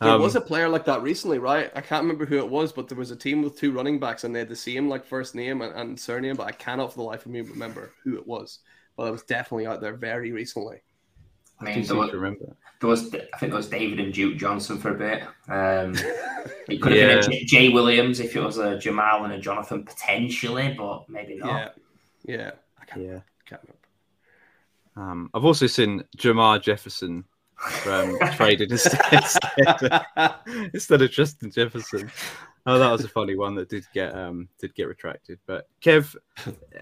There 0.01 0.11
um, 0.11 0.23
was 0.23 0.37
a 0.37 0.41
player 0.41 0.69
like 0.69 0.85
that 0.85 1.03
recently, 1.03 1.39
right? 1.39 1.73
I 1.75 1.81
can't 1.81 2.03
remember 2.03 2.25
who 2.25 2.39
it 2.39 2.49
was, 2.49 2.73
but 2.73 2.89
there 2.89 2.99
was 2.99 3.11
a 3.11 3.17
team 3.17 3.43
with 3.43 3.59
two 3.59 3.73
running 3.73 3.99
backs 3.99 4.23
and 4.23 4.35
they 4.35 4.41
had 4.41 4.49
the 4.49 4.55
same 4.55 4.89
like 4.89 5.05
first 5.05 5.35
name 5.35 5.61
and, 5.61 5.75
and 5.75 5.99
surname, 5.99 6.37
but 6.37 6.47
I 6.47 6.53
cannot 6.53 6.93
for 6.93 6.99
the 6.99 7.05
life 7.05 7.27
of 7.27 7.33
me 7.33 7.41
remember 7.41 7.91
who 8.05 8.17
it 8.17 8.27
was. 8.27 8.61
But 8.97 9.09
it 9.09 9.13
was 9.13 9.23
definitely 9.25 9.67
out 9.67 9.81
there 9.81 9.95
very 9.95 10.31
recently. 10.31 10.83
I 11.61 11.65
mean, 11.65 11.83
there 11.83 11.97
was, 11.97 12.13
remember. 12.13 12.57
there 12.81 12.89
was, 12.89 13.13
I 13.13 13.39
think 13.39 13.53
it 13.53 13.57
was 13.57 13.69
David 13.69 13.99
and 13.99 14.15
Duke 14.15 14.39
Johnson 14.39 14.79
for 14.79 14.95
a 14.95 14.95
bit. 14.95 15.23
Um, 15.49 15.95
it 16.69 16.81
could 16.81 16.93
have 16.93 17.01
yeah. 17.01 17.21
been 17.21 17.33
a 17.33 17.45
Jay 17.45 17.69
Williams 17.69 18.21
if 18.21 18.37
it 18.37 18.41
was 18.41 18.59
a 18.59 18.77
Jamaal 18.77 19.25
and 19.25 19.33
a 19.33 19.41
Jonathan 19.41 19.85
potentially, 19.85 20.77
but 20.79 21.09
maybe 21.09 21.37
not. 21.37 21.49
Yeah. 21.49 21.69
Yeah, 22.29 22.51
I 22.81 22.85
can't, 22.85 23.07
yeah. 23.07 23.21
Can't 23.47 23.63
remember. 23.63 25.11
Um, 25.13 25.31
I've 25.33 25.45
also 25.45 25.67
seen 25.67 26.05
Jermar 26.17 26.61
Jefferson 26.61 27.25
um, 27.87 28.19
traded 28.35 28.71
instead, 28.71 29.25
instead 30.75 31.03
of 31.03 31.11
Justin 31.11 31.51
Jefferson. 31.51 32.11
Oh, 32.67 32.79
that 32.79 32.91
was 32.91 33.03
a 33.03 33.09
funny 33.09 33.35
one 33.35 33.55
that 33.55 33.71
did 33.71 33.87
get 33.95 34.15
um, 34.15 34.49
did 34.61 34.75
get 34.75 34.89
retracted. 34.89 35.39
But 35.47 35.69
Kev, 35.81 36.15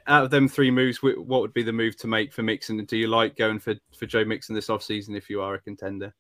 out 0.09 0.25
of 0.25 0.31
them 0.31 0.49
three 0.49 0.71
moves, 0.71 1.01
what 1.01 1.41
would 1.41 1.55
be 1.55 1.63
the 1.63 1.73
move 1.73 1.97
to 1.99 2.09
make 2.09 2.33
for 2.33 2.43
Mixon? 2.43 2.85
Do 2.85 2.97
you 2.97 3.07
like 3.07 3.37
going 3.37 3.61
for, 3.61 3.75
for 3.97 4.07
Joe 4.07 4.25
Mixon 4.25 4.55
this 4.55 4.67
offseason 4.67 5.17
if 5.17 5.31
you 5.31 5.41
are 5.43 5.55
a 5.55 5.61
contender? 5.61 6.13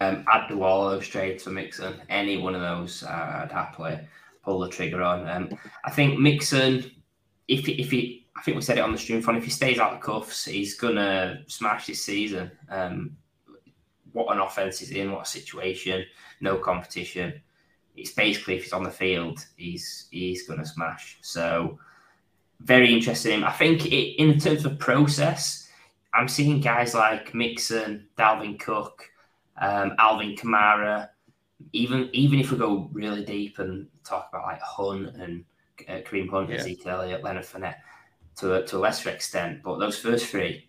Um, 0.00 0.24
I'd 0.30 0.48
do 0.48 0.62
all 0.62 0.86
of 0.86 0.92
those 0.92 1.08
trades 1.08 1.44
for 1.44 1.50
Mixon. 1.50 1.94
Any 2.10 2.36
one 2.36 2.54
of 2.54 2.60
those, 2.60 3.04
uh, 3.04 3.42
I'd 3.44 3.52
happily 3.52 4.00
pull 4.42 4.58
the 4.58 4.68
trigger 4.68 5.02
on. 5.02 5.26
Um, 5.28 5.58
I 5.84 5.90
think 5.90 6.18
Mixon, 6.18 6.90
if 7.48 7.66
if 7.68 7.90
he 7.90 8.23
I 8.36 8.42
think 8.42 8.56
we 8.56 8.62
said 8.62 8.78
it 8.78 8.82
on 8.82 8.92
the 8.92 8.98
stream 8.98 9.22
front. 9.22 9.38
If 9.38 9.44
he 9.44 9.50
stays 9.50 9.78
out 9.78 9.92
the 9.92 10.04
cuffs, 10.04 10.44
he's 10.44 10.74
gonna 10.74 11.42
smash 11.46 11.86
this 11.86 12.02
season. 12.02 12.50
Um, 12.68 13.16
what 14.12 14.32
an 14.34 14.40
offense 14.40 14.78
he's 14.78 14.90
in, 14.90 15.12
what 15.12 15.26
a 15.26 15.28
situation, 15.28 16.04
no 16.40 16.56
competition. 16.58 17.40
It's 17.96 18.12
basically 18.12 18.56
if 18.56 18.64
he's 18.64 18.72
on 18.72 18.82
the 18.82 18.90
field, 18.90 19.44
he's 19.56 20.08
he's 20.10 20.48
gonna 20.48 20.66
smash. 20.66 21.18
So 21.22 21.78
very 22.60 22.92
interesting. 22.92 23.44
I 23.44 23.52
think 23.52 23.86
it, 23.86 24.20
in 24.20 24.38
terms 24.38 24.64
of 24.64 24.78
process, 24.78 25.68
I'm 26.12 26.28
seeing 26.28 26.60
guys 26.60 26.94
like 26.94 27.34
Mixon, 27.34 28.08
Dalvin 28.16 28.58
Cook, 28.58 29.08
um, 29.60 29.92
Alvin 29.98 30.34
Kamara. 30.34 31.08
Even 31.72 32.10
even 32.12 32.40
if 32.40 32.50
we 32.50 32.58
go 32.58 32.90
really 32.92 33.24
deep 33.24 33.60
and 33.60 33.86
talk 34.04 34.28
about 34.30 34.46
like 34.46 34.60
Hunt 34.60 35.14
and 35.16 35.44
uh, 35.88 36.00
Kareem 36.00 36.28
Hunt, 36.28 36.50
yeah. 36.50 36.56
Ezekiel 36.56 37.00
Elliott, 37.00 37.22
Leonard 37.22 37.44
Fournette 37.44 37.76
to 38.36 38.54
a, 38.54 38.66
to 38.66 38.76
a 38.76 38.78
lesser 38.78 39.10
extent, 39.10 39.62
but 39.62 39.78
those 39.78 39.98
first 39.98 40.26
three, 40.26 40.68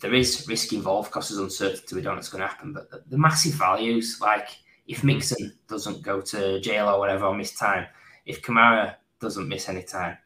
there 0.00 0.14
is 0.14 0.46
risk 0.48 0.72
involved 0.72 1.10
because 1.10 1.28
there's 1.28 1.40
uncertainty. 1.40 1.94
We 1.94 2.02
don't 2.02 2.14
know 2.14 2.18
what's 2.18 2.30
going 2.30 2.42
to 2.42 2.48
happen, 2.48 2.72
but 2.72 2.90
the, 2.90 3.02
the 3.08 3.18
massive 3.18 3.54
values, 3.54 4.18
like 4.20 4.48
if 4.86 5.04
Mixon 5.04 5.52
doesn't 5.68 6.02
go 6.02 6.20
to 6.20 6.60
jail 6.60 6.88
or 6.88 6.98
whatever 6.98 7.26
or 7.26 7.34
miss 7.34 7.56
time, 7.56 7.86
if 8.26 8.42
Kamara 8.42 8.96
doesn't 9.20 9.48
miss 9.48 9.68
any 9.68 9.82
time, 9.82 10.16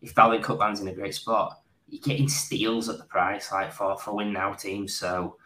if 0.00 0.14
Dalvin 0.14 0.42
Cook 0.42 0.60
lands 0.60 0.80
in 0.80 0.88
a 0.88 0.94
great 0.94 1.14
spot, 1.14 1.60
you're 1.88 2.02
getting 2.02 2.28
steals 2.28 2.88
at 2.88 2.98
the 2.98 3.04
price, 3.04 3.52
like 3.52 3.72
for 3.72 3.96
for 3.98 4.14
win 4.14 4.32
now 4.32 4.52
teams. 4.54 4.94
So 4.94 5.36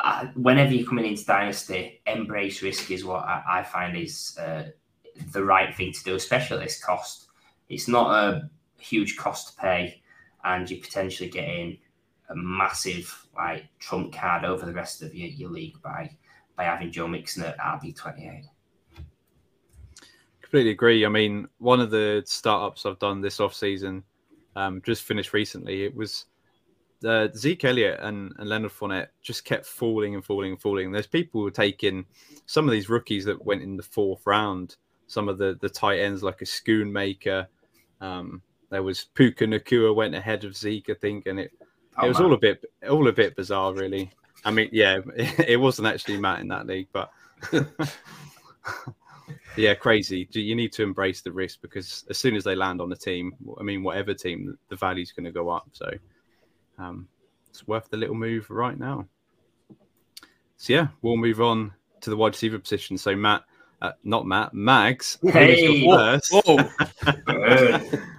uh, 0.00 0.26
whenever 0.34 0.72
you're 0.72 0.88
coming 0.88 1.06
into 1.06 1.24
dynasty, 1.24 2.00
embrace 2.06 2.62
risk 2.62 2.90
is 2.90 3.04
what 3.04 3.24
I, 3.24 3.42
I 3.48 3.62
find 3.62 3.96
is 3.96 4.36
uh, 4.40 4.64
the 5.32 5.44
right 5.44 5.74
thing 5.74 5.92
to 5.92 6.04
do, 6.04 6.14
especially 6.14 6.58
at 6.58 6.62
this 6.64 6.82
cost. 6.82 7.28
It's 7.68 7.88
not 7.88 8.10
a 8.10 8.50
huge 8.86 9.16
cost 9.16 9.48
to 9.48 9.56
pay, 9.60 10.02
and 10.44 10.70
you're 10.70 10.80
potentially 10.80 11.28
getting 11.28 11.78
a 12.30 12.36
massive 12.36 13.26
like 13.36 13.64
trump 13.78 14.12
card 14.12 14.44
over 14.44 14.66
the 14.66 14.72
rest 14.72 15.02
of 15.02 15.14
your, 15.14 15.28
your 15.28 15.50
league 15.50 15.80
by 15.82 16.10
by 16.56 16.64
having 16.64 16.90
Joe 16.90 17.08
Mixon 17.08 17.44
at 17.44 17.58
RB 17.58 17.94
twenty 17.96 18.28
eight. 18.28 18.46
Completely 20.40 20.70
agree. 20.70 21.04
I 21.04 21.08
mean, 21.08 21.48
one 21.58 21.80
of 21.80 21.90
the 21.90 22.22
startups 22.24 22.86
I've 22.86 23.00
done 23.00 23.20
this 23.20 23.40
off 23.40 23.52
season, 23.52 24.04
um, 24.54 24.80
just 24.84 25.02
finished 25.02 25.32
recently. 25.32 25.84
It 25.84 25.94
was 25.94 26.26
uh, 27.04 27.28
Zeke 27.36 27.64
Elliott 27.64 27.98
and, 28.00 28.32
and 28.38 28.48
Leonard 28.48 28.72
Fournette 28.72 29.08
just 29.22 29.44
kept 29.44 29.66
falling 29.66 30.14
and 30.14 30.24
falling 30.24 30.52
and 30.52 30.60
falling. 30.60 30.92
There's 30.92 31.06
people 31.06 31.40
who 31.40 31.48
are 31.48 31.50
taking 31.52 32.06
some 32.46 32.64
of 32.64 32.70
these 32.70 32.88
rookies 32.88 33.24
that 33.24 33.44
went 33.44 33.62
in 33.62 33.76
the 33.76 33.82
fourth 33.82 34.24
round, 34.24 34.76
some 35.08 35.28
of 35.28 35.38
the 35.38 35.58
the 35.60 35.68
tight 35.68 35.98
ends 35.98 36.22
like 36.22 36.42
a 36.42 36.46
Schoonmaker. 36.46 37.46
Um, 38.00 38.42
there 38.70 38.82
was 38.82 39.04
Puka 39.14 39.46
Nacua 39.46 39.94
went 39.94 40.14
ahead 40.14 40.44
of 40.44 40.56
Zeke, 40.56 40.90
I 40.90 40.94
think, 40.94 41.26
and 41.26 41.38
it 41.38 41.52
oh, 41.98 42.04
it 42.04 42.08
was 42.08 42.18
man. 42.18 42.26
all 42.26 42.34
a 42.34 42.38
bit 42.38 42.64
all 42.88 43.08
a 43.08 43.12
bit 43.12 43.36
bizarre, 43.36 43.72
really. 43.74 44.10
I 44.44 44.50
mean, 44.50 44.68
yeah, 44.72 45.00
it 45.16 45.60
wasn't 45.60 45.88
actually 45.88 46.18
Matt 46.18 46.40
in 46.40 46.48
that 46.48 46.66
league, 46.66 46.88
but 46.92 47.10
yeah, 49.56 49.74
crazy. 49.74 50.28
You 50.32 50.54
need 50.54 50.72
to 50.74 50.82
embrace 50.82 51.22
the 51.22 51.32
risk 51.32 51.60
because 51.62 52.04
as 52.10 52.18
soon 52.18 52.36
as 52.36 52.44
they 52.44 52.54
land 52.54 52.80
on 52.80 52.88
the 52.88 52.96
team, 52.96 53.32
I 53.58 53.62
mean, 53.62 53.82
whatever 53.82 54.14
team, 54.14 54.56
the 54.68 54.76
value's 54.76 55.12
going 55.12 55.24
to 55.24 55.32
go 55.32 55.50
up. 55.50 55.68
So 55.72 55.90
um, 56.78 57.08
it's 57.50 57.66
worth 57.66 57.88
the 57.88 57.96
little 57.96 58.14
move 58.14 58.50
right 58.50 58.78
now. 58.78 59.06
So 60.58 60.72
yeah, 60.72 60.88
we'll 61.02 61.16
move 61.16 61.40
on 61.40 61.72
to 62.00 62.10
the 62.10 62.16
wide 62.16 62.32
receiver 62.32 62.58
position. 62.58 62.98
So 62.98 63.14
Matt, 63.14 63.44
uh, 63.82 63.92
not 64.04 64.26
Matt, 64.26 64.54
Mags. 64.54 65.18
Hey, 65.22 65.86
first. 65.86 66.32
Whoa. 66.32 66.70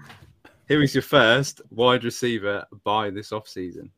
Who 0.68 0.82
is 0.82 0.94
your 0.94 1.02
first 1.02 1.62
wide 1.70 2.04
receiver 2.04 2.66
by 2.84 3.10
this 3.10 3.32
off 3.32 3.48
season? 3.48 3.92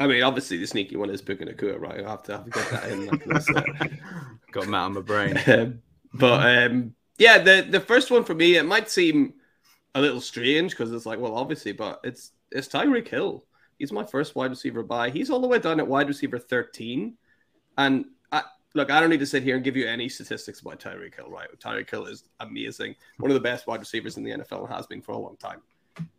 I 0.00 0.06
mean, 0.06 0.22
obviously 0.22 0.58
the 0.58 0.66
sneaky 0.66 0.96
one 0.96 1.10
is 1.10 1.22
Puka 1.22 1.46
Nacua, 1.46 1.80
right? 1.80 2.04
I 2.04 2.10
have 2.10 2.22
to 2.24 2.32
have 2.32 2.44
to 2.44 2.50
get 2.50 2.70
that 2.70 2.88
in. 2.90 3.06
Like 3.06 3.92
Got 4.52 4.68
Matt 4.68 4.82
on 4.82 4.94
my 4.94 5.00
brain. 5.00 5.38
Um, 6.10 6.20
but 6.20 6.56
um, 6.70 6.94
yeah, 7.18 7.36
the 7.36 7.66
the 7.68 7.80
first 7.80 8.10
one 8.10 8.24
for 8.24 8.34
me, 8.34 8.56
it 8.56 8.64
might 8.64 8.88
seem 8.88 9.34
a 9.94 10.00
little 10.00 10.22
strange 10.22 10.70
because 10.70 10.90
it's 10.90 11.04
like, 11.04 11.18
well, 11.18 11.36
obviously, 11.36 11.72
but 11.72 12.00
it's 12.02 12.32
it's 12.50 12.66
Tyreek 12.66 13.06
Hill. 13.08 13.44
He's 13.78 13.92
my 13.92 14.04
first 14.04 14.34
wide 14.34 14.50
receiver 14.50 14.82
by. 14.82 15.10
He's 15.10 15.28
all 15.28 15.40
the 15.40 15.46
way 15.46 15.58
down 15.58 15.80
at 15.80 15.86
wide 15.86 16.08
receiver 16.08 16.38
13. 16.38 17.14
And 17.76 18.06
I, 18.32 18.42
look, 18.74 18.90
I 18.90 19.00
don't 19.00 19.10
need 19.10 19.20
to 19.20 19.26
sit 19.26 19.42
here 19.42 19.54
and 19.54 19.62
give 19.62 19.76
you 19.76 19.86
any 19.86 20.08
statistics 20.08 20.60
about 20.60 20.80
Tyreek 20.80 21.14
Hill, 21.14 21.30
right? 21.30 21.48
Tyreek 21.60 21.88
Hill 21.88 22.06
is 22.06 22.24
amazing. 22.40 22.96
One 23.18 23.30
of 23.30 23.34
the 23.34 23.40
best 23.40 23.66
wide 23.66 23.80
receivers 23.80 24.16
in 24.16 24.24
the 24.24 24.30
NFL 24.30 24.64
and 24.64 24.74
has 24.74 24.86
been 24.86 25.02
for 25.02 25.12
a 25.12 25.18
long 25.18 25.36
time. 25.36 25.60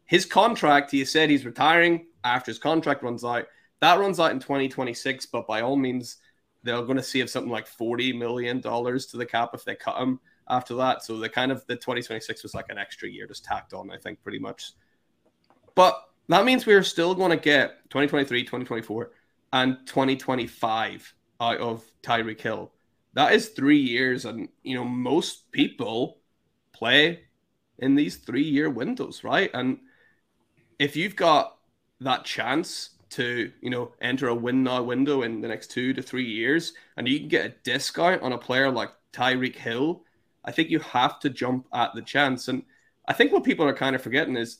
His 0.06 0.26
contract, 0.26 0.92
he 0.92 1.06
said 1.06 1.30
he's 1.30 1.46
retiring 1.46 2.08
after 2.24 2.52
his 2.52 2.60
contract 2.60 3.04
runs 3.04 3.24
out. 3.24 3.46
That 3.80 4.00
runs 4.00 4.20
out 4.20 4.32
in 4.32 4.40
2026, 4.40 5.28
but 5.28 5.48
by 5.48 5.62
all 5.62 5.76
means, 5.76 6.18
they're 6.64 6.82
going 6.82 6.98
to 6.98 7.04
save 7.04 7.30
something 7.30 7.52
like 7.52 7.68
$40 7.68 8.18
million 8.18 8.62
to 8.62 9.08
the 9.14 9.26
cap 9.26 9.52
if 9.54 9.64
they 9.64 9.76
cut 9.76 10.02
him 10.02 10.20
after 10.50 10.76
that. 10.76 11.04
So 11.04 11.18
the 11.18 11.30
kind 11.30 11.52
of 11.52 11.66
the 11.68 11.76
2026 11.76 12.44
was 12.44 12.54
like 12.54 12.66
an 12.70 12.78
extra 12.78 13.10
year 13.10 13.28
just 13.28 13.46
tacked 13.46 13.74
on, 13.74 13.92
I 13.92 13.98
think, 13.98 14.22
pretty 14.24 14.40
much. 14.40 14.74
But 15.76 16.02
that 16.28 16.46
means 16.46 16.66
we're 16.66 16.84
still 16.84 17.16
going 17.16 17.32
to 17.32 17.38
get 17.38 17.90
2023, 17.90 18.44
2024, 18.44 19.12
and 19.54 19.78
2025 19.86 21.14
out 21.40 21.58
of 21.58 21.84
Tyreek 22.04 22.42
Hill. 22.42 22.72
That 23.14 23.34
is 23.34 23.50
three 23.50 23.80
years, 23.80 24.26
and 24.26 24.50
you 24.64 24.76
know 24.76 24.84
most 24.84 25.52
people 25.52 26.20
play 26.74 27.22
in 27.80 27.96
these 27.96 28.18
three-year 28.18 28.70
windows, 28.70 29.24
right? 29.24 29.50
And 29.54 29.80
if 30.78 30.96
you've 30.96 31.16
got 31.16 31.58
that 32.02 32.24
chance 32.26 32.92
to 33.10 33.52
you 33.62 33.70
know 33.70 33.92
enter 34.02 34.28
a 34.28 34.36
win 34.36 34.64
now 34.64 34.84
window 34.84 35.24
in 35.24 35.42
the 35.42 35.48
next 35.48 35.72
two 35.72 35.94
to 35.94 36.02
three 36.02 36.26
years, 36.26 36.74
and 36.98 37.08
you 37.08 37.20
can 37.20 37.28
get 37.28 37.46
a 37.46 37.56
discount 37.64 38.22
on 38.22 38.34
a 38.34 38.38
player 38.38 38.70
like 38.70 38.92
Tyreek 39.14 39.56
Hill, 39.56 40.04
I 40.46 40.52
think 40.52 40.70
you 40.70 40.80
have 40.80 41.20
to 41.22 41.30
jump 41.30 41.68
at 41.74 41.94
the 41.96 42.02
chance. 42.02 42.48
And 42.48 42.64
I 43.08 43.14
think 43.14 43.32
what 43.32 43.44
people 43.44 43.66
are 43.66 43.74
kind 43.74 43.96
of 43.96 44.02
forgetting 44.02 44.38
is 44.38 44.60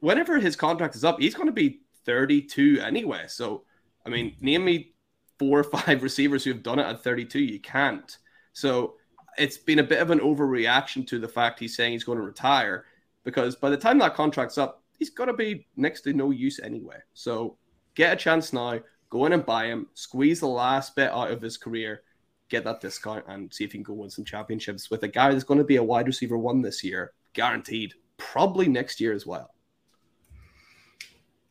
whenever 0.00 0.38
his 0.38 0.56
contract 0.56 0.94
is 0.94 1.04
up, 1.04 1.20
he's 1.20 1.34
going 1.34 1.48
to 1.48 1.52
be 1.52 1.80
32 2.04 2.80
anyway. 2.80 3.24
So 3.26 3.64
I 4.04 4.08
mean, 4.08 4.36
name 4.40 4.64
me 4.64 4.94
four 5.38 5.58
or 5.58 5.64
five 5.64 6.02
receivers 6.04 6.44
who 6.44 6.52
have 6.52 6.62
done 6.62 6.78
it 6.78 6.86
at 6.86 7.02
32. 7.02 7.40
You 7.40 7.60
can't. 7.60 8.16
So 8.52 8.95
it's 9.38 9.58
been 9.58 9.78
a 9.78 9.84
bit 9.84 10.00
of 10.00 10.10
an 10.10 10.20
overreaction 10.20 11.06
to 11.08 11.18
the 11.18 11.28
fact 11.28 11.60
he's 11.60 11.76
saying 11.76 11.92
he's 11.92 12.04
going 12.04 12.18
to 12.18 12.24
retire 12.24 12.86
because 13.24 13.56
by 13.56 13.70
the 13.70 13.76
time 13.76 13.98
that 13.98 14.14
contract's 14.14 14.58
up, 14.58 14.82
he's 14.98 15.10
got 15.10 15.26
to 15.26 15.32
be 15.32 15.66
next 15.76 16.02
to 16.02 16.12
no 16.12 16.30
use 16.30 16.60
anyway. 16.60 16.98
So 17.14 17.58
get 17.94 18.12
a 18.12 18.16
chance 18.16 18.52
now, 18.52 18.80
go 19.10 19.26
in 19.26 19.32
and 19.32 19.44
buy 19.44 19.66
him, 19.66 19.88
squeeze 19.94 20.40
the 20.40 20.48
last 20.48 20.94
bit 20.96 21.10
out 21.10 21.30
of 21.30 21.42
his 21.42 21.56
career, 21.56 22.02
get 22.48 22.64
that 22.64 22.80
discount, 22.80 23.24
and 23.28 23.52
see 23.52 23.64
if 23.64 23.74
you 23.74 23.84
can 23.84 23.94
go 23.94 24.00
win 24.00 24.10
some 24.10 24.24
championships 24.24 24.90
with 24.90 25.02
a 25.02 25.08
guy 25.08 25.30
that's 25.32 25.44
going 25.44 25.58
to 25.58 25.64
be 25.64 25.76
a 25.76 25.82
wide 25.82 26.06
receiver 26.06 26.38
one 26.38 26.62
this 26.62 26.84
year, 26.84 27.12
guaranteed. 27.32 27.94
Probably 28.16 28.68
next 28.68 29.00
year 29.00 29.12
as 29.12 29.26
well. 29.26 29.52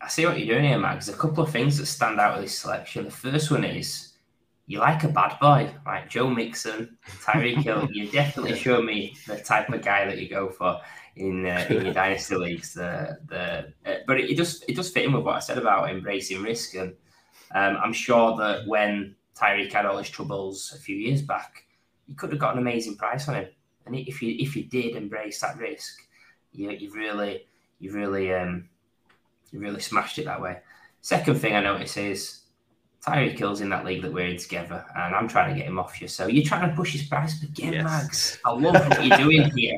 I 0.02 0.08
see 0.08 0.26
what 0.26 0.40
you're 0.40 0.56
doing 0.56 0.70
here, 0.70 0.78
Max. 0.78 1.06
There's 1.06 1.18
a 1.18 1.22
couple 1.22 1.44
of 1.44 1.52
things 1.52 1.78
that 1.78 1.86
stand 1.88 2.20
out 2.20 2.36
with 2.36 2.46
this 2.46 2.60
selection. 2.60 3.06
The 3.06 3.12
first 3.12 3.52
one 3.52 3.64
is 3.64 4.14
you 4.68 4.80
like 4.80 5.04
a 5.04 5.10
bad 5.10 5.38
boy, 5.40 5.72
like 5.86 6.10
Joe 6.10 6.30
Mixon, 6.30 6.98
Tyreek 7.22 7.62
Hill. 7.62 7.88
You 7.94 8.10
definitely 8.10 8.58
show 8.58 8.82
me 8.82 9.16
the 9.28 9.38
type 9.38 9.70
of 9.70 9.82
guy 9.84 10.06
that 10.06 10.18
you 10.18 10.28
go 10.28 10.50
for 10.50 10.82
in 11.16 11.46
uh, 11.46 11.66
in 11.70 11.86
your 11.86 11.94
dynasty 12.02 12.36
leagues. 12.36 12.74
The 12.74 13.18
the 13.28 13.74
uh, 13.86 13.98
but 14.08 14.20
it, 14.20 14.32
it 14.32 14.38
just 14.38 14.66
it 14.68 14.76
does 14.76 14.90
fit 14.90 15.06
in 15.06 15.14
with 15.14 15.24
what 15.24 15.36
I 15.36 15.40
said 15.40 15.58
about 15.58 15.90
embracing 15.90 16.42
risk, 16.42 16.76
and 16.76 16.94
um, 17.54 17.78
I'm 17.82 17.94
sure 17.94 18.36
that 18.38 18.68
when 18.68 19.16
Tyreek 19.36 19.72
had 19.72 19.86
all 19.86 19.98
his 19.98 20.10
troubles 20.10 20.74
a 20.76 20.80
few 20.80 20.96
years 20.96 21.22
back, 21.22 21.66
you 22.08 22.16
could 22.16 22.32
have 22.32 22.40
got 22.40 22.54
an 22.54 22.60
amazing 22.60 22.98
price 22.98 23.28
on 23.28 23.36
him. 23.36 23.48
And 23.86 23.96
if 23.96 24.22
you 24.22 24.36
if 24.40 24.56
you 24.56 24.64
did 24.64 24.96
embrace 24.96 25.42
that 25.42 25.58
risk, 25.58 26.00
you 26.52 26.72
you've 26.72 26.96
really 26.96 27.46
you've 27.80 27.94
really 27.94 28.34
um 28.34 28.68
you 29.52 29.60
really 29.60 29.80
smashed 29.80 30.18
it 30.18 30.26
that 30.26 30.42
way. 30.42 30.58
Second 31.02 31.36
thing 31.36 31.56
I 31.56 31.62
notice 31.62 31.98
is 31.98 32.42
Tyreek 33.06 33.38
Hill's 33.38 33.62
in 33.62 33.70
that 33.70 33.86
league 33.86 34.02
that 34.02 34.12
we're 34.12 34.28
in 34.28 34.38
together, 34.38 34.84
and 34.96 35.14
I'm 35.16 35.28
trying 35.28 35.54
to 35.54 35.60
get 35.60 35.68
him 35.68 35.78
off 35.78 36.02
you. 36.02 36.08
So 36.08 36.28
you're 36.28 36.44
trying 36.44 36.70
to 36.70 36.76
push 36.76 36.94
his 36.94 37.04
price 37.04 37.42
again, 37.44 37.74
yes. 37.74 37.84
Mags. 37.84 38.40
I 38.46 38.52
love 38.52 38.74
what 38.74 39.06
you're 39.06 39.18
doing 39.18 39.52
here. 39.56 39.78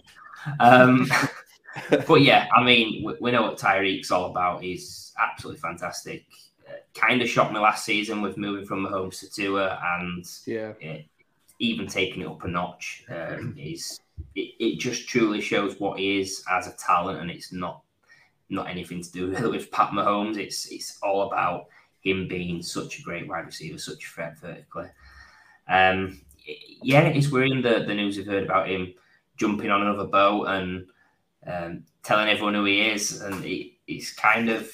Um, 0.60 1.10
but 2.08 2.22
yeah, 2.22 2.48
I 2.56 2.64
mean, 2.64 3.04
we, 3.04 3.16
we, 3.20 3.32
know 3.32 3.42
what 3.42 3.58
Tyreek's 3.58 4.12
all 4.12 4.30
about. 4.30 4.64
He's 4.64 5.14
absolutely 5.22 5.60
fantastic. 5.60 6.26
Uh, 6.68 6.74
kind 6.94 7.22
of 7.22 7.28
shocked 7.28 7.54
me 7.54 7.60
last 7.60 7.84
season 7.84 8.22
with 8.22 8.38
moving 8.38 8.66
from 8.66 8.86
home 8.86 9.12
to 9.12 9.30
Tua, 9.30 9.80
and 9.98 10.26
yeah, 10.46 10.74
it, 10.80 11.06
even 11.60 11.88
taking 11.88 12.22
it 12.22 12.28
up 12.28 12.44
a 12.46 12.48
notch. 12.48 13.04
Um, 13.10 13.56
is 13.60 14.00
it, 14.36 14.54
it 14.60 14.80
just 14.80 15.10
truly 15.10 15.42
shows 15.42 15.80
what 15.80 16.00
he 16.00 16.22
is 16.22 16.44
as 16.50 16.68
a 16.68 16.78
talent, 16.78 17.20
and 17.20 17.30
it's 17.30 17.52
not 17.52 17.82
not 18.50 18.70
anything 18.70 19.04
to 19.04 19.12
do 19.12 19.28
with 19.52 19.70
Pat 19.72 19.90
Mahomes. 19.90 20.38
It's 20.38 20.68
it's 20.68 20.98
all 21.04 21.24
about 21.24 21.68
him 22.02 22.28
being 22.28 22.62
such 22.62 23.00
a 23.00 23.02
great 23.04 23.28
wide 23.28 23.46
receiver, 23.46 23.78
such 23.78 24.06
a 24.06 24.08
threat 24.08 24.38
vertically. 24.40 24.88
Um, 25.68 26.22
yeah, 26.82 27.02
it's 27.02 27.32
worrying 27.32 27.62
the, 27.62 27.84
the 27.86 27.94
news 27.94 28.18
we've 28.18 28.26
heard 28.26 28.44
about 28.44 28.70
him 28.70 28.94
jumping 29.36 29.70
on 29.70 29.82
another 29.82 30.06
boat 30.06 30.46
and 30.46 30.88
um, 31.46 31.84
telling 32.04 32.30
everyone 32.30 32.54
who 32.54 32.66
he 32.66 32.82
is, 32.90 33.22
and 33.22 33.44
he, 33.44 33.80
it's 33.88 34.14
kind 34.14 34.50
of, 34.50 34.72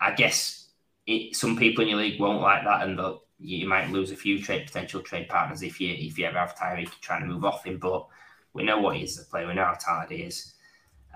I 0.00 0.12
guess, 0.12 0.68
it, 1.06 1.36
some 1.36 1.56
people 1.56 1.82
in 1.82 1.90
your 1.90 1.98
league 1.98 2.20
won't 2.20 2.42
like 2.42 2.64
that, 2.64 2.86
and 2.86 2.98
you 3.38 3.68
might 3.68 3.90
lose 3.90 4.10
a 4.10 4.16
few 4.16 4.40
trade 4.42 4.66
potential 4.66 5.00
trade 5.00 5.28
partners 5.28 5.62
if 5.62 5.80
you 5.80 5.92
if 5.92 6.18
you 6.18 6.24
ever 6.24 6.38
have 6.38 6.56
Tyreek 6.56 6.90
trying 7.00 7.20
to 7.20 7.26
move 7.26 7.44
off 7.44 7.66
him. 7.66 7.78
But 7.78 8.06
we 8.52 8.62
know 8.62 8.80
what 8.80 8.96
he 8.96 9.02
is 9.02 9.18
as 9.18 9.26
a 9.26 9.28
player. 9.28 9.46
We 9.46 9.54
know 9.54 9.64
how 9.64 9.74
talented 9.74 10.16
he 10.16 10.24
is. 10.24 10.54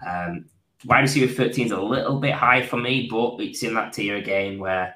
Um, 0.06 0.46
wide 0.84 1.00
receiver 1.00 1.32
13 1.32 1.66
is 1.66 1.72
a 1.72 1.80
little 1.80 2.18
bit 2.20 2.34
high 2.34 2.62
for 2.64 2.76
me, 2.76 3.08
but 3.10 3.36
it's 3.40 3.62
in 3.62 3.74
that 3.74 3.92
tier 3.92 4.16
again 4.16 4.58
where 4.58 4.94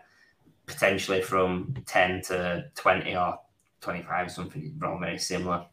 potentially 0.67 1.23
from 1.23 1.75
10 1.87 2.23
to 2.23 2.65
20 2.75 3.17
or 3.17 3.39
25 3.81 4.27
or 4.27 4.31
something, 4.31 4.75
wrong, 4.79 5.01
very 5.01 5.19
similar. 5.19 5.67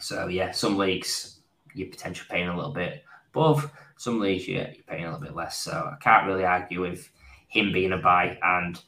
So 0.00 0.28
yeah, 0.28 0.50
some 0.50 0.76
leagues 0.76 1.40
you're 1.74 1.88
potentially 1.88 2.26
paying 2.30 2.48
a 2.48 2.56
little 2.56 2.72
bit 2.72 3.04
above, 3.32 3.70
some 3.96 4.20
leagues 4.20 4.48
you're, 4.48 4.62
you're 4.62 4.84
paying 4.86 5.04
a 5.04 5.12
little 5.12 5.20
bit 5.20 5.36
less. 5.36 5.58
So 5.58 5.72
I 5.72 5.96
can't 6.02 6.26
really 6.26 6.44
argue 6.44 6.80
with 6.80 7.10
him 7.48 7.72
being 7.72 7.92
a 7.92 7.98
buy. 7.98 8.38
And 8.42 8.80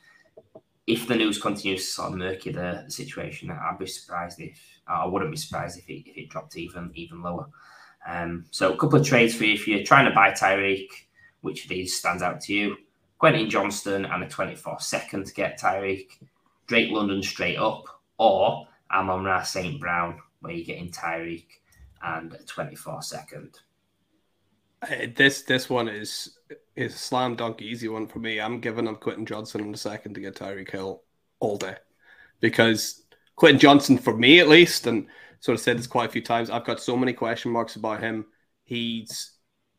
if 0.86 1.06
the 1.06 1.14
news 1.14 1.40
continues 1.40 1.84
to 1.84 1.92
sort 1.92 2.12
of 2.12 2.18
murky 2.18 2.50
the 2.50 2.84
situation, 2.88 3.50
I'd 3.50 3.78
be 3.78 3.86
surprised 3.86 4.40
if 4.40 4.58
I 4.86 5.06
wouldn't 5.06 5.30
be 5.30 5.36
surprised 5.36 5.78
if 5.78 5.88
it 5.88 6.08
if 6.08 6.16
it 6.16 6.30
dropped 6.30 6.56
even 6.56 6.90
even 6.94 7.22
lower. 7.22 7.46
Um, 8.06 8.46
so 8.50 8.72
a 8.72 8.76
couple 8.76 8.98
of 8.98 9.06
trades 9.06 9.34
for 9.34 9.44
you 9.44 9.54
if 9.54 9.68
you're 9.68 9.84
trying 9.84 10.08
to 10.08 10.14
buy 10.14 10.30
Tyreek, 10.30 10.88
which 11.42 11.64
of 11.64 11.68
these 11.68 11.96
stands 11.96 12.22
out 12.22 12.40
to 12.42 12.54
you? 12.54 12.76
Quentin 13.18 13.50
Johnston 13.50 14.04
and 14.04 14.22
a 14.22 14.28
24 14.28 14.80
second 14.80 15.26
to 15.26 15.34
get 15.34 15.60
Tyreek, 15.60 16.08
Drake 16.66 16.90
London 16.90 17.22
straight 17.22 17.58
up, 17.58 17.84
or 18.18 18.66
Amon-Ra 18.92 19.42
St. 19.42 19.80
Brown, 19.80 20.20
where 20.40 20.52
you're 20.52 20.64
getting 20.64 20.90
Tyreek 20.90 21.46
and 22.02 22.32
a 22.32 22.42
24 22.44 23.02
second. 23.02 23.58
Uh, 24.80 25.06
this 25.16 25.42
this 25.42 25.68
one 25.68 25.88
is 25.88 26.38
is 26.76 26.94
a 26.94 26.98
slam 26.98 27.34
dunk 27.34 27.60
easy 27.60 27.88
one 27.88 28.06
for 28.06 28.20
me. 28.20 28.40
I'm 28.40 28.60
giving 28.60 28.86
up 28.86 29.00
Quentin 29.00 29.26
Johnston 29.26 29.62
in 29.62 29.74
a 29.74 29.76
second 29.76 30.14
to 30.14 30.20
get 30.20 30.36
Tyreek 30.36 30.70
Hill 30.70 31.02
all 31.40 31.56
day 31.56 31.74
because 32.40 33.02
Quentin 33.34 33.58
Johnston, 33.58 33.98
for 33.98 34.16
me 34.16 34.38
at 34.38 34.48
least, 34.48 34.86
and 34.86 35.08
sort 35.40 35.56
of 35.56 35.60
said 35.60 35.78
this 35.78 35.88
quite 35.88 36.08
a 36.08 36.12
few 36.12 36.22
times, 36.22 36.50
I've 36.50 36.64
got 36.64 36.80
so 36.80 36.96
many 36.96 37.12
question 37.12 37.50
marks 37.50 37.74
about 37.74 38.00
him. 38.00 38.26
He's 38.62 39.32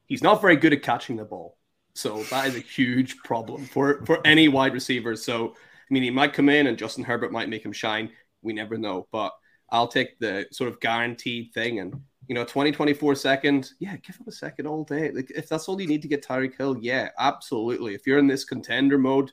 he's 0.06 0.24
not 0.24 0.42
very 0.42 0.58
good 0.58 0.74
at 0.74 0.84
catching 0.84 1.16
the 1.16 1.24
ball, 1.24 1.58
so 2.00 2.24
that 2.24 2.48
is 2.48 2.56
a 2.56 2.60
huge 2.60 3.18
problem 3.18 3.66
for 3.66 4.06
for 4.06 4.26
any 4.26 4.48
wide 4.48 4.74
receiver. 4.74 5.16
So 5.16 5.50
I 5.50 5.94
mean, 5.94 6.04
he 6.04 6.10
might 6.10 6.34
come 6.34 6.50
in 6.50 6.68
and 6.68 6.78
Justin 6.78 7.04
Herbert 7.04 7.32
might 7.32 7.50
make 7.50 7.66
him 7.66 7.74
shine. 7.74 8.10
We 8.42 8.54
never 8.54 8.78
know, 8.78 9.08
but 9.12 9.34
I'll 9.70 9.88
take 9.88 10.18
the 10.20 10.46
sort 10.52 10.70
of 10.70 10.80
guaranteed 10.80 11.54
thing 11.54 11.80
and 11.80 12.02
you 12.28 12.36
know, 12.36 12.44
2024 12.44 13.16
second, 13.16 13.72
yeah, 13.80 13.98
give 13.98 14.16
him 14.16 14.28
a 14.28 14.32
second 14.32 14.68
all 14.68 14.84
day. 14.84 15.12
Like 15.12 15.32
if 15.36 15.50
that's 15.50 15.68
all 15.68 15.82
you 15.82 15.88
need 15.88 16.04
to 16.04 16.08
get 16.08 16.24
Tyreek 16.26 16.56
Hill, 16.56 16.78
yeah, 16.80 17.10
absolutely. 17.18 17.96
If 17.96 18.06
you're 18.06 18.20
in 18.20 18.28
this 18.28 18.46
contender 18.46 19.00
mode, 19.00 19.32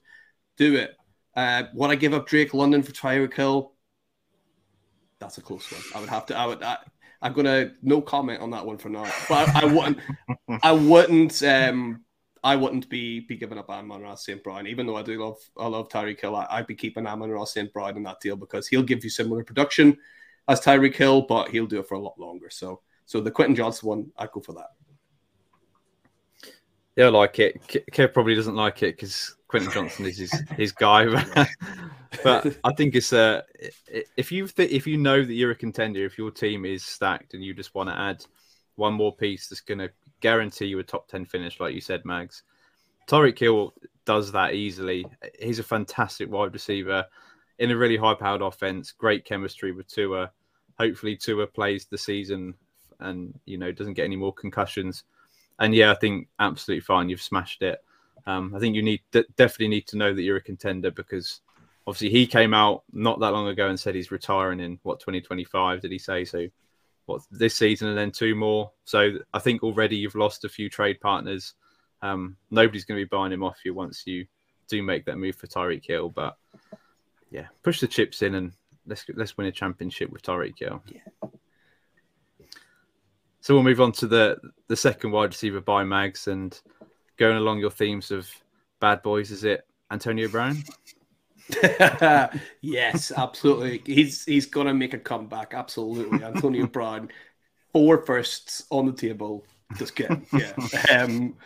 do 0.56 0.74
it. 0.76 0.96
Uh, 1.36 1.64
would 1.74 1.90
I 1.90 1.94
give 1.94 2.14
up 2.14 2.26
Drake 2.26 2.54
London 2.54 2.82
for 2.82 2.92
Tyreek 2.92 3.34
Hill? 3.34 3.74
That's 5.18 5.36
a 5.36 5.42
close 5.42 5.70
one. 5.70 5.82
I 5.94 6.00
would 6.00 6.08
have 6.08 6.24
to. 6.26 6.36
I 6.36 6.46
would. 6.46 6.62
I, 6.62 6.78
I'm 7.20 7.34
gonna 7.34 7.72
no 7.82 8.00
comment 8.00 8.40
on 8.40 8.50
that 8.50 8.64
one 8.64 8.78
for 8.78 8.88
now. 8.88 9.04
But 9.28 9.48
I, 9.50 9.62
I 9.62 9.64
wouldn't. 9.66 9.98
I 10.62 10.72
wouldn't. 10.72 11.42
Um, 11.42 12.05
I 12.44 12.56
wouldn't 12.56 12.88
be 12.88 13.20
be 13.20 13.36
giving 13.36 13.58
up 13.58 13.70
Amon-Ra 13.70 14.14
St. 14.14 14.42
Brown, 14.42 14.66
even 14.66 14.86
though 14.86 14.96
I 14.96 15.02
do 15.02 15.22
love 15.22 15.38
I 15.56 15.66
love 15.66 15.88
Tyreek 15.88 16.20
Hill. 16.20 16.36
I, 16.36 16.58
would 16.60 16.66
be 16.66 16.74
keeping 16.74 17.06
Amon-Ra 17.06 17.44
St. 17.44 17.72
Brown 17.72 17.96
in 17.96 18.02
that 18.04 18.20
deal 18.20 18.36
because 18.36 18.68
he'll 18.68 18.82
give 18.82 19.02
you 19.02 19.10
similar 19.10 19.42
production 19.44 19.96
as 20.48 20.60
Tyreek 20.60 20.94
Hill, 20.94 21.22
but 21.22 21.48
he'll 21.48 21.66
do 21.66 21.80
it 21.80 21.88
for 21.88 21.94
a 21.94 22.00
lot 22.00 22.18
longer. 22.18 22.50
So 22.50 22.80
so 23.04 23.20
the 23.20 23.30
Quentin 23.30 23.54
Johnston 23.54 23.88
one, 23.88 24.12
I'd 24.18 24.32
go 24.32 24.40
for 24.40 24.52
that. 24.54 24.70
Yeah, 26.96 27.06
I 27.06 27.08
like 27.08 27.38
it. 27.38 27.62
Kev 27.92 28.14
probably 28.14 28.34
doesn't 28.34 28.54
like 28.54 28.82
it 28.82 28.96
because 28.96 29.36
Quentin 29.48 29.70
Johnston 29.70 30.06
is 30.06 30.16
his, 30.16 30.42
his 30.56 30.72
guy. 30.72 31.04
but 32.24 32.56
I 32.64 32.72
think 32.72 32.94
it's 32.94 33.12
uh, 33.12 33.42
if 34.16 34.32
you 34.32 34.48
th- 34.48 34.70
if 34.70 34.86
you 34.86 34.96
know 34.96 35.22
that 35.22 35.32
you're 35.32 35.50
a 35.50 35.56
contender, 35.56 36.06
if 36.06 36.16
your 36.16 36.30
team 36.30 36.64
is 36.64 36.82
stacked 36.82 37.34
and 37.34 37.44
you 37.44 37.52
just 37.52 37.74
want 37.74 37.90
to 37.90 37.98
add 37.98 38.24
one 38.76 38.94
more 38.94 39.14
piece 39.14 39.48
that's 39.48 39.60
going 39.60 39.78
to 39.78 39.90
guarantee 40.20 40.66
you 40.66 40.78
a 40.78 40.84
top 40.84 41.08
ten 41.08 41.24
finish, 41.24 41.60
like 41.60 41.74
you 41.74 41.80
said, 41.80 42.04
Mags. 42.04 42.42
Tyreek 43.06 43.38
Hill 43.38 43.74
does 44.04 44.32
that 44.32 44.54
easily. 44.54 45.06
He's 45.40 45.58
a 45.58 45.64
fantastic 45.64 46.30
wide 46.30 46.52
receiver 46.52 47.04
in 47.58 47.70
a 47.70 47.76
really 47.76 47.96
high-powered 47.96 48.42
offense. 48.42 48.92
Great 48.92 49.24
chemistry 49.24 49.72
with 49.72 49.88
Tua. 49.88 50.30
Hopefully, 50.78 51.16
Tua 51.16 51.46
plays 51.46 51.86
the 51.86 51.98
season 51.98 52.54
and 53.00 53.38
you 53.44 53.58
know 53.58 53.72
doesn't 53.72 53.94
get 53.94 54.04
any 54.04 54.16
more 54.16 54.32
concussions. 54.32 55.04
And 55.58 55.74
yeah, 55.74 55.90
I 55.90 55.94
think 55.94 56.28
absolutely 56.38 56.82
fine. 56.82 57.08
You've 57.08 57.22
smashed 57.22 57.62
it. 57.62 57.82
Um, 58.26 58.54
I 58.54 58.58
think 58.58 58.74
you 58.74 58.82
need 58.82 59.00
definitely 59.12 59.68
need 59.68 59.86
to 59.88 59.96
know 59.96 60.12
that 60.12 60.22
you're 60.22 60.36
a 60.36 60.42
contender 60.42 60.90
because 60.90 61.40
obviously 61.86 62.10
he 62.10 62.26
came 62.26 62.52
out 62.52 62.82
not 62.92 63.20
that 63.20 63.32
long 63.32 63.48
ago 63.48 63.68
and 63.68 63.78
said 63.78 63.94
he's 63.94 64.10
retiring 64.10 64.60
in 64.60 64.78
what 64.82 64.98
2025 65.00 65.80
did 65.80 65.92
he 65.92 65.98
say 65.98 66.24
so 66.24 66.46
what 67.06 67.22
this 67.30 67.56
season 67.56 67.88
and 67.88 67.96
then 67.96 68.10
two 68.10 68.34
more 68.34 68.70
so 68.84 69.12
i 69.32 69.38
think 69.38 69.62
already 69.62 69.96
you've 69.96 70.14
lost 70.14 70.44
a 70.44 70.48
few 70.48 70.68
trade 70.68 71.00
partners 71.00 71.54
um, 72.02 72.36
nobody's 72.50 72.84
going 72.84 73.00
to 73.00 73.04
be 73.04 73.08
buying 73.08 73.32
him 73.32 73.42
off 73.42 73.58
you 73.64 73.72
once 73.72 74.06
you 74.06 74.26
do 74.68 74.82
make 74.82 75.06
that 75.06 75.16
move 75.16 75.34
for 75.34 75.46
Tyreek 75.46 75.86
Hill 75.86 76.10
but 76.10 76.36
yeah 77.30 77.46
push 77.62 77.80
the 77.80 77.88
chips 77.88 78.22
in 78.22 78.34
and 78.34 78.52
let's 78.86 79.04
let's 79.14 79.36
win 79.36 79.46
a 79.46 79.52
championship 79.52 80.10
with 80.10 80.22
Tyreek 80.22 80.58
Hill 80.58 80.82
yeah 80.86 81.28
so 83.46 83.54
we'll 83.54 83.62
move 83.62 83.80
on 83.80 83.92
to 83.92 84.08
the 84.08 84.38
the 84.66 84.74
second 84.74 85.12
wide 85.12 85.30
receiver 85.30 85.60
by 85.60 85.84
Mags 85.84 86.26
and 86.26 86.60
going 87.16 87.36
along 87.36 87.60
your 87.60 87.70
themes 87.70 88.10
of 88.10 88.28
bad 88.80 89.02
boys. 89.02 89.30
Is 89.30 89.44
it 89.44 89.64
Antonio 89.90 90.26
Brown? 90.26 90.56
yes, 92.60 93.12
absolutely. 93.16 93.82
He's 93.84 94.24
he's 94.24 94.46
gonna 94.46 94.74
make 94.74 94.94
a 94.94 94.98
comeback. 94.98 95.54
Absolutely, 95.54 96.24
Antonio 96.24 96.66
Brown. 96.78 97.10
Four 97.72 97.98
firsts 97.98 98.64
on 98.70 98.86
the 98.86 98.92
table. 98.92 99.44
Just 99.76 99.94
kidding. 99.94 100.26
Yeah. 100.32 100.52
Um, 101.02 101.36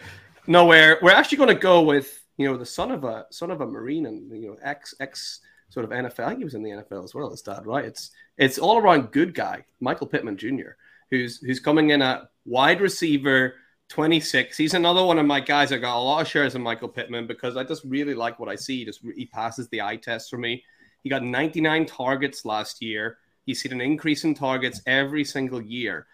no, 0.47 0.67
we're 0.67 0.99
we're 1.03 1.13
actually 1.13 1.39
gonna 1.39 1.55
go 1.55 1.83
with 1.83 2.23
you 2.37 2.51
know 2.51 2.57
the 2.57 2.67
son 2.67 2.91
of 2.91 3.05
a 3.05 3.27
son 3.31 3.51
of 3.51 3.61
a 3.61 3.67
Marine 3.67 4.07
and 4.07 4.31
you 4.31 4.49
know 4.49 4.57
ex 4.63 4.95
ex 5.01 5.41
sort 5.69 5.85
of 5.85 5.91
NFL. 5.91 6.25
I 6.25 6.29
think 6.29 6.39
he 6.39 6.45
was 6.45 6.55
in 6.55 6.63
the 6.63 6.71
NFL 6.71 7.05
as 7.05 7.15
well 7.15 7.33
as 7.33 7.43
dad, 7.43 7.67
right? 7.67 7.85
It's 7.85 8.11
it's 8.39 8.59
all 8.59 8.79
around 8.79 9.13
good 9.13 9.35
guy, 9.35 9.65
Michael 9.81 10.07
Pittman 10.07 10.37
Jr 10.37 10.77
who's 11.11 11.39
who's 11.39 11.61
coming 11.61 11.91
in 11.91 12.03
at 12.03 12.23
wide 12.45 12.81
receiver 12.81 13.55
26. 13.91 14.57
He's 14.57 14.75
another 14.75 15.05
one 15.05 15.19
of 15.19 15.27
my 15.27 15.41
guys. 15.41 15.73
I 15.73 15.79
got 15.79 15.99
a 15.99 16.01
lot 16.01 16.23
of 16.23 16.29
shares 16.29 16.55
in 16.55 16.63
Michael 16.63 16.89
Pittman 16.89 17.27
because 17.27 17.57
I 17.57 17.65
just 17.65 17.85
really 17.85 18.15
like 18.15 18.39
what 18.39 18.49
I 18.49 18.55
see. 18.55 18.79
He 18.79 18.85
just 18.85 19.01
he 19.17 19.27
passes 19.27 19.69
the 19.69 19.83
eye 19.83 19.97
test 19.97 20.31
for 20.31 20.39
me. 20.39 20.65
He 21.03 21.11
got 21.11 21.23
99 21.23 21.87
targets 21.87 22.45
last 22.45 22.81
year. 22.81 23.19
He's 23.45 23.61
seen 23.61 23.73
an 23.73 23.81
increase 23.81 24.25
in 24.25 24.35
targets 24.35 24.81
every 24.87 25.25
single 25.25 25.61
year. 25.61 26.07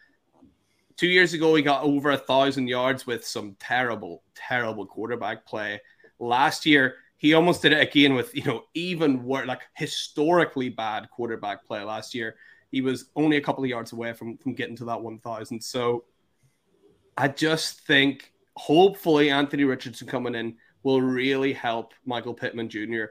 Two 0.96 1.06
years 1.06 1.34
ago, 1.34 1.54
he 1.54 1.62
got 1.62 1.82
over 1.82 2.12
a 2.12 2.16
thousand 2.16 2.68
yards 2.68 3.06
with 3.06 3.26
some 3.26 3.56
terrible, 3.60 4.22
terrible 4.34 4.86
quarterback 4.86 5.44
play. 5.44 5.80
Last 6.18 6.64
year, 6.64 6.96
he 7.18 7.34
almost 7.34 7.60
did 7.60 7.72
it 7.72 7.86
again 7.86 8.14
with 8.14 8.34
you 8.34 8.44
know 8.44 8.64
even 8.72 9.22
worse, 9.22 9.46
like 9.46 9.60
historically 9.74 10.70
bad 10.70 11.10
quarterback 11.10 11.66
play 11.66 11.82
last 11.82 12.14
year 12.14 12.36
he 12.70 12.80
was 12.80 13.10
only 13.16 13.36
a 13.36 13.40
couple 13.40 13.64
of 13.64 13.70
yards 13.70 13.92
away 13.92 14.12
from, 14.12 14.36
from 14.38 14.52
getting 14.52 14.76
to 14.76 14.84
that 14.84 15.00
1,000. 15.00 15.62
So 15.62 16.04
I 17.16 17.28
just 17.28 17.80
think 17.86 18.32
hopefully 18.56 19.30
Anthony 19.30 19.64
Richardson 19.64 20.06
coming 20.06 20.34
in 20.34 20.56
will 20.82 21.00
really 21.00 21.52
help 21.52 21.94
Michael 22.04 22.34
Pittman 22.34 22.68
Jr. 22.68 23.04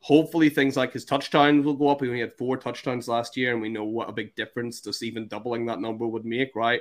Hopefully 0.00 0.48
things 0.48 0.76
like 0.76 0.92
his 0.92 1.04
touchdowns 1.04 1.64
will 1.64 1.74
go 1.74 1.88
up. 1.88 2.00
He 2.00 2.08
only 2.08 2.20
had 2.20 2.36
four 2.36 2.56
touchdowns 2.56 3.06
last 3.08 3.36
year, 3.36 3.52
and 3.52 3.62
we 3.62 3.68
know 3.68 3.84
what 3.84 4.08
a 4.08 4.12
big 4.12 4.34
difference 4.34 4.80
just 4.80 5.02
even 5.02 5.28
doubling 5.28 5.66
that 5.66 5.80
number 5.80 6.06
would 6.06 6.24
make, 6.24 6.56
right? 6.56 6.80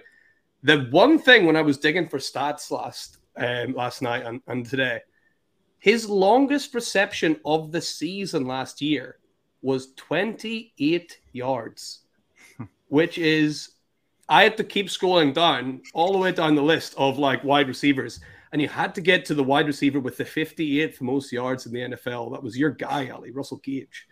The 0.63 0.87
one 0.91 1.19
thing 1.19 1.45
when 1.45 1.55
I 1.55 1.61
was 1.61 1.77
digging 1.77 2.07
for 2.07 2.17
stats 2.17 2.71
last 2.71 3.17
um, 3.37 3.73
last 3.73 4.01
night 4.01 4.25
and, 4.25 4.41
and 4.47 4.65
today, 4.65 5.01
his 5.79 6.09
longest 6.09 6.73
reception 6.73 7.39
of 7.45 7.71
the 7.71 7.81
season 7.81 8.45
last 8.45 8.81
year 8.81 9.17
was 9.61 9.93
28 9.93 11.19
yards 11.33 12.01
which 12.87 13.17
is 13.17 13.69
I 14.31 14.43
had 14.43 14.55
to 14.57 14.63
keep 14.63 14.87
scrolling 14.87 15.33
down 15.33 15.81
all 15.93 16.13
the 16.13 16.17
way 16.17 16.31
down 16.31 16.55
the 16.55 16.63
list 16.63 16.95
of 16.97 17.19
like 17.19 17.43
wide 17.43 17.67
receivers. 17.67 18.21
And 18.53 18.61
you 18.61 18.69
had 18.69 18.95
to 18.95 19.01
get 19.01 19.25
to 19.25 19.35
the 19.35 19.43
wide 19.43 19.67
receiver 19.67 19.99
with 19.99 20.15
the 20.15 20.23
58th 20.23 21.01
most 21.01 21.33
yards 21.33 21.65
in 21.65 21.73
the 21.73 21.81
NFL. 21.81 22.31
That 22.31 22.41
was 22.41 22.57
your 22.57 22.69
guy, 22.69 23.09
Ali, 23.09 23.31
Russell 23.31 23.57
Gage. 23.57 24.07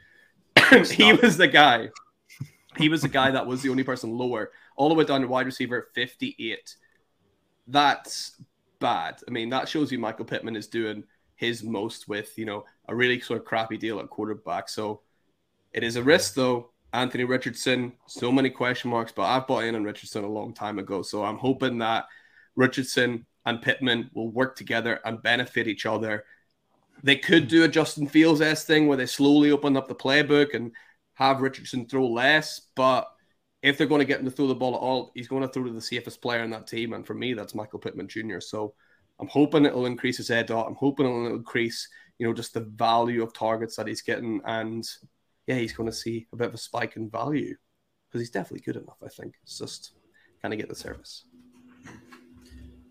he 0.92 1.14
was 1.14 1.38
the 1.38 1.48
guy. 1.48 1.88
He 2.76 2.90
was 2.90 3.02
the 3.02 3.08
guy 3.08 3.32
that 3.32 3.48
was 3.48 3.62
the 3.62 3.70
only 3.70 3.84
person 3.84 4.12
lower, 4.12 4.52
all 4.76 4.90
the 4.90 4.96
way 4.96 5.06
down 5.06 5.22
to 5.22 5.28
wide 5.28 5.46
receiver 5.46 5.88
58. 5.96 6.76
That's 7.68 8.42
bad. 8.80 9.22
I 9.26 9.32
mean, 9.32 9.50
that 9.50 9.70
shows 9.70 9.90
you 9.90 10.00
Michael 10.00 10.26
Pittman 10.26 10.58
is 10.58 10.68
doing 10.68 11.06
his 11.38 11.64
most 11.64 12.10
with, 12.10 12.38
you 12.38 12.46
know, 12.46 12.66
a 12.90 12.96
really 12.96 13.22
sort 13.22 13.40
of 13.40 13.46
crappy 13.46 13.78
deal 13.78 14.02
at 14.02 14.10
quarterback. 14.10 14.68
So 14.68 15.00
it 15.72 15.84
is 15.86 15.96
a 15.96 16.04
risk, 16.04 16.34
though. 16.34 16.72
Anthony 16.94 17.24
Richardson, 17.24 17.94
so 18.08 18.32
many 18.32 18.50
question 18.50 18.90
marks, 18.90 19.12
but 19.12 19.24
I've 19.24 19.48
bought 19.48 19.64
in 19.64 19.76
on 19.76 19.84
Richardson 19.84 20.24
a 20.24 20.30
long 20.30 20.54
time 20.54 20.80
ago. 20.80 21.02
So 21.02 21.24
I'm 21.24 21.38
hoping 21.38 21.78
that 21.80 22.06
Richardson 22.56 23.26
and 23.46 23.62
Pittman 23.62 24.10
will 24.14 24.32
work 24.32 24.56
together 24.56 25.00
and 25.06 25.22
benefit 25.22 25.68
each 25.68 25.86
other. 25.86 26.26
They 27.04 27.16
could 27.16 27.48
do 27.48 27.64
a 27.64 27.68
Justin 27.68 28.08
Fields 28.08 28.42
s 28.42 28.66
thing 28.66 28.88
where 28.88 28.98
they 28.98 29.06
slowly 29.06 29.52
open 29.52 29.78
up 29.78 29.88
the 29.88 29.96
playbook 29.96 30.54
and 30.54 30.72
have 31.14 31.42
Richardson 31.42 31.86
throw 31.86 32.08
less, 32.08 32.62
but 32.76 33.08
if 33.62 33.78
they're 33.78 33.88
going 33.88 34.00
to 34.00 34.06
get 34.06 34.20
him 34.20 34.26
to 34.26 34.32
throw 34.32 34.48
the 34.48 34.56
ball 34.56 34.76
at 34.76 34.80
all, 34.80 35.12
he's 35.14 35.28
going 35.28 35.42
to 35.42 35.48
throw 35.48 35.66
to 35.66 35.72
the 35.72 35.82
safest 35.82 36.22
player 36.22 36.44
in 36.44 36.50
that 36.52 36.68
team. 36.68 36.94
And 36.94 37.06
for 37.06 37.14
me, 37.14 37.34
that's 37.34 37.56
Michael 37.56 37.80
Pittman 37.80 38.08
Jr. 38.08 38.40
So 38.40 38.74
I'm 39.20 39.28
hoping 39.28 39.66
it'll 39.66 39.86
increase 39.86 40.18
his 40.18 40.30
aDOT. 40.30 40.68
I'm 40.68 40.76
hoping 40.76 41.06
it'll 41.06 41.28
increase, 41.28 41.88
you 42.18 42.28
know, 42.28 42.34
just 42.34 42.54
the 42.54 42.62
value 42.62 43.22
of 43.22 43.34
targets 43.34 43.76
that 43.76 43.88
he's 43.88 44.02
getting. 44.02 44.42
And 44.46 44.88
yeah, 45.50 45.56
he's 45.56 45.74
going 45.74 45.90
to 45.90 45.96
see 45.96 46.28
a 46.32 46.36
bit 46.36 46.50
of 46.50 46.54
a 46.54 46.60
spike 46.60 46.96
in 46.96 47.10
value 47.10 47.56
because 48.08 48.22
he's 48.22 48.30
definitely 48.30 48.64
good 48.64 48.80
enough, 48.80 48.98
I 49.04 49.10
think. 49.10 49.34
It's 49.42 49.58
just 49.58 49.94
kind 50.44 50.54
of 50.54 50.60
get 50.60 50.70
the 50.70 50.76
service. 50.76 51.24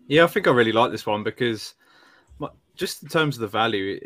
Yeah, 0.07 0.25
I 0.25 0.27
think 0.27 0.45
I 0.45 0.51
really 0.51 0.73
like 0.73 0.91
this 0.91 1.05
one 1.05 1.23
because 1.23 1.75
just 2.75 3.01
in 3.01 3.07
terms 3.07 3.37
of 3.37 3.41
the 3.41 3.47
value, 3.47 3.97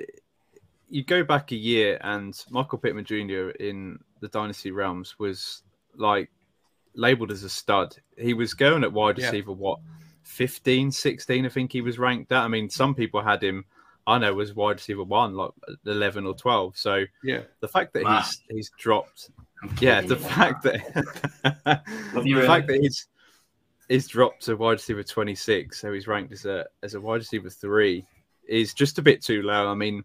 you 0.88 1.04
go 1.04 1.24
back 1.24 1.52
a 1.52 1.56
year 1.56 1.98
and 2.02 2.40
Michael 2.52 2.78
Pittman 2.78 3.06
Jr. 3.06 3.50
in 3.60 3.98
the 4.20 4.28
Dynasty 4.28 4.70
realms 4.70 5.18
was 5.18 5.64
like 5.96 6.30
labeled 6.94 7.32
as 7.32 7.42
a 7.42 7.50
stud. 7.50 7.96
He 8.20 8.36
was 8.36 8.54
going 8.54 8.84
at 8.84 8.94
wide 8.94 9.18
receiver, 9.18 9.50
yeah. 9.50 9.58
what, 9.58 9.80
15, 10.26 10.92
16, 10.92 11.44
I 11.44 11.50
think 11.50 11.72
he 11.72 11.82
was 11.82 11.98
ranked 11.98 12.32
at. 12.32 12.44
I 12.44 12.48
mean, 12.48 12.70
some 12.70 12.94
people 12.94 13.24
had 13.24 13.44
him, 13.44 13.66
I 14.06 14.18
know, 14.18 14.34
was 14.34 14.54
wide 14.54 14.78
receiver 14.78 15.04
one, 15.04 15.36
like 15.36 15.52
11 15.86 16.26
or 16.26 16.34
12. 16.34 16.78
So, 16.78 17.06
yeah, 17.24 17.42
the 17.62 17.68
fact 17.68 17.94
that 17.94 18.04
wow. 18.04 18.18
he's 18.18 18.42
he's 18.50 18.72
dropped, 18.78 19.30
yeah, 19.80 20.02
the 20.02 20.18
fact 20.18 20.64
that 20.64 20.82
the 22.14 22.44
fact 22.46 22.68
that 22.68 22.80
he's 22.82 23.08
he's 23.88 24.08
dropped 24.08 24.44
to 24.44 24.56
wide 24.56 24.74
receiver 24.74 25.04
26, 25.04 25.80
so 25.80 25.94
he's 25.94 26.08
ranked 26.08 26.34
as 26.34 26.46
a 26.46 26.66
as 26.82 26.96
a 26.96 27.02
wide 27.02 27.22
receiver 27.22 27.50
three, 27.50 28.06
is 28.48 28.74
just 28.74 29.00
a 29.00 29.02
bit 29.02 29.24
too 29.24 29.42
low. 29.42 29.70
I 29.70 29.74
mean, 29.74 30.04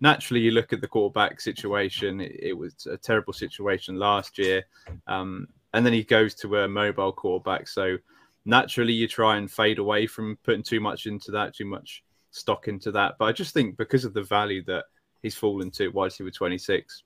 naturally, 0.00 0.40
you 0.40 0.50
look 0.50 0.72
at 0.72 0.80
the 0.80 0.88
quarterback 0.88 1.40
situation, 1.40 2.20
it, 2.20 2.36
it 2.40 2.52
was 2.54 2.86
a 2.90 2.96
terrible 2.96 3.32
situation 3.32 3.98
last 3.98 4.38
year. 4.38 4.64
Um, 5.06 5.48
and 5.74 5.84
then 5.84 5.92
he 5.92 6.04
goes 6.04 6.34
to 6.36 6.58
a 6.58 6.68
mobile 6.68 7.12
quarterback. 7.12 7.68
So 7.68 7.98
naturally, 8.44 8.94
you 8.94 9.08
try 9.08 9.36
and 9.36 9.50
fade 9.50 9.78
away 9.78 10.06
from 10.06 10.38
putting 10.42 10.62
too 10.62 10.80
much 10.80 11.06
into 11.06 11.30
that, 11.32 11.54
too 11.54 11.66
much 11.66 12.02
stock 12.36 12.68
into 12.68 12.92
that. 12.92 13.16
But 13.18 13.26
I 13.26 13.32
just 13.32 13.54
think 13.54 13.76
because 13.76 14.04
of 14.04 14.14
the 14.14 14.22
value 14.22 14.62
that 14.64 14.84
he's 15.22 15.34
fallen 15.34 15.70
to 15.72 15.88
wide 15.88 16.06
receiver 16.06 16.30
26, 16.30 17.02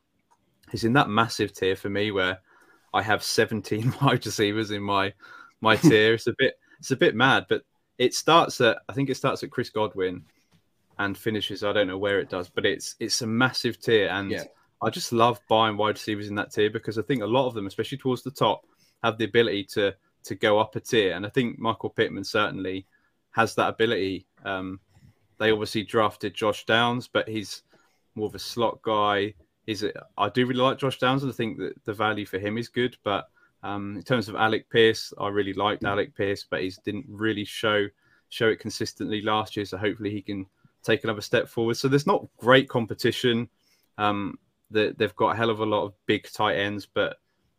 he's 0.70 0.84
in 0.84 0.92
that 0.94 1.08
massive 1.08 1.52
tier 1.52 1.76
for 1.76 1.88
me 1.88 2.10
where 2.10 2.38
I 2.92 3.02
have 3.02 3.22
17 3.22 3.94
wide 4.02 4.24
receivers 4.26 4.70
in 4.70 4.82
my 4.82 5.12
my 5.60 5.76
tier. 5.88 6.14
it's 6.14 6.26
a 6.26 6.34
bit 6.38 6.58
it's 6.78 6.90
a 6.90 6.96
bit 6.96 7.14
mad, 7.14 7.46
but 7.48 7.62
it 7.98 8.14
starts 8.14 8.60
at 8.60 8.78
I 8.88 8.92
think 8.92 9.10
it 9.10 9.16
starts 9.16 9.42
at 9.42 9.50
Chris 9.50 9.70
Godwin 9.70 10.24
and 10.98 11.16
finishes 11.16 11.64
I 11.64 11.72
don't 11.72 11.86
know 11.88 11.98
where 11.98 12.20
it 12.20 12.30
does, 12.30 12.48
but 12.48 12.66
it's 12.66 12.96
it's 13.00 13.22
a 13.22 13.26
massive 13.26 13.80
tier 13.80 14.08
and 14.08 14.30
yeah. 14.30 14.44
I 14.82 14.90
just 14.90 15.12
love 15.12 15.40
buying 15.48 15.76
wide 15.76 15.96
receivers 15.96 16.28
in 16.28 16.34
that 16.36 16.52
tier 16.52 16.70
because 16.70 16.98
I 16.98 17.02
think 17.02 17.22
a 17.22 17.26
lot 17.26 17.46
of 17.46 17.54
them, 17.54 17.66
especially 17.66 17.98
towards 17.98 18.22
the 18.22 18.30
top, 18.30 18.66
have 19.04 19.18
the 19.18 19.24
ability 19.24 19.64
to 19.74 19.94
to 20.24 20.34
go 20.34 20.58
up 20.58 20.76
a 20.76 20.80
tier. 20.80 21.14
And 21.14 21.24
I 21.24 21.28
think 21.28 21.58
Michael 21.58 21.90
Pittman 21.90 22.24
certainly 22.24 22.86
has 23.32 23.54
that 23.54 23.68
ability. 23.68 24.26
Um, 24.44 24.80
they 25.40 25.50
obviously 25.50 25.82
drafted 25.82 26.34
Josh 26.34 26.66
Downs, 26.66 27.08
but 27.08 27.26
he's 27.26 27.62
more 28.14 28.28
of 28.28 28.34
a 28.34 28.38
slot 28.38 28.80
guy. 28.82 29.34
He's 29.66 29.82
a, 29.82 29.90
I 30.18 30.28
do 30.28 30.46
really 30.46 30.60
like 30.60 30.78
Josh 30.78 30.98
Downs, 30.98 31.22
and 31.22 31.32
I 31.32 31.34
think 31.34 31.58
that 31.58 31.82
the 31.86 31.94
value 31.94 32.26
for 32.26 32.38
him 32.38 32.58
is 32.58 32.68
good. 32.68 32.96
But 33.02 33.26
um, 33.62 33.96
in 33.96 34.02
terms 34.02 34.28
of 34.28 34.36
Alec 34.36 34.68
Pierce, 34.70 35.14
I 35.18 35.28
really 35.28 35.54
liked 35.54 35.84
Alec 35.84 36.14
Pierce, 36.14 36.44
but 36.48 36.60
he 36.60 36.70
didn't 36.84 37.06
really 37.08 37.44
show 37.44 37.88
show 38.28 38.48
it 38.48 38.60
consistently 38.60 39.22
last 39.22 39.56
year. 39.56 39.64
So 39.64 39.78
hopefully 39.78 40.10
he 40.10 40.20
can 40.22 40.46
take 40.82 41.04
another 41.04 41.22
step 41.22 41.48
forward. 41.48 41.78
So 41.78 41.88
there's 41.88 42.06
not 42.06 42.28
great 42.36 42.68
competition. 42.68 43.48
Um, 43.98 44.38
they've 44.70 45.16
got 45.16 45.30
a 45.30 45.36
hell 45.36 45.50
of 45.50 45.60
a 45.60 45.66
lot 45.66 45.84
of 45.84 45.94
big 46.06 46.30
tight 46.30 46.56
ends, 46.56 46.86
but 46.86 47.16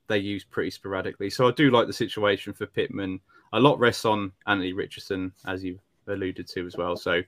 they 0.08 0.20
use 0.20 0.44
pretty 0.44 0.70
sporadically. 0.70 1.30
So 1.32 1.48
I 1.48 1.52
do 1.52 1.72
like 1.72 1.88
the 1.88 1.94
situation 1.94 2.54
for 2.54 2.68
Pittman. 2.68 3.20
A 3.54 3.60
lot 3.60 3.80
rests 3.80 4.06
on 4.06 4.32
Anthony 4.48 4.72
Richardson, 4.72 5.34
as 5.46 5.64
you 5.64 5.80
alluded 6.08 6.48
to 6.48 6.66
as 6.66 6.78
well. 6.78 6.96
So 6.96 7.22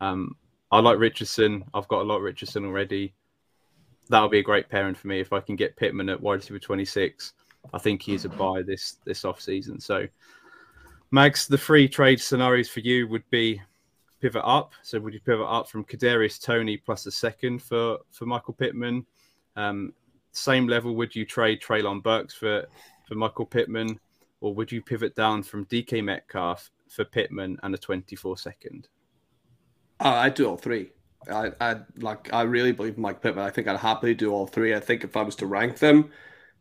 um, 0.00 0.36
I 0.70 0.80
like 0.80 0.98
Richardson. 0.98 1.64
I've 1.74 1.88
got 1.88 2.02
a 2.02 2.04
lot 2.04 2.16
of 2.16 2.22
Richardson 2.22 2.64
already. 2.64 3.14
That'll 4.08 4.28
be 4.28 4.38
a 4.38 4.42
great 4.42 4.68
pairing 4.68 4.94
for 4.94 5.08
me 5.08 5.20
if 5.20 5.32
I 5.32 5.40
can 5.40 5.56
get 5.56 5.76
Pittman 5.76 6.08
at 6.08 6.20
wide 6.20 6.36
receiver 6.36 6.58
26. 6.58 7.32
I 7.72 7.78
think 7.78 8.02
he's 8.02 8.24
a 8.24 8.28
buy 8.28 8.62
this 8.62 8.96
this 9.04 9.24
off 9.24 9.40
season. 9.40 9.80
So 9.80 10.06
Mags, 11.10 11.46
the 11.46 11.58
free 11.58 11.88
trade 11.88 12.20
scenarios 12.20 12.68
for 12.68 12.80
you 12.80 13.08
would 13.08 13.28
be 13.30 13.60
pivot 14.20 14.44
up. 14.44 14.72
So 14.82 15.00
would 15.00 15.14
you 15.14 15.20
pivot 15.20 15.46
up 15.46 15.68
from 15.68 15.84
Kadarius 15.84 16.40
Toney 16.40 16.76
plus 16.76 17.06
a 17.06 17.10
second 17.10 17.62
for 17.62 17.98
for 18.12 18.26
Michael 18.26 18.54
Pittman? 18.54 19.04
Um, 19.56 19.92
same 20.32 20.68
level, 20.68 20.94
would 20.94 21.14
you 21.14 21.24
trade 21.24 21.60
Treylon 21.60 22.02
Burks 22.02 22.34
for 22.34 22.66
for 23.06 23.14
Michael 23.16 23.46
Pittman, 23.46 23.98
or 24.40 24.54
would 24.54 24.70
you 24.70 24.80
pivot 24.80 25.14
down 25.16 25.42
from 25.42 25.66
DK 25.66 26.02
Metcalf 26.04 26.70
for 26.88 27.04
Pittman 27.04 27.58
and 27.62 27.74
a 27.74 27.78
24 27.78 28.38
second? 28.38 28.88
Uh, 30.00 30.08
I'd 30.08 30.34
do 30.34 30.46
all 30.48 30.56
three. 30.56 30.90
I, 31.30 31.52
I 31.60 31.76
like. 31.98 32.32
I 32.32 32.42
really 32.42 32.72
believe 32.72 32.96
in 32.96 33.02
Mike 33.02 33.20
Pittman. 33.20 33.44
I 33.44 33.50
think 33.50 33.68
I'd 33.68 33.76
happily 33.78 34.14
do 34.14 34.32
all 34.32 34.46
three. 34.46 34.74
I 34.74 34.80
think 34.80 35.04
if 35.04 35.16
I 35.16 35.22
was 35.22 35.36
to 35.36 35.46
rank 35.46 35.78
them, 35.78 36.10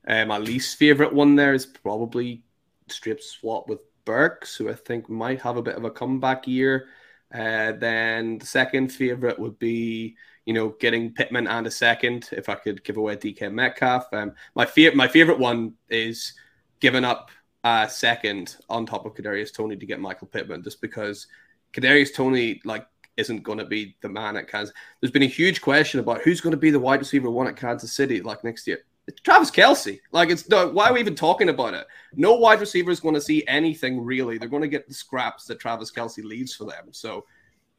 um, 0.07 0.27
my 0.27 0.37
least 0.37 0.77
favorite 0.77 1.13
one 1.13 1.35
there 1.35 1.53
is 1.53 1.65
probably 1.65 2.43
strip 2.89 3.21
swap 3.21 3.69
with 3.69 3.79
Burks, 4.05 4.55
who 4.55 4.69
I 4.69 4.73
think 4.73 5.09
might 5.09 5.41
have 5.41 5.57
a 5.57 5.61
bit 5.61 5.75
of 5.75 5.85
a 5.85 5.91
comeback 5.91 6.47
year. 6.47 6.89
Uh, 7.33 7.73
then 7.73 8.39
the 8.39 8.45
second 8.45 8.91
favorite 8.91 9.39
would 9.39 9.57
be 9.59 10.17
you 10.49 10.53
know, 10.53 10.69
getting 10.79 11.13
Pittman 11.13 11.45
and 11.45 11.67
a 11.67 11.71
second 11.71 12.27
if 12.31 12.49
I 12.49 12.55
could 12.55 12.83
give 12.83 12.97
away 12.97 13.15
DK 13.15 13.53
Metcalf. 13.53 14.11
Um, 14.11 14.33
my 14.55 14.65
favorite, 14.65 14.97
my 14.97 15.07
favorite 15.07 15.37
one 15.37 15.75
is 15.89 16.33
giving 16.79 17.05
up 17.05 17.29
a 17.63 17.87
second 17.87 18.57
on 18.67 18.87
top 18.87 19.05
of 19.05 19.13
Kadarius 19.13 19.53
Toney 19.53 19.75
to 19.75 19.85
get 19.85 19.99
Michael 19.99 20.25
Pittman, 20.25 20.63
just 20.63 20.81
because 20.81 21.27
Kadarius 21.71 22.15
Toney 22.15 22.61
like 22.65 22.87
isn't 23.19 23.43
going 23.43 23.57
to 23.57 23.65
be 23.65 23.95
the 24.01 24.09
man 24.09 24.37
at 24.37 24.47
Kansas. 24.47 24.73
There's 24.99 25.11
been 25.11 25.23
a 25.23 25.27
huge 25.27 25.61
question 25.61 25.99
about 25.99 26.21
who's 26.21 26.41
going 26.41 26.51
to 26.51 26.57
be 26.57 26.71
the 26.71 26.79
wide 26.79 26.99
receiver 26.99 27.29
one 27.29 27.47
at 27.47 27.57
Kansas 27.57 27.93
City 27.93 28.21
like 28.21 28.43
next 28.43 28.65
year. 28.65 28.79
It's 29.07 29.21
Travis 29.21 29.51
Kelce. 29.51 29.99
Like 30.11 30.29
it's 30.29 30.47
no. 30.49 30.69
Why 30.69 30.89
are 30.89 30.93
we 30.93 30.99
even 30.99 31.15
talking 31.15 31.49
about 31.49 31.73
it? 31.73 31.87
No 32.15 32.35
wide 32.35 32.59
receiver 32.59 32.91
is 32.91 32.99
going 32.99 33.15
to 33.15 33.21
see 33.21 33.43
anything 33.47 34.03
really. 34.03 34.37
They're 34.37 34.47
going 34.47 34.61
to 34.61 34.67
get 34.67 34.87
the 34.87 34.93
scraps 34.93 35.45
that 35.45 35.59
Travis 35.59 35.91
Kelce 35.91 36.23
leaves 36.23 36.53
for 36.53 36.65
them. 36.65 36.89
So 36.91 37.25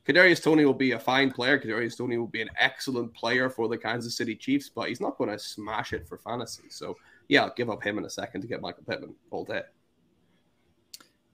Kadarius 0.07 0.43
Toney 0.43 0.65
will 0.65 0.75
be 0.75 0.93
a 0.93 0.99
fine 0.99 1.31
player. 1.31 1.59
Kadarius 1.59 1.97
Toney 1.97 2.19
will 2.19 2.27
be 2.27 2.43
an 2.43 2.51
excellent 2.59 3.15
player 3.15 3.49
for 3.49 3.69
the 3.69 3.79
Kansas 3.79 4.17
City 4.17 4.35
Chiefs, 4.35 4.69
but 4.69 4.89
he's 4.89 5.01
not 5.01 5.19
going 5.19 5.31
to 5.31 5.39
smash 5.39 5.93
it 5.93 6.09
for 6.09 6.19
fantasy. 6.19 6.65
So 6.69 6.97
yeah, 7.29 7.45
I'll 7.45 7.55
give 7.57 7.71
up 7.71 7.83
him 7.83 7.97
in 7.99 8.05
a 8.05 8.11
second 8.11 8.41
to 8.41 8.49
get 8.49 8.61
Michael 8.61 8.83
Pittman 8.89 9.15
all 9.31 9.45
day. 9.45 9.63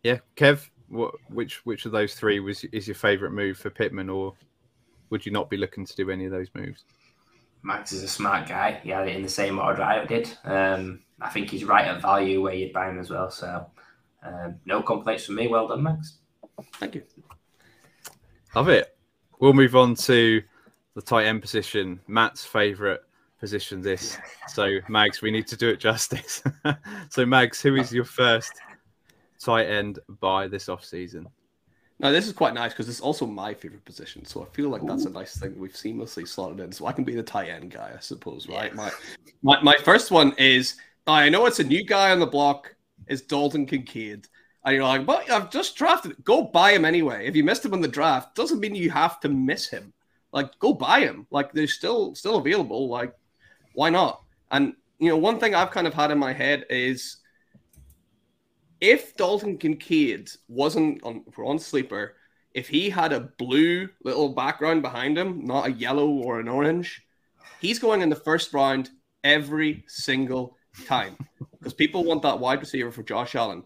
Yeah, 0.02 0.18
Kev, 0.36 0.68
what, 0.88 1.14
which 1.28 1.64
which 1.64 1.86
of 1.86 1.92
those 1.92 2.14
three 2.14 2.40
was 2.40 2.64
is 2.64 2.86
your 2.86 2.94
favorite 2.94 3.32
move 3.32 3.58
for 3.58 3.70
Pittman, 3.70 4.08
or 4.08 4.34
would 5.10 5.24
you 5.24 5.32
not 5.32 5.50
be 5.50 5.56
looking 5.56 5.84
to 5.84 5.96
do 5.96 6.10
any 6.10 6.24
of 6.24 6.32
those 6.32 6.48
moves? 6.54 6.84
Max 7.62 7.92
is 7.92 8.02
a 8.02 8.08
smart 8.08 8.48
guy. 8.48 8.80
He 8.82 8.90
had 8.90 9.08
it 9.08 9.16
in 9.16 9.22
the 9.22 9.28
same 9.28 9.58
order 9.58 9.82
I 9.82 10.04
did. 10.04 10.30
Um, 10.44 11.00
I 11.20 11.30
think 11.30 11.50
he's 11.50 11.64
right 11.64 11.86
at 11.86 12.00
value 12.00 12.42
where 12.42 12.54
you'd 12.54 12.72
buy 12.72 12.88
him 12.88 12.98
as 12.98 13.10
well. 13.10 13.30
So 13.30 13.66
um, 14.22 14.56
no 14.64 14.82
complaints 14.82 15.26
from 15.26 15.36
me. 15.36 15.48
Well 15.48 15.68
done, 15.68 15.82
Max. 15.82 16.18
Thank 16.74 16.94
you. 16.94 17.02
Love 18.54 18.68
it. 18.68 18.96
We'll 19.40 19.52
move 19.52 19.76
on 19.76 19.94
to 19.96 20.42
the 20.94 21.02
tight 21.02 21.26
end 21.26 21.42
position, 21.42 22.00
Matt's 22.06 22.44
favorite 22.44 23.02
position. 23.38 23.82
This 23.82 24.16
so 24.48 24.78
Mags, 24.88 25.20
we 25.20 25.30
need 25.30 25.46
to 25.48 25.56
do 25.56 25.68
it 25.68 25.78
justice. 25.78 26.42
so 27.10 27.26
Mags, 27.26 27.60
who 27.60 27.76
is 27.76 27.92
your 27.92 28.04
first 28.04 28.52
tight 29.36 29.66
end 29.66 29.98
by 30.20 30.48
this 30.48 30.68
off 30.68 30.84
season? 30.84 31.28
Now 31.98 32.10
this 32.10 32.26
is 32.26 32.32
quite 32.32 32.52
nice 32.52 32.72
because 32.72 32.88
it's 32.88 33.00
also 33.00 33.26
my 33.26 33.54
favorite 33.54 33.84
position, 33.84 34.24
so 34.24 34.42
I 34.42 34.54
feel 34.54 34.68
like 34.68 34.84
that's 34.86 35.06
a 35.06 35.10
nice 35.10 35.38
thing 35.38 35.58
we've 35.58 35.72
seamlessly 35.72 36.28
slotted 36.28 36.60
in. 36.60 36.70
So 36.70 36.86
I 36.86 36.92
can 36.92 37.04
be 37.04 37.14
the 37.14 37.22
tight 37.22 37.48
end 37.48 37.70
guy, 37.70 37.92
I 37.96 38.00
suppose, 38.00 38.48
right? 38.48 38.74
My, 38.74 38.90
my 39.42 39.60
my 39.62 39.76
first 39.78 40.10
one 40.10 40.34
is 40.36 40.76
I 41.06 41.28
know 41.28 41.46
it's 41.46 41.60
a 41.60 41.64
new 41.64 41.84
guy 41.84 42.10
on 42.10 42.20
the 42.20 42.26
block. 42.26 42.74
Is 43.08 43.22
Dalton 43.22 43.66
Kincaid? 43.66 44.26
And 44.64 44.74
you're 44.74 44.84
like, 44.84 45.06
but 45.06 45.30
I've 45.30 45.50
just 45.50 45.76
drafted. 45.76 46.16
Go 46.24 46.42
buy 46.42 46.72
him 46.72 46.84
anyway. 46.84 47.28
If 47.28 47.36
you 47.36 47.44
missed 47.44 47.64
him 47.64 47.72
in 47.72 47.80
the 47.80 47.88
draft, 47.88 48.34
doesn't 48.34 48.58
mean 48.58 48.74
you 48.74 48.90
have 48.90 49.20
to 49.20 49.28
miss 49.28 49.68
him. 49.68 49.92
Like, 50.32 50.58
go 50.58 50.74
buy 50.74 51.00
him. 51.00 51.26
Like, 51.30 51.52
they're 51.52 51.68
still 51.68 52.14
still 52.14 52.36
available. 52.36 52.88
Like, 52.88 53.14
why 53.74 53.90
not? 53.90 54.22
And 54.50 54.74
you 54.98 55.08
know, 55.08 55.16
one 55.16 55.38
thing 55.38 55.54
I've 55.54 55.70
kind 55.70 55.86
of 55.86 55.94
had 55.94 56.10
in 56.10 56.18
my 56.18 56.32
head 56.32 56.66
is 56.68 57.18
if 58.86 59.16
Dalton 59.16 59.58
Kincaid 59.58 60.30
wasn't 60.46 61.02
on 61.02 61.24
for 61.32 61.44
on 61.44 61.58
sleeper, 61.58 62.14
if 62.54 62.68
he 62.68 62.88
had 62.88 63.12
a 63.12 63.32
blue 63.36 63.88
little 64.04 64.28
background 64.28 64.80
behind 64.80 65.18
him, 65.18 65.44
not 65.44 65.66
a 65.66 65.72
yellow 65.72 66.08
or 66.08 66.38
an 66.38 66.48
orange, 66.48 67.02
he's 67.60 67.80
going 67.80 68.00
in 68.00 68.08
the 68.08 68.14
first 68.14 68.54
round 68.54 68.90
every 69.24 69.84
single 69.88 70.56
time 70.86 71.16
because 71.58 71.74
people 71.74 72.04
want 72.04 72.22
that 72.22 72.38
wide 72.38 72.60
receiver 72.60 72.92
for 72.92 73.02
Josh 73.02 73.34
Allen. 73.34 73.64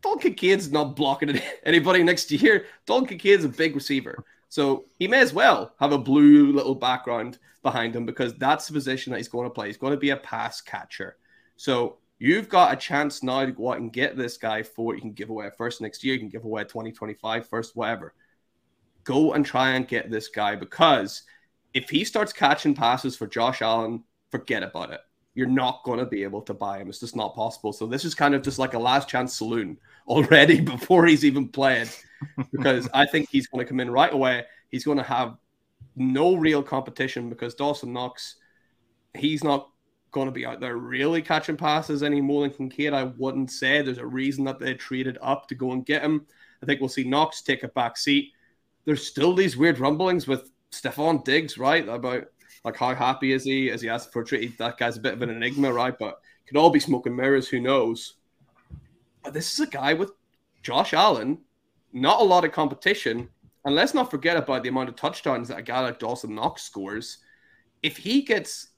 Dalton 0.00 0.22
Kincaid's 0.22 0.72
not 0.72 0.96
blocking 0.96 1.38
anybody 1.66 2.02
next 2.02 2.24
to 2.26 2.36
year. 2.36 2.64
Dalton 2.86 3.08
Kincaid's 3.08 3.44
a 3.44 3.50
big 3.50 3.74
receiver. 3.74 4.24
So 4.48 4.86
he 4.98 5.08
may 5.08 5.20
as 5.20 5.34
well 5.34 5.74
have 5.78 5.92
a 5.92 5.98
blue 5.98 6.52
little 6.52 6.74
background 6.74 7.38
behind 7.62 7.94
him 7.94 8.06
because 8.06 8.34
that's 8.34 8.66
the 8.66 8.72
position 8.72 9.10
that 9.10 9.18
he's 9.18 9.28
going 9.28 9.46
to 9.46 9.54
play. 9.54 9.66
He's 9.66 9.76
going 9.76 9.92
to 9.92 9.98
be 9.98 10.10
a 10.10 10.16
pass 10.16 10.62
catcher. 10.62 11.18
So 11.56 11.98
you've 12.22 12.48
got 12.48 12.72
a 12.72 12.76
chance 12.76 13.24
now 13.24 13.44
to 13.44 13.50
go 13.50 13.72
out 13.72 13.80
and 13.80 13.92
get 13.92 14.16
this 14.16 14.36
guy 14.36 14.62
for 14.62 14.94
you 14.94 15.00
can 15.00 15.10
give 15.10 15.28
away 15.28 15.50
first 15.58 15.80
next 15.80 16.04
year, 16.04 16.14
you 16.14 16.20
can 16.20 16.28
give 16.28 16.44
away 16.44 16.62
a 16.62 16.64
2025 16.64 17.48
first, 17.48 17.74
whatever. 17.74 18.14
Go 19.02 19.32
and 19.32 19.44
try 19.44 19.70
and 19.70 19.88
get 19.88 20.08
this 20.08 20.28
guy 20.28 20.54
because 20.54 21.22
if 21.74 21.90
he 21.90 22.04
starts 22.04 22.32
catching 22.32 22.76
passes 22.76 23.16
for 23.16 23.26
Josh 23.26 23.60
Allen, 23.60 24.04
forget 24.30 24.62
about 24.62 24.92
it. 24.92 25.00
You're 25.34 25.48
not 25.48 25.82
going 25.82 25.98
to 25.98 26.06
be 26.06 26.22
able 26.22 26.42
to 26.42 26.54
buy 26.54 26.78
him. 26.78 26.88
It's 26.88 27.00
just 27.00 27.16
not 27.16 27.34
possible. 27.34 27.72
So 27.72 27.88
this 27.88 28.04
is 28.04 28.14
kind 28.14 28.36
of 28.36 28.42
just 28.42 28.58
like 28.60 28.74
a 28.74 28.78
last 28.78 29.08
chance 29.08 29.34
saloon 29.34 29.76
already 30.06 30.60
before 30.74 31.06
he's 31.06 31.24
even 31.24 31.48
played 31.48 31.88
because 32.52 32.88
I 32.94 33.04
think 33.04 33.30
he's 33.30 33.48
going 33.48 33.64
to 33.64 33.68
come 33.68 33.80
in 33.80 33.90
right 33.90 34.12
away. 34.12 34.44
He's 34.70 34.84
going 34.84 34.98
to 34.98 35.02
have 35.02 35.38
no 35.96 36.36
real 36.36 36.62
competition 36.62 37.28
because 37.28 37.56
Dawson 37.56 37.92
Knox, 37.92 38.36
he's 39.16 39.42
not 39.42 39.71
going 40.12 40.26
to 40.26 40.32
be 40.32 40.46
uh, 40.46 40.52
out 40.52 40.60
there 40.60 40.76
really 40.76 41.22
catching 41.22 41.56
passes 41.56 42.02
any 42.02 42.20
more 42.20 42.42
than 42.42 42.50
Kincaid. 42.56 42.92
I 42.92 43.04
wouldn't 43.04 43.50
say 43.50 43.82
there's 43.82 43.98
a 43.98 44.06
reason 44.06 44.44
that 44.44 44.60
they 44.60 44.74
traded 44.74 45.18
up 45.20 45.48
to 45.48 45.54
go 45.54 45.72
and 45.72 45.84
get 45.84 46.02
him. 46.02 46.26
I 46.62 46.66
think 46.66 46.80
we'll 46.80 46.88
see 46.88 47.04
Knox 47.04 47.42
take 47.42 47.64
a 47.64 47.68
back 47.68 47.96
seat. 47.96 48.32
There's 48.84 49.06
still 49.06 49.34
these 49.34 49.56
weird 49.56 49.78
rumblings 49.78 50.28
with 50.28 50.50
Stefon 50.70 51.24
Diggs, 51.24 51.58
right? 51.58 51.88
About 51.88 52.24
like 52.64 52.76
how 52.76 52.94
happy 52.94 53.32
is 53.32 53.44
he? 53.44 53.68
Is 53.68 53.80
he 53.80 53.88
asked 53.88 54.12
for 54.12 54.22
a 54.22 54.24
trade? 54.24 54.54
That 54.58 54.78
guy's 54.78 54.96
a 54.96 55.00
bit 55.00 55.14
of 55.14 55.22
an 55.22 55.30
enigma, 55.30 55.72
right? 55.72 55.98
But 55.98 56.20
could 56.46 56.56
all 56.56 56.70
be 56.70 56.80
smoking 56.80 57.16
mirrors. 57.16 57.48
Who 57.48 57.60
knows? 57.60 58.14
But 59.24 59.34
this 59.34 59.52
is 59.52 59.60
a 59.60 59.70
guy 59.70 59.94
with 59.94 60.12
Josh 60.62 60.92
Allen, 60.92 61.38
not 61.92 62.20
a 62.20 62.24
lot 62.24 62.44
of 62.44 62.52
competition. 62.52 63.28
And 63.64 63.74
let's 63.74 63.94
not 63.94 64.10
forget 64.10 64.36
about 64.36 64.62
the 64.62 64.68
amount 64.68 64.88
of 64.88 64.96
touchdowns 64.96 65.48
that 65.48 65.58
a 65.58 65.62
guy 65.62 65.80
like 65.80 65.98
Dawson 65.98 66.34
Knox 66.34 66.62
scores. 66.62 67.18
If 67.82 67.96
he 67.96 68.22
gets 68.22 68.71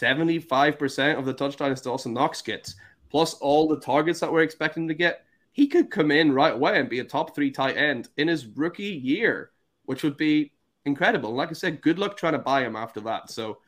75% 0.00 1.18
of 1.18 1.24
the 1.24 1.32
touchdowns 1.32 1.80
Dawson 1.80 2.14
Knox 2.14 2.42
gets, 2.42 2.76
plus 3.10 3.34
all 3.34 3.68
the 3.68 3.80
targets 3.80 4.20
that 4.20 4.32
we're 4.32 4.42
expecting 4.42 4.88
to 4.88 4.94
get, 4.94 5.24
he 5.52 5.68
could 5.68 5.90
come 5.90 6.10
in 6.10 6.32
right 6.32 6.54
away 6.54 6.78
and 6.78 6.88
be 6.88 7.00
a 7.00 7.04
top 7.04 7.34
three 7.34 7.50
tight 7.50 7.76
end 7.76 8.08
in 8.16 8.28
his 8.28 8.46
rookie 8.46 8.84
year, 8.84 9.50
which 9.84 10.02
would 10.02 10.16
be 10.16 10.52
incredible. 10.84 11.32
Like 11.32 11.50
I 11.50 11.52
said, 11.52 11.80
good 11.80 11.98
luck 11.98 12.16
trying 12.16 12.32
to 12.32 12.38
buy 12.38 12.64
him 12.64 12.76
after 12.76 13.00
that. 13.02 13.30
So 13.30 13.58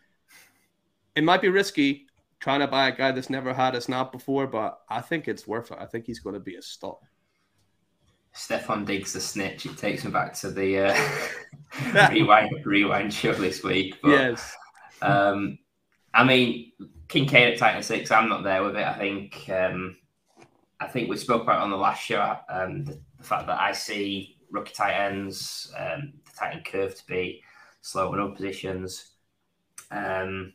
it 1.14 1.24
might 1.24 1.43
be 1.43 1.49
risky 1.49 2.07
trying 2.41 2.61
to 2.61 2.66
buy 2.66 2.89
a 2.89 2.97
guy 2.97 3.12
that's 3.12 3.31
never 3.31 3.55
had 3.55 3.74
a 3.74 3.81
snap 3.81 4.12
before, 4.12 4.47
but 4.47 4.81
I 4.89 5.01
think 5.01 5.29
it's 5.29 5.47
worth 5.47 5.70
it. 5.70 5.79
I 5.81 5.87
think 5.87 6.07
he's 6.07 6.20
going 6.20 6.35
to 6.35 6.41
be 6.41 6.57
a 6.57 6.62
stop. 6.62 7.03
Stefon 8.35 8.85
Diggs 8.85 9.14
the 9.14 9.20
snitch. 9.20 9.64
It 9.64 9.79
takes 9.79 10.05
me 10.05 10.11
back 10.11 10.35
to 10.41 10.51
the 10.51 10.79
uh, 10.79 12.09
rewind 12.11 12.66
rewind 12.66 13.12
show 13.12 13.33
this 13.33 13.62
week. 13.62 13.97
But, 14.03 14.11
yes. 14.11 14.57
Um, 15.01 15.59
I 16.17 16.25
mean, 16.25 16.73
Kincaid 17.09 17.53
at 17.53 17.59
tight 17.59 17.75
end 17.75 17.85
six. 17.85 18.11
I'm 18.11 18.29
not 18.29 18.43
there 18.43 18.62
with 18.62 18.77
it. 18.77 18.85
I 18.85 18.95
think. 18.95 19.49
Um, 19.51 19.97
I 20.81 20.87
think 20.87 21.09
we 21.09 21.17
spoke 21.17 21.43
about 21.43 21.62
on 21.62 21.71
the 21.71 21.77
last 21.77 22.03
show 22.03 22.37
um, 22.49 22.85
the, 22.85 22.99
the, 23.17 23.25
fact 23.25 23.47
that 23.47 23.59
I 23.59 23.73
see 23.73 24.37
rookie 24.51 24.75
tight 24.75 24.93
ends, 24.93 25.73
um, 25.79 26.12
the 26.25 26.33
tight 26.39 26.55
end 26.55 26.64
curve 26.67 26.95
to 26.95 27.07
be 27.07 27.43
slow 27.81 28.12
in 28.12 28.21
up 28.21 28.37
positions. 28.37 29.12
Um, 29.91 30.53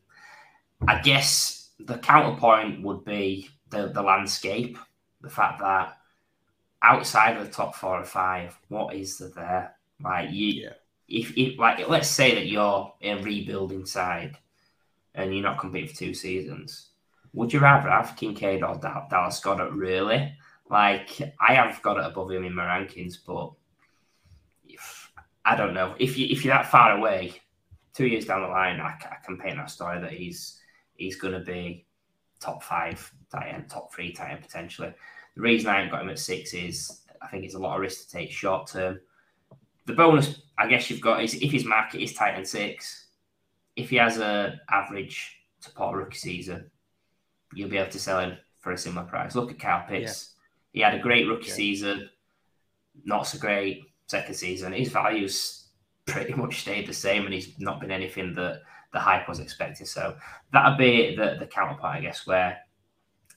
I 0.87 0.99
guess 1.01 1.69
the 1.79 1.97
counterpoint 1.97 2.83
would 2.83 3.03
be 3.03 3.49
the, 3.69 3.87
the 3.87 4.01
landscape, 4.01 4.77
the 5.21 5.29
fact 5.29 5.59
that 5.61 5.97
outside 6.83 7.37
of 7.37 7.45
the 7.45 7.51
top 7.51 7.75
four 7.75 7.99
or 7.99 8.05
five, 8.05 8.57
what 8.67 8.93
is 8.95 9.17
there 9.17 9.29
there? 9.29 9.75
Like 10.03 10.31
you, 10.31 10.47
yeah. 10.47 10.73
if, 11.07 11.35
if 11.37 11.57
like 11.57 11.87
let's 11.87 12.09
say 12.09 12.35
that 12.35 12.47
you're 12.47 12.93
a 13.01 13.21
rebuilding 13.21 13.85
side 13.85 14.37
and 15.15 15.33
you're 15.33 15.43
not 15.43 15.59
competing 15.59 15.89
for 15.89 15.95
two 15.95 16.13
seasons, 16.13 16.89
would 17.33 17.51
you 17.53 17.59
rather 17.59 17.89
have 17.89 18.15
Kincaid 18.15 18.63
or 18.63 18.77
Dallas 18.77 19.39
Goedert? 19.39 19.75
Really? 19.75 20.33
Like 20.69 21.21
I 21.39 21.53
have 21.53 21.81
got 21.81 21.97
it 21.97 22.05
above 22.05 22.31
him 22.31 22.45
in 22.45 22.55
my 22.55 22.63
rankings, 22.63 23.17
but 23.25 23.51
if, 24.67 25.11
I 25.43 25.55
don't 25.55 25.73
know 25.73 25.95
if 25.99 26.17
you 26.17 26.27
if 26.29 26.45
you're 26.45 26.53
that 26.53 26.71
far 26.71 26.97
away, 26.97 27.33
two 27.93 28.07
years 28.07 28.25
down 28.25 28.41
the 28.41 28.47
line, 28.47 28.79
I, 28.79 28.93
I 29.03 29.17
can 29.25 29.37
paint 29.37 29.57
that 29.57 29.69
story 29.69 29.99
that 29.99 30.13
he's 30.13 30.59
he's 30.95 31.17
going 31.17 31.33
to 31.33 31.39
be 31.39 31.85
top 32.39 32.63
five 32.63 33.11
tight 33.31 33.53
end, 33.53 33.69
top 33.69 33.93
three 33.93 34.13
tight 34.13 34.31
end 34.31 34.41
potentially. 34.41 34.93
The 35.35 35.41
reason 35.41 35.69
I 35.69 35.75
haven't 35.75 35.91
got 35.91 36.01
him 36.01 36.09
at 36.09 36.19
six 36.19 36.53
is 36.53 37.01
I 37.21 37.27
think 37.27 37.45
it's 37.45 37.55
a 37.55 37.59
lot 37.59 37.75
of 37.75 37.81
risk 37.81 38.05
to 38.05 38.11
take 38.11 38.31
short 38.31 38.67
term. 38.67 38.99
The 39.85 39.93
bonus, 39.93 40.41
I 40.57 40.67
guess, 40.67 40.89
you've 40.89 41.01
got 41.01 41.23
is 41.23 41.33
if 41.35 41.51
his 41.51 41.65
market 41.65 42.01
is 42.01 42.13
tight 42.13 42.35
end 42.35 42.47
six, 42.47 43.07
if 43.75 43.89
he 43.89 43.95
has 43.97 44.17
a 44.17 44.59
average 44.69 45.37
to 45.61 45.71
pot 45.71 45.95
rookie 45.95 46.17
season, 46.17 46.69
you'll 47.53 47.69
be 47.69 47.77
able 47.77 47.91
to 47.91 47.99
sell 47.99 48.19
him 48.19 48.37
for 48.59 48.71
a 48.71 48.77
similar 48.77 49.05
price. 49.05 49.35
Look 49.35 49.51
at 49.51 49.59
Kyle 49.59 49.85
Pitts. 49.87 50.33
Yeah. 50.33 50.37
He 50.73 50.79
had 50.81 50.99
a 50.99 51.03
great 51.03 51.27
rookie 51.27 51.47
yeah. 51.49 51.55
season, 51.55 52.09
not 53.03 53.27
so 53.27 53.37
great 53.37 53.83
second 54.07 54.35
season. 54.35 54.73
His 54.73 54.89
values 54.89 55.67
pretty 56.05 56.33
much 56.33 56.61
stayed 56.61 56.87
the 56.87 56.93
same, 56.93 57.25
and 57.25 57.33
he's 57.33 57.59
not 57.59 57.79
been 57.79 57.91
anything 57.91 58.33
that 58.35 58.61
the 58.93 58.99
hype 58.99 59.27
was 59.27 59.39
expected. 59.39 59.87
So 59.87 60.15
that'd 60.51 60.77
be 60.77 61.15
the, 61.15 61.37
the 61.39 61.47
counterpart, 61.47 61.97
I 61.97 62.01
guess, 62.01 62.27
where 62.27 62.57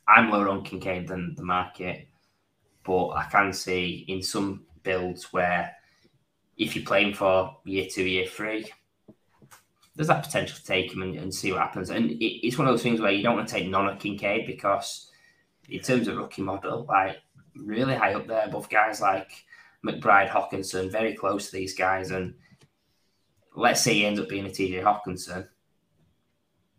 I'm 0.09 0.31
lower 0.31 0.49
on 0.49 0.65
Kincaid 0.65 1.09
than 1.09 1.35
the 1.35 1.45
market, 1.45 2.09
but 2.85 3.11
I 3.11 3.25
can 3.31 3.53
see 3.53 4.05
in 4.09 4.23
some 4.23 4.65
builds 4.83 5.33
where 5.33 5.75
if 6.57 6.77
you're 6.77 6.85
playing 6.85 7.15
for 7.15 7.57
year 7.65 7.87
two, 7.91 8.05
year 8.05 8.27
three, 8.27 8.71
there's 9.97 10.09
that 10.09 10.25
potential 10.25 10.57
to 10.57 10.65
take 10.65 10.93
him 10.93 11.03
and, 11.03 11.17
and 11.17 11.35
see 11.35 11.53
what 11.53 11.61
happens. 11.61 11.91
And 11.91 12.11
it, 12.11 12.47
it's 12.47 12.59
one 12.59 12.67
of 12.67 12.73
those 12.73 12.83
things 12.83 13.01
where 13.01 13.13
you 13.13 13.23
don't 13.23 13.37
want 13.37 13.49
to 13.49 13.55
take 13.55 13.69
none 13.69 13.89
of 13.89 13.99
Kincaid 13.99 14.47
because, 14.47 15.11
in 15.69 15.81
terms 15.81 16.09
of 16.09 16.17
rookie 16.17 16.43
model, 16.43 16.85
like 16.89 17.19
really 17.55 17.95
high 17.95 18.15
up 18.15 18.27
there 18.27 18.47
above 18.47 18.69
guys 18.69 19.01
like 19.01 19.31
McBride, 19.87 20.31
Hockenson, 20.31 20.91
very 20.91 21.15
close 21.15 21.51
to 21.51 21.57
these 21.57 21.75
guys. 21.75 22.11
And 22.11 22.35
let's 23.55 23.83
say 23.83 23.95
he 23.95 24.07
ends 24.07 24.21
up 24.21 24.29
being 24.29 24.47
a 24.47 24.51
TJ 24.51 24.83
Hockenson. 24.83 25.47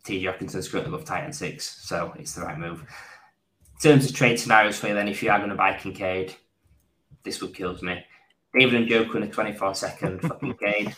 TJ 0.04 0.22
Hockenson's 0.22 0.68
currently 0.68 0.94
above 0.94 1.06
tight 1.06 1.24
end 1.24 1.34
six, 1.34 1.88
so 1.88 2.12
it's 2.18 2.34
the 2.34 2.42
right 2.42 2.58
move. 2.58 2.80
In 2.80 3.90
terms 3.90 4.08
of 4.08 4.14
trade 4.14 4.38
scenarios 4.38 4.78
for 4.78 4.88
you, 4.88 4.94
then, 4.94 5.08
if 5.08 5.22
you 5.22 5.30
are 5.30 5.38
going 5.38 5.50
to 5.50 5.56
buy 5.56 5.76
Kincaid, 5.76 6.34
this 7.24 7.40
would 7.40 7.54
kills 7.54 7.82
me. 7.82 8.04
David 8.56 8.88
Njoku 8.88 9.16
in 9.16 9.24
a 9.24 9.28
24 9.28 9.74
second 9.74 10.20
for 10.20 10.34
Kincaid. 10.36 10.96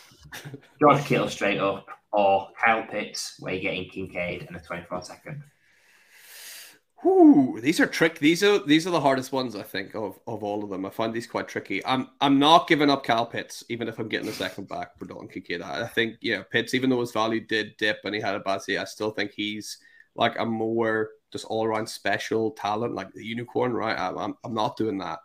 George 0.79 1.03
Kittle 1.05 1.27
straight 1.27 1.59
up, 1.59 1.87
or 2.11 2.49
Kyle 2.59 2.85
Pitts, 2.85 3.35
where 3.39 3.53
you're 3.53 3.71
getting 3.71 3.89
Kincaid 3.89 4.47
in 4.49 4.55
a 4.55 4.59
24 4.59 5.03
second. 5.03 5.43
Ooh, 7.05 7.59
these 7.61 7.79
are 7.79 7.85
trick. 7.85 8.19
These 8.19 8.43
are 8.43 8.59
these 8.59 8.85
are 8.85 8.89
the 8.89 8.99
hardest 8.99 9.31
ones 9.31 9.55
I 9.55 9.63
think 9.63 9.95
of 9.95 10.19
of 10.27 10.43
all 10.43 10.63
of 10.63 10.69
them. 10.69 10.85
I 10.85 10.89
find 10.89 11.13
these 11.13 11.27
quite 11.27 11.47
tricky. 11.47 11.85
I'm 11.85 12.09
I'm 12.19 12.39
not 12.39 12.67
giving 12.67 12.89
up 12.89 13.05
Kyle 13.05 13.25
Pitts, 13.25 13.63
even 13.69 13.87
if 13.87 13.99
I'm 13.99 14.09
getting 14.09 14.27
a 14.27 14.33
second 14.33 14.67
back 14.67 14.97
for 14.97 15.05
Dalton 15.05 15.29
Kincaid. 15.29 15.61
I 15.61 15.87
think 15.87 16.17
yeah, 16.19 16.43
Pitts, 16.43 16.73
even 16.73 16.89
though 16.89 16.99
his 16.99 17.13
value 17.13 17.39
did 17.39 17.77
dip 17.77 17.99
and 18.03 18.13
he 18.13 18.19
had 18.19 18.35
a 18.35 18.39
bad 18.39 18.63
season, 18.63 18.81
I 18.81 18.85
still 18.85 19.11
think 19.11 19.31
he's 19.31 19.77
like 20.15 20.37
a 20.39 20.45
more 20.45 21.11
just 21.31 21.45
all 21.45 21.63
around 21.63 21.87
special 21.87 22.51
talent, 22.51 22.95
like 22.95 23.13
the 23.13 23.25
unicorn. 23.25 23.71
Right? 23.71 23.97
I'm, 23.97 24.35
I'm 24.43 24.53
not 24.53 24.75
doing 24.75 24.97
that. 24.97 25.19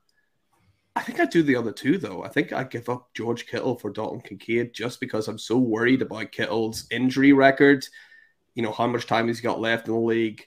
I 0.97 1.03
think 1.03 1.19
I 1.21 1.25
do 1.25 1.43
the 1.43 1.57
other 1.57 1.73
two 1.73 1.99
though. 1.99 2.23
I 2.23 2.29
think 2.29 2.53
I 2.53 2.65
give 2.65 2.89
up 2.89 3.13
George 3.15 3.47
Kittle 3.47 3.77
for 3.77 3.91
Dalton 3.91 4.21
Kincaid 4.21 4.73
just 4.73 5.01
because 5.01 5.27
I'm 5.27 5.39
so 5.39 5.59
worried 5.59 6.03
about 6.03 6.33
Kittle's 6.33 6.87
injury 6.91 7.33
record. 7.33 7.87
You 8.55 8.63
know 8.63 8.73
how 8.73 8.87
much 8.87 9.07
time 9.07 9.27
he's 9.27 9.41
got 9.41 9.61
left 9.61 9.89
in 9.89 9.95
the 9.95 10.01
league 10.01 10.47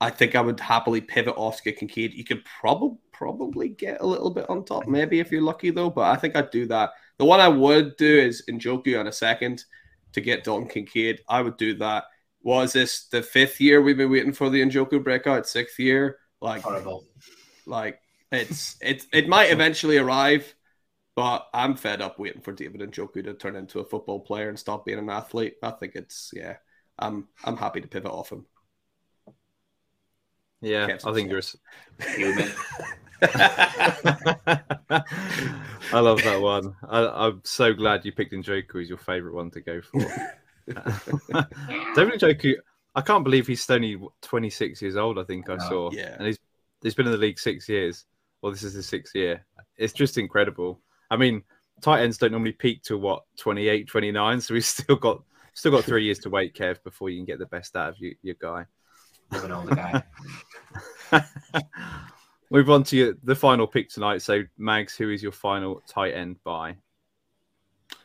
I 0.00 0.10
think 0.10 0.34
I 0.34 0.40
would 0.40 0.60
happily 0.60 1.00
pivot 1.00 1.34
off 1.36 1.62
to 1.62 1.72
Kincaid. 1.72 2.14
You 2.14 2.24
could 2.24 2.44
probably 2.44 2.98
probably 3.12 3.68
get 3.68 4.00
a 4.00 4.06
little 4.06 4.30
bit 4.30 4.48
on 4.48 4.64
top, 4.64 4.86
maybe 4.86 5.18
if 5.18 5.32
you're 5.32 5.42
lucky 5.42 5.70
though. 5.70 5.90
But 5.90 6.02
I 6.02 6.16
think 6.16 6.36
I'd 6.36 6.50
do 6.50 6.66
that. 6.66 6.90
The 7.18 7.24
one 7.24 7.40
I 7.40 7.48
would 7.48 7.96
do 7.96 8.18
is 8.18 8.44
Njoku 8.48 8.98
on 8.98 9.08
a 9.08 9.12
second 9.12 9.64
to 10.12 10.20
get 10.20 10.44
Dalton 10.44 10.68
Kincaid. 10.68 11.22
I 11.28 11.42
would 11.42 11.56
do 11.56 11.74
that. 11.78 12.04
Was 12.42 12.72
this 12.72 13.06
the 13.08 13.22
fifth 13.22 13.60
year 13.60 13.82
we've 13.82 13.96
been 13.96 14.10
waiting 14.10 14.32
for 14.32 14.50
the 14.50 14.62
Njoku 14.62 15.02
breakout? 15.02 15.48
Sixth 15.48 15.78
year, 15.80 16.18
like 16.40 16.62
horrible. 16.62 17.04
Like 17.66 18.00
it's 18.32 18.76
it 18.80 19.06
it 19.12 19.28
might 19.28 19.50
eventually 19.50 19.98
arrive, 19.98 20.54
but 21.16 21.48
I'm 21.54 21.76
fed 21.76 22.02
up 22.02 22.18
waiting 22.18 22.42
for 22.42 22.52
David 22.52 22.80
Njoku 22.80 23.24
to 23.24 23.34
turn 23.34 23.56
into 23.56 23.80
a 23.80 23.84
football 23.84 24.20
player 24.20 24.48
and 24.48 24.58
stop 24.58 24.84
being 24.84 24.98
an 24.98 25.10
athlete. 25.10 25.54
I 25.62 25.70
think 25.70 25.94
it's 25.94 26.30
yeah. 26.34 26.56
I'm 26.98 27.28
I'm 27.44 27.56
happy 27.56 27.80
to 27.80 27.88
pivot 27.88 28.10
off 28.10 28.32
him. 28.32 28.46
Yeah, 30.60 30.96
I 31.04 31.12
think 31.12 31.30
you're. 31.30 31.40
I 35.92 36.00
love 36.00 36.22
that 36.22 36.40
one. 36.40 36.74
I, 36.88 37.26
am 37.26 37.40
so 37.44 37.72
glad 37.72 38.04
you 38.04 38.12
picked 38.12 38.32
Njoku 38.32 38.82
as 38.82 38.88
your 38.88 38.98
favorite 38.98 39.34
one 39.34 39.50
to 39.52 39.60
go 39.60 39.80
for. 39.80 40.00
David 41.94 42.20
Njoku, 42.20 42.54
I 42.94 43.00
can't 43.00 43.24
believe 43.24 43.46
he's 43.46 43.68
only 43.70 44.00
26 44.22 44.82
years 44.82 44.96
old. 44.96 45.18
I 45.18 45.24
think 45.24 45.48
I 45.48 45.58
saw. 45.58 45.90
Yeah, 45.92 46.16
and 46.18 46.26
he's 46.26 46.38
he's 46.82 46.94
been 46.94 47.06
in 47.06 47.12
the 47.12 47.18
league 47.18 47.38
six 47.38 47.68
years. 47.68 48.04
Or 48.42 48.50
this 48.50 48.62
is 48.62 48.74
the 48.74 48.82
sixth 48.82 49.14
year. 49.14 49.44
It's 49.76 49.92
just 49.92 50.18
incredible. 50.18 50.80
I 51.10 51.16
mean, 51.16 51.42
tight 51.80 52.02
ends 52.02 52.18
don't 52.18 52.32
normally 52.32 52.52
peak 52.52 52.82
to 52.84 52.98
what 52.98 53.24
28, 53.38 53.88
29, 53.88 54.40
so 54.40 54.54
we've 54.54 54.64
still 54.64 54.96
got 54.96 55.22
still 55.54 55.72
got 55.72 55.84
three 55.84 56.04
years 56.04 56.18
to 56.20 56.30
wait, 56.30 56.54
Kev, 56.54 56.82
before 56.84 57.10
you 57.10 57.18
can 57.18 57.26
get 57.26 57.38
the 57.38 57.46
best 57.46 57.76
out 57.76 57.90
of 57.90 57.98
you, 57.98 58.14
your 58.22 58.36
guy. 58.40 58.64
An 59.32 59.52
older 59.52 59.74
guy. 59.74 60.02
Move 62.50 62.70
on 62.70 62.82
to 62.84 62.96
your, 62.96 63.14
the 63.24 63.34
final 63.34 63.66
pick 63.66 63.90
tonight. 63.90 64.22
So, 64.22 64.42
Mags, 64.56 64.96
who 64.96 65.10
is 65.10 65.22
your 65.22 65.32
final 65.32 65.82
tight 65.86 66.14
end 66.14 66.36
by? 66.44 66.76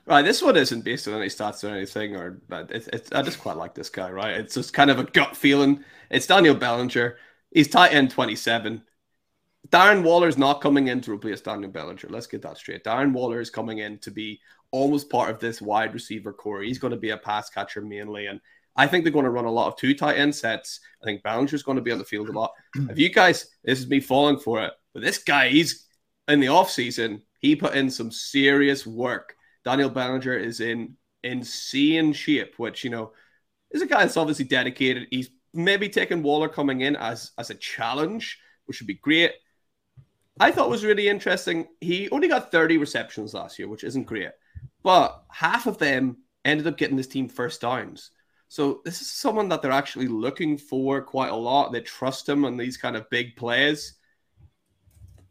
Right, 0.06 0.24
this 0.24 0.42
one 0.42 0.58
isn't 0.58 0.84
based 0.84 1.08
on 1.08 1.14
any 1.14 1.28
stats 1.28 1.64
or 1.64 1.74
anything, 1.74 2.16
or 2.18 2.42
but 2.50 2.72
it's, 2.72 2.88
it's 2.88 3.12
I 3.14 3.22
just 3.22 3.40
quite 3.40 3.56
like 3.56 3.74
this 3.74 3.90
guy. 3.90 4.12
Right, 4.12 4.34
it's 4.34 4.56
just 4.56 4.74
kind 4.74 4.90
of 4.90 5.00
a 5.00 5.06
gut 5.06 5.38
feeling. 5.38 5.84
It's 6.10 6.28
Daniel 6.28 6.56
Bellinger. 6.56 7.18
He's 7.52 7.70
tight 7.70 7.94
end 7.94 8.12
twenty 8.12 8.36
seven. 8.36 8.84
Darren 9.70 10.04
Waller's 10.04 10.38
not 10.38 10.62
coming 10.62 10.88
in 10.88 11.02
to 11.02 11.12
replace 11.12 11.42
Daniel 11.42 11.72
Bellinger. 11.72 12.10
Let's 12.10 12.28
get 12.28 12.42
that 12.42 12.58
straight. 12.58 12.84
Darren 12.84 13.14
Waller 13.14 13.40
is 13.40 13.50
coming 13.50 13.80
in 13.80 13.98
to 14.00 14.12
be 14.12 14.40
almost 14.72 15.10
part 15.10 15.30
of 15.30 15.40
this 15.40 15.62
wide 15.62 15.94
receiver 15.94 16.34
corps. 16.34 16.64
He's 16.64 16.80
going 16.80 16.92
to 16.92 16.98
be 16.98 17.12
a 17.12 17.18
pass 17.18 17.50
catcher 17.50 17.82
mainly, 17.82 18.28
and 18.28 18.42
I 18.76 18.88
think 18.88 19.04
they're 19.04 19.14
going 19.14 19.26
to 19.26 19.32
run 19.32 19.46
a 19.46 19.52
lot 19.52 19.68
of 19.68 19.78
two 19.78 19.96
tight 19.96 20.18
end 20.18 20.36
sets. 20.36 20.80
I 21.02 21.06
think 21.06 21.24
Bellinger's 21.24 21.64
going 21.64 21.78
to 21.78 21.82
be 21.82 21.92
on 21.92 22.00
the 22.00 22.06
field 22.06 22.30
a 22.30 22.32
lot. 22.32 22.52
If 22.90 23.00
you 23.00 23.10
guys, 23.10 23.48
this 23.64 23.80
is 23.80 23.88
me 23.88 24.00
falling 24.00 24.40
for 24.40 24.64
it, 24.64 24.74
but 24.94 25.04
this 25.04 25.20
guy, 25.20 25.50
he's 25.50 25.88
in 26.28 26.40
the 26.40 26.48
off 26.50 26.70
season. 26.70 27.22
He 27.40 27.56
put 27.56 27.76
in 27.76 27.90
some 27.90 28.12
serious 28.12 28.86
work. 28.86 29.36
Daniel 29.64 29.90
Bellinger 29.90 30.36
is 30.36 30.60
in 30.60 30.98
insane 31.24 32.14
shape, 32.14 32.56
which 32.58 32.84
you 32.84 32.90
know 32.90 33.14
is 33.72 33.82
a 33.82 33.88
guy 33.88 34.00
that's 34.00 34.18
obviously 34.18 34.46
dedicated. 34.46 35.08
He's 35.10 35.30
maybe 35.54 35.88
taking 35.90 36.24
Waller 36.24 36.50
coming 36.50 36.82
in 36.82 36.96
as 36.96 37.32
as 37.38 37.50
a 37.50 37.56
challenge, 37.56 38.40
which 38.66 38.80
would 38.80 38.88
be 38.88 38.96
great. 38.96 39.32
I 40.40 40.52
thought 40.52 40.70
was 40.70 40.86
really 40.86 41.08
interesting. 41.08 41.68
He 41.80 42.10
only 42.10 42.28
got 42.28 42.52
30 42.52 42.78
receptions 42.78 43.34
last 43.34 43.60
year, 43.60 43.68
which 43.68 43.84
isn't 43.84 44.06
great, 44.06 44.32
but 44.84 45.24
half 45.32 45.68
of 45.68 45.78
them 45.78 46.18
ended 46.44 46.68
up 46.68 46.78
getting 46.78 46.98
this 46.98 47.08
team 47.08 47.30
first 47.30 47.62
downs. 47.62 48.12
So 48.48 48.82
this 48.86 49.02
is 49.02 49.10
someone 49.10 49.50
that 49.50 49.62
they're 49.62 49.72
actually 49.72 50.08
looking 50.08 50.58
for 50.58 51.02
quite 51.02 51.32
a 51.32 51.36
lot. 51.36 51.72
They 51.72 51.82
trust 51.82 52.30
him 52.30 52.46
on 52.46 52.58
these 52.58 52.78
kind 52.78 52.96
of 52.96 53.10
big 53.10 53.36
plays. 53.36 53.96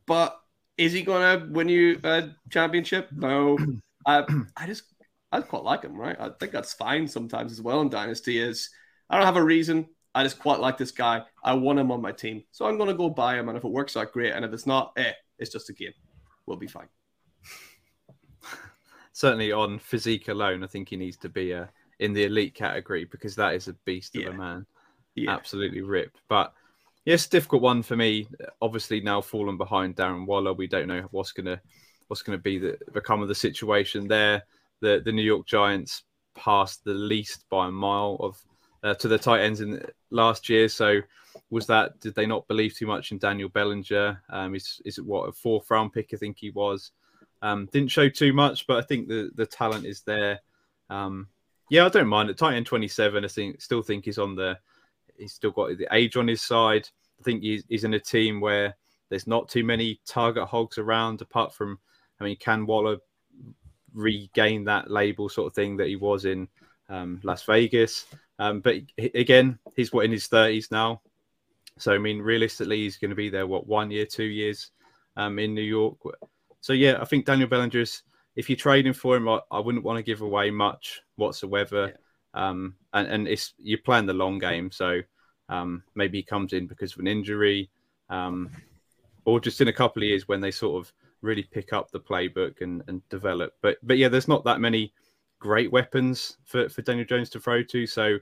But 0.06 0.36
is 0.76 0.92
he 0.92 1.02
going 1.02 1.40
to 1.40 1.46
win 1.52 1.68
you 1.68 2.00
a 2.02 2.30
championship? 2.50 3.10
No. 3.12 3.58
I, 4.06 4.24
I 4.56 4.66
just 4.66 4.84
I 5.30 5.40
quite 5.40 5.62
like 5.62 5.82
him, 5.82 5.96
right? 5.96 6.16
I 6.18 6.30
think 6.40 6.50
that's 6.50 6.72
fine 6.72 7.06
sometimes 7.06 7.52
as 7.52 7.62
well 7.62 7.80
in 7.80 7.88
Dynasty. 7.88 8.40
Is 8.40 8.70
I 9.08 9.16
don't 9.16 9.26
have 9.26 9.36
a 9.36 9.44
reason. 9.44 9.88
I 10.14 10.22
just 10.22 10.38
quite 10.38 10.60
like 10.60 10.76
this 10.76 10.90
guy. 10.90 11.22
I 11.42 11.54
want 11.54 11.78
him 11.78 11.90
on 11.90 12.02
my 12.02 12.12
team, 12.12 12.44
so 12.50 12.66
I'm 12.66 12.76
going 12.76 12.88
to 12.90 12.94
go 12.94 13.08
buy 13.08 13.38
him. 13.38 13.48
And 13.48 13.56
if 13.56 13.64
it 13.64 13.70
works 13.70 13.96
out, 13.96 14.12
great. 14.12 14.32
And 14.32 14.44
if 14.44 14.52
it's 14.52 14.66
not, 14.66 14.92
eh, 14.96 15.12
it's 15.38 15.50
just 15.50 15.70
a 15.70 15.72
game. 15.72 15.94
We'll 16.46 16.58
be 16.58 16.66
fine. 16.66 16.88
Certainly 19.12 19.52
on 19.52 19.78
physique 19.78 20.28
alone, 20.28 20.64
I 20.64 20.66
think 20.66 20.88
he 20.88 20.96
needs 20.96 21.16
to 21.18 21.28
be 21.28 21.52
a 21.52 21.70
in 21.98 22.12
the 22.12 22.24
elite 22.24 22.54
category 22.54 23.04
because 23.04 23.36
that 23.36 23.54
is 23.54 23.68
a 23.68 23.74
beast 23.84 24.16
of 24.16 24.22
Yeah. 24.22 24.28
a 24.30 24.32
man. 24.32 24.66
Yeah. 25.14 25.30
Absolutely 25.30 25.82
ripped. 25.82 26.20
But 26.28 26.52
yes, 27.04 27.26
difficult 27.26 27.62
one 27.62 27.82
for 27.82 27.96
me. 27.96 28.26
Obviously 28.60 29.00
now 29.00 29.20
fallen 29.20 29.56
behind 29.56 29.96
Darren 29.96 30.26
Waller. 30.26 30.52
We 30.52 30.66
don't 30.66 30.88
know 30.88 31.06
what's 31.10 31.32
gonna 31.32 31.60
what's 32.08 32.22
gonna 32.22 32.38
be 32.38 32.58
the 32.58 32.78
become 32.92 33.22
of 33.22 33.28
the 33.28 33.34
situation 33.34 34.08
there. 34.08 34.42
The 34.80 35.00
the 35.04 35.12
New 35.12 35.22
York 35.22 35.46
Giants 35.46 36.02
passed 36.34 36.82
the 36.84 36.94
least 36.94 37.44
by 37.50 37.68
a 37.68 37.70
mile 37.70 38.16
of 38.20 38.42
uh, 38.82 38.94
to 38.94 39.08
the 39.08 39.18
tight 39.18 39.42
ends 39.42 39.60
in 39.60 39.84
last 40.10 40.48
year. 40.48 40.68
So 40.68 41.00
was 41.50 41.66
that 41.66 42.00
did 42.00 42.14
they 42.14 42.26
not 42.26 42.48
believe 42.48 42.74
too 42.74 42.86
much 42.86 43.12
in 43.12 43.18
Daniel 43.18 43.48
Bellinger? 43.48 44.22
Um, 44.30 44.54
is 44.54 44.80
is 44.84 44.98
it 44.98 45.04
what 45.04 45.28
a 45.28 45.32
fourth 45.32 45.70
round 45.70 45.92
pick? 45.92 46.10
I 46.12 46.16
think 46.16 46.38
he 46.38 46.50
was. 46.50 46.92
Um, 47.42 47.68
didn't 47.72 47.90
show 47.90 48.08
too 48.08 48.32
much, 48.32 48.66
but 48.66 48.78
I 48.78 48.86
think 48.86 49.08
the 49.08 49.30
the 49.34 49.46
talent 49.46 49.84
is 49.84 50.02
there. 50.02 50.40
Um, 50.90 51.28
yeah, 51.70 51.86
I 51.86 51.88
don't 51.88 52.08
mind 52.08 52.30
it. 52.30 52.38
Tight 52.38 52.54
end 52.54 52.66
twenty 52.66 52.88
seven. 52.88 53.24
I 53.24 53.28
think 53.28 53.60
still 53.60 53.82
think 53.82 54.04
he's 54.04 54.18
on 54.18 54.34
the. 54.34 54.58
He's 55.16 55.34
still 55.34 55.50
got 55.50 55.76
the 55.76 55.88
age 55.92 56.16
on 56.16 56.26
his 56.26 56.42
side. 56.42 56.88
I 57.20 57.22
think 57.22 57.42
he's, 57.42 57.64
he's 57.68 57.84
in 57.84 57.94
a 57.94 58.00
team 58.00 58.40
where 58.40 58.76
there's 59.08 59.26
not 59.26 59.48
too 59.48 59.62
many 59.62 60.00
target 60.06 60.48
hogs 60.48 60.78
around. 60.78 61.20
Apart 61.20 61.54
from, 61.54 61.78
I 62.20 62.24
mean, 62.24 62.36
can 62.36 62.66
Waller 62.66 62.96
regain 63.94 64.64
that 64.64 64.90
label 64.90 65.28
sort 65.28 65.48
of 65.48 65.54
thing 65.54 65.76
that 65.76 65.88
he 65.88 65.96
was 65.96 66.24
in 66.24 66.48
um, 66.88 67.20
Las 67.22 67.44
Vegas? 67.44 68.06
Um, 68.38 68.60
but 68.60 68.76
again, 68.98 69.58
he's 69.76 69.92
what 69.92 70.04
in 70.04 70.12
his 70.12 70.26
thirties 70.26 70.70
now. 70.70 71.00
So 71.78 71.92
I 71.92 71.98
mean, 71.98 72.20
realistically, 72.20 72.78
he's 72.78 72.98
going 72.98 73.10
to 73.10 73.16
be 73.16 73.30
there 73.30 73.46
what 73.46 73.66
one 73.66 73.90
year, 73.90 74.06
two 74.06 74.24
years 74.24 74.70
um, 75.16 75.38
in 75.38 75.54
New 75.54 75.62
York. 75.62 75.96
So 76.60 76.72
yeah, 76.72 76.98
I 77.00 77.04
think 77.04 77.26
Daniel 77.26 77.48
Bellinger's. 77.48 78.02
If 78.34 78.48
you're 78.48 78.56
trading 78.56 78.94
for 78.94 79.14
him, 79.14 79.28
I, 79.28 79.40
I 79.50 79.58
wouldn't 79.58 79.84
want 79.84 79.98
to 79.98 80.02
give 80.02 80.22
away 80.22 80.50
much 80.50 81.02
whatsoever. 81.16 81.92
Um, 82.34 82.76
and 82.94 83.06
and 83.08 83.28
it's 83.28 83.52
you're 83.58 83.78
playing 83.78 84.06
the 84.06 84.14
long 84.14 84.38
game, 84.38 84.70
so 84.70 85.02
um, 85.48 85.82
maybe 85.94 86.18
he 86.18 86.22
comes 86.22 86.54
in 86.54 86.66
because 86.66 86.94
of 86.94 87.00
an 87.00 87.06
injury, 87.06 87.68
um, 88.08 88.50
or 89.26 89.38
just 89.38 89.60
in 89.60 89.68
a 89.68 89.72
couple 89.72 90.02
of 90.02 90.08
years 90.08 90.28
when 90.28 90.40
they 90.40 90.50
sort 90.50 90.82
of 90.82 90.92
really 91.20 91.42
pick 91.42 91.72
up 91.72 91.90
the 91.90 92.00
playbook 92.00 92.60
and, 92.62 92.82
and 92.86 93.06
develop. 93.08 93.54
But 93.60 93.76
but 93.82 93.98
yeah, 93.98 94.08
there's 94.08 94.28
not 94.28 94.44
that 94.44 94.60
many 94.60 94.92
great 95.42 95.72
weapons 95.72 96.36
for, 96.44 96.68
for 96.68 96.82
Daniel 96.82 97.04
Jones 97.04 97.28
to 97.30 97.40
throw 97.40 97.64
to. 97.64 97.84
So 97.84 98.18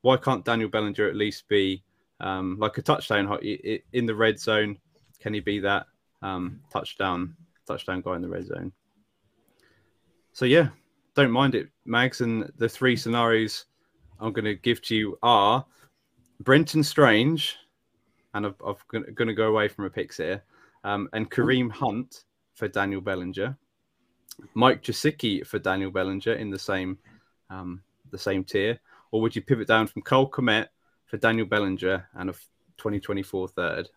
why 0.00 0.16
can't 0.16 0.42
Daniel 0.42 0.70
Bellinger 0.70 1.06
at 1.06 1.16
least 1.16 1.46
be 1.46 1.82
um, 2.20 2.56
like 2.58 2.78
a 2.78 2.82
touchdown 2.82 3.26
hot- 3.26 3.44
i- 3.44 3.60
i- 3.72 3.82
in 3.92 4.06
the 4.06 4.14
red 4.14 4.40
zone? 4.40 4.78
Can 5.20 5.34
he 5.34 5.40
be 5.40 5.58
that 5.60 5.86
um, 6.22 6.60
touchdown 6.72 7.36
touchdown 7.66 8.00
guy 8.00 8.16
in 8.16 8.22
the 8.22 8.28
red 8.28 8.46
zone? 8.46 8.72
So 10.32 10.46
yeah, 10.46 10.68
don't 11.14 11.30
mind 11.30 11.54
it, 11.54 11.68
Mags. 11.84 12.22
And 12.22 12.50
the 12.56 12.68
three 12.70 12.96
scenarios 12.96 13.66
I'm 14.18 14.32
going 14.32 14.46
to 14.46 14.54
give 14.54 14.80
to 14.82 14.96
you 14.96 15.18
are 15.22 15.64
Brenton 16.40 16.82
Strange, 16.82 17.56
and 18.32 18.46
I'm, 18.46 18.54
I'm 18.66 18.76
going 19.14 19.28
to 19.28 19.34
go 19.34 19.48
away 19.48 19.68
from 19.68 19.84
a 19.84 19.90
picks 19.90 20.16
here, 20.16 20.42
um, 20.84 21.08
and 21.12 21.30
Kareem 21.30 21.70
Hunt 21.70 22.24
for 22.54 22.66
Daniel 22.66 23.02
Bellinger, 23.02 23.56
Mike 24.54 24.82
Gesicki 24.82 25.46
for 25.46 25.58
Daniel 25.58 25.90
Bellinger 25.90 26.34
in 26.34 26.50
the 26.50 26.58
same 26.58 26.98
um, 27.50 27.82
the 28.10 28.18
same 28.18 28.44
tier, 28.44 28.78
or 29.10 29.20
would 29.20 29.36
you 29.36 29.42
pivot 29.42 29.68
down 29.68 29.86
from 29.86 30.02
Cole 30.02 30.30
Kmet 30.30 30.68
for 31.06 31.16
Daniel 31.16 31.46
Bellinger 31.46 32.08
and 32.14 32.30
a 32.30 32.32
2024 32.78 33.48
third? 33.48 33.88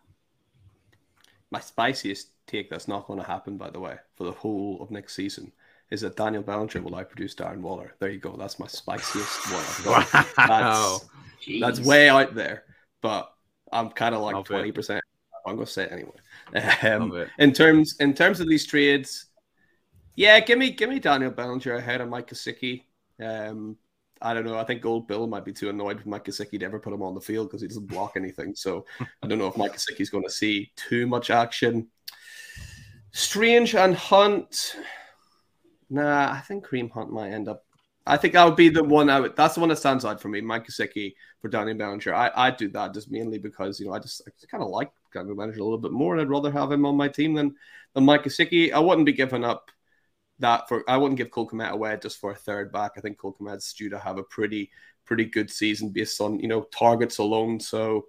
My 1.50 1.60
spiciest 1.60 2.30
take 2.46 2.70
that's 2.70 2.88
not 2.88 3.06
going 3.06 3.20
to 3.20 3.26
happen, 3.26 3.56
by 3.56 3.70
the 3.70 3.80
way, 3.80 3.96
for 4.14 4.24
the 4.24 4.32
whole 4.32 4.78
of 4.80 4.90
next 4.90 5.14
season 5.14 5.52
is 5.90 6.00
that 6.00 6.16
Daniel 6.16 6.42
Bellinger 6.42 6.82
will 6.82 6.92
outproduce 6.92 7.34
Darren 7.34 7.60
Waller. 7.60 7.94
There 8.00 8.10
you 8.10 8.18
go. 8.18 8.36
That's 8.36 8.58
my 8.58 8.66
spiciest 8.66 9.52
one. 9.52 9.64
I've 9.64 9.84
got. 9.84 10.48
Wow. 10.48 10.98
That's, 11.60 11.78
that's 11.78 11.80
way 11.80 12.08
out 12.08 12.34
there, 12.34 12.64
but 13.02 13.32
I'm 13.72 13.90
kind 13.90 14.14
of 14.14 14.22
like 14.22 14.34
Love 14.34 14.46
twenty 14.46 14.72
percent. 14.72 15.02
I'm 15.46 15.54
going 15.54 15.66
to 15.66 15.72
say 15.72 15.84
it 15.84 15.92
anyway. 15.92 16.10
Um, 16.82 17.26
in 17.38 17.52
terms 17.52 17.96
in 18.00 18.14
terms 18.14 18.40
of 18.40 18.48
these 18.48 18.66
trades, 18.66 19.26
yeah, 20.16 20.40
give 20.40 20.58
me 20.58 20.70
give 20.70 20.88
me 20.88 20.98
Daniel 20.98 21.30
Bellinger 21.30 21.74
ahead 21.74 22.00
of 22.00 22.08
Mike 22.08 22.28
Gesicki. 22.28 22.84
Um, 23.22 23.76
I 24.22 24.32
don't 24.32 24.46
know. 24.46 24.58
I 24.58 24.64
think 24.64 24.80
Gold 24.80 25.06
Bill 25.06 25.26
might 25.26 25.44
be 25.44 25.52
too 25.52 25.68
annoyed 25.68 25.98
with 25.98 26.06
Mike 26.06 26.24
Gesicki 26.24 26.58
to 26.58 26.64
ever 26.64 26.80
put 26.80 26.94
him 26.94 27.02
on 27.02 27.14
the 27.14 27.20
field 27.20 27.48
because 27.48 27.60
he 27.60 27.68
doesn't 27.68 27.86
block 27.86 28.14
anything. 28.16 28.54
So 28.54 28.86
I 29.22 29.26
don't 29.26 29.38
know 29.38 29.46
if 29.46 29.58
Mike 29.58 29.76
Gesicki's 29.76 30.10
going 30.10 30.24
to 30.24 30.30
see 30.30 30.72
too 30.74 31.06
much 31.06 31.28
action. 31.30 31.88
Strange 33.12 33.74
and 33.74 33.94
Hunt. 33.94 34.76
Nah, 35.90 36.32
I 36.32 36.40
think 36.40 36.66
Kareem 36.66 36.90
Hunt 36.90 37.12
might 37.12 37.30
end 37.30 37.48
up. 37.48 37.64
I 38.06 38.16
think 38.16 38.34
that 38.34 38.44
would 38.44 38.56
be 38.56 38.70
the 38.70 38.84
one 38.84 39.10
I 39.10 39.20
would. 39.20 39.36
That's 39.36 39.54
the 39.54 39.60
one 39.60 39.68
that 39.68 39.76
stands 39.76 40.04
out 40.04 40.20
for 40.20 40.28
me. 40.28 40.40
Mike 40.40 40.66
Gesicki 40.66 41.14
for 41.42 41.48
Daniel 41.48 41.76
Bellinger. 41.76 42.14
I 42.14 42.30
I 42.34 42.50
do 42.50 42.68
that 42.70 42.94
just 42.94 43.10
mainly 43.10 43.38
because 43.38 43.78
you 43.80 43.86
know 43.86 43.92
I 43.92 43.98
just, 43.98 44.22
I 44.26 44.30
just 44.30 44.50
kind 44.50 44.62
of 44.62 44.70
like 44.70 44.90
Daniel 45.12 45.36
Bellinger 45.36 45.58
a 45.58 45.64
little 45.64 45.78
bit 45.78 45.92
more, 45.92 46.14
and 46.14 46.22
I'd 46.22 46.30
rather 46.30 46.50
have 46.50 46.72
him 46.72 46.86
on 46.86 46.96
my 46.96 47.08
team 47.08 47.34
than 47.34 47.54
than 47.94 48.04
Mike 48.04 48.24
Gesicki. 48.24 48.72
I 48.72 48.78
wouldn't 48.78 49.06
be 49.06 49.12
giving 49.12 49.44
up 49.44 49.70
that 50.38 50.68
for. 50.68 50.84
I 50.88 50.96
wouldn't 50.96 51.18
give 51.18 51.30
Cole 51.30 51.48
Kmet 51.48 51.70
away 51.70 51.98
just 52.00 52.18
for 52.18 52.32
a 52.32 52.36
third 52.36 52.72
back. 52.72 52.92
I 52.96 53.00
think 53.00 53.18
Cole 53.18 53.36
Kmet's 53.38 53.72
due 53.72 53.90
to 53.90 53.98
have 53.98 54.18
a 54.18 54.22
pretty 54.22 54.70
pretty 55.04 55.24
good 55.24 55.50
season 55.50 55.90
based 55.90 56.20
on 56.20 56.38
you 56.40 56.48
know 56.48 56.62
targets 56.62 57.18
alone. 57.18 57.60
So 57.60 58.06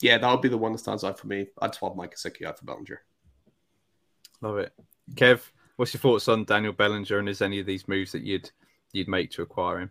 yeah, 0.00 0.18
that 0.18 0.30
would 0.30 0.42
be 0.42 0.48
the 0.48 0.58
one 0.58 0.72
that 0.72 0.78
stands 0.78 1.04
out 1.04 1.18
for 1.18 1.26
me. 1.26 1.46
I'd 1.60 1.74
swap 1.74 1.96
Mike 1.96 2.14
Gesicki 2.14 2.46
out 2.46 2.58
for 2.58 2.64
Bellinger. 2.64 3.02
Love 4.40 4.58
it. 4.58 4.72
Kev, 5.14 5.42
what's 5.76 5.92
your 5.92 6.00
thoughts 6.00 6.28
on 6.28 6.44
Daniel 6.44 6.72
Bellinger 6.72 7.18
and 7.18 7.28
is 7.28 7.42
any 7.42 7.60
of 7.60 7.66
these 7.66 7.88
moves 7.88 8.12
that 8.12 8.22
you'd 8.22 8.50
you'd 8.92 9.08
make 9.08 9.30
to 9.32 9.42
acquire 9.42 9.80
him? 9.80 9.90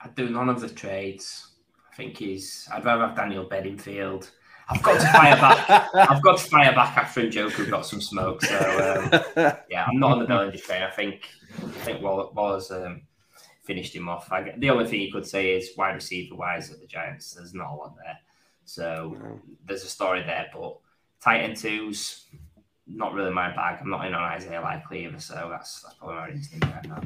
I'd 0.00 0.14
do 0.14 0.28
none 0.28 0.48
of 0.48 0.60
the 0.60 0.68
trades. 0.68 1.52
I 1.90 1.94
think 1.94 2.18
he's. 2.18 2.68
I'd 2.72 2.84
rather 2.84 3.06
have 3.06 3.16
Daniel 3.16 3.44
Bedingfield. 3.44 4.30
I've 4.74 4.82
got 4.82 5.00
to 5.00 5.06
fire 5.08 5.36
back. 5.36 5.94
I've 5.94 6.22
got 6.22 6.38
to 6.38 6.44
fire 6.44 6.72
back 6.74 6.96
after 6.96 7.22
Njoku 7.22 7.68
got 7.70 7.86
some 7.86 8.00
smoke. 8.00 8.42
So 8.42 8.56
um, 9.36 9.52
yeah, 9.70 9.84
I'm 9.86 9.98
not 9.98 10.12
on 10.12 10.18
the 10.20 10.24
Bellinger 10.26 10.56
train. 10.56 10.82
I 10.82 10.90
think 10.90 11.28
I 11.58 11.68
think 11.84 12.02
Waller's 12.02 12.70
um, 12.70 13.02
finished 13.64 13.94
him 13.94 14.08
off. 14.08 14.30
I, 14.32 14.54
the 14.58 14.70
only 14.70 14.86
thing 14.86 15.00
you 15.00 15.12
could 15.12 15.26
say 15.26 15.52
is 15.56 15.70
wide 15.76 15.94
receiver 15.94 16.34
wise 16.34 16.70
at 16.72 16.80
the 16.80 16.86
Giants. 16.86 17.34
There's 17.34 17.54
not 17.54 17.70
a 17.72 17.74
lot 17.74 17.94
there. 17.96 18.18
So 18.64 19.16
No. 19.20 19.40
there's 19.66 19.84
a 19.84 19.88
story 19.88 20.22
there, 20.22 20.46
but 20.54 20.76
tight 21.20 21.40
end 21.42 21.56
twos. 21.56 22.26
not 22.86 23.12
really 23.14 23.30
my 23.32 23.54
bag. 23.54 23.78
I'm 23.80 23.90
not 23.90 24.06
in 24.06 24.14
on 24.14 24.22
Isaiah 24.22 24.60
Likely 24.60 25.04
either, 25.06 25.20
so 25.20 25.48
that's 25.50 25.82
that's 25.82 25.94
probably 25.96 26.16
my 26.16 26.26
reasoning 26.28 26.70
right 26.72 26.88
now. 26.88 27.02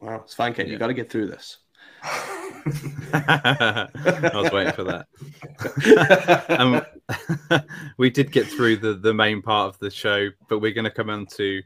Wow, 0.00 0.24
Svanket, 0.26 0.66
you 0.68 0.78
got 0.78 0.86
to 0.86 0.94
get 0.94 1.10
through 1.10 1.26
this. 1.28 1.58
I 3.12 3.88
was 4.34 4.52
waiting 4.52 4.72
for 4.72 4.84
that. 4.84 5.06
um, 6.58 6.82
we 7.98 8.10
did 8.10 8.32
get 8.32 8.46
through 8.46 8.76
the, 8.76 8.94
the 8.94 9.14
main 9.14 9.42
part 9.42 9.68
of 9.68 9.78
the 9.80 9.90
show, 9.90 10.28
but 10.48 10.60
we're 10.60 10.72
going 10.72 10.84
to 10.84 10.90
come 10.90 11.10
on 11.10 11.26
to 11.26 11.60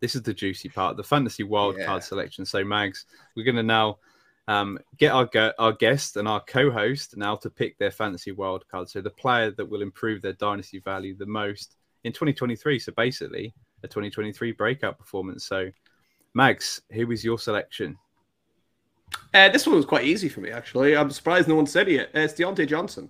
this 0.00 0.14
is 0.14 0.22
the 0.22 0.34
juicy 0.34 0.68
part, 0.68 0.96
the 0.96 1.02
fantasy 1.02 1.44
wildcard 1.44 1.78
Yeah. 1.78 1.98
selection. 2.00 2.44
So, 2.44 2.64
Mags, 2.64 3.06
we're 3.36 3.44
going 3.44 3.56
to 3.56 3.62
now 3.62 3.98
um, 4.48 4.78
get 4.98 5.12
our 5.12 5.26
go- 5.26 5.52
our 5.58 5.72
guest 5.72 6.16
and 6.16 6.26
our 6.26 6.40
co-host 6.40 7.16
now 7.16 7.36
to 7.36 7.48
pick 7.48 7.78
their 7.78 7.92
fantasy 7.92 8.32
wildcard. 8.32 8.88
So, 8.88 9.00
the 9.00 9.10
player 9.10 9.52
that 9.52 9.64
will 9.64 9.82
improve 9.82 10.20
their 10.20 10.32
dynasty 10.32 10.80
value 10.80 11.16
the 11.16 11.26
most 11.26 11.76
in 12.02 12.12
2023. 12.12 12.80
So, 12.80 12.92
basically, 12.96 13.54
a 13.84 13.88
2023 13.88 14.52
breakout 14.52 14.98
performance. 14.98 15.44
So, 15.44 15.70
Mags, 16.34 16.82
who 16.92 17.06
was 17.06 17.24
your 17.24 17.38
selection? 17.38 17.96
Uh, 19.34 19.48
this 19.48 19.66
one 19.66 19.76
was 19.76 19.86
quite 19.86 20.04
easy 20.04 20.28
for 20.28 20.40
me, 20.40 20.50
actually. 20.50 20.96
I'm 20.96 21.10
surprised 21.10 21.48
no 21.48 21.54
one 21.54 21.66
said 21.66 21.88
it. 21.88 22.10
Uh, 22.14 22.20
it's 22.20 22.34
Diontae 22.34 22.68
Johnson. 22.68 23.08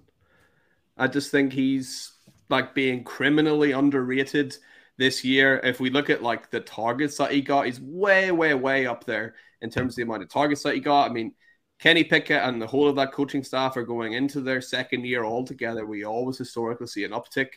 I 0.96 1.08
just 1.08 1.30
think 1.30 1.52
he's 1.52 2.12
like 2.48 2.74
being 2.74 3.02
criminally 3.02 3.72
underrated 3.72 4.56
this 4.98 5.24
year. 5.24 5.60
If 5.64 5.80
we 5.80 5.90
look 5.90 6.10
at 6.10 6.22
like 6.22 6.50
the 6.50 6.60
targets 6.60 7.16
that 7.16 7.32
he 7.32 7.40
got, 7.40 7.66
he's 7.66 7.80
way, 7.80 8.30
way, 8.30 8.54
way 8.54 8.86
up 8.86 9.04
there 9.04 9.34
in 9.62 9.70
terms 9.70 9.94
of 9.94 9.96
the 9.96 10.02
amount 10.02 10.22
of 10.22 10.28
targets 10.28 10.62
that 10.62 10.74
he 10.74 10.80
got. 10.80 11.10
I 11.10 11.12
mean, 11.12 11.34
Kenny 11.78 12.04
Pickett 12.04 12.42
and 12.42 12.62
the 12.62 12.66
whole 12.66 12.88
of 12.88 12.96
that 12.96 13.12
coaching 13.12 13.42
staff 13.42 13.76
are 13.76 13.84
going 13.84 14.12
into 14.12 14.40
their 14.40 14.60
second 14.60 15.04
year 15.04 15.24
altogether. 15.24 15.84
We 15.86 16.04
always 16.04 16.38
historically 16.38 16.86
see 16.86 17.04
an 17.04 17.10
uptick 17.10 17.48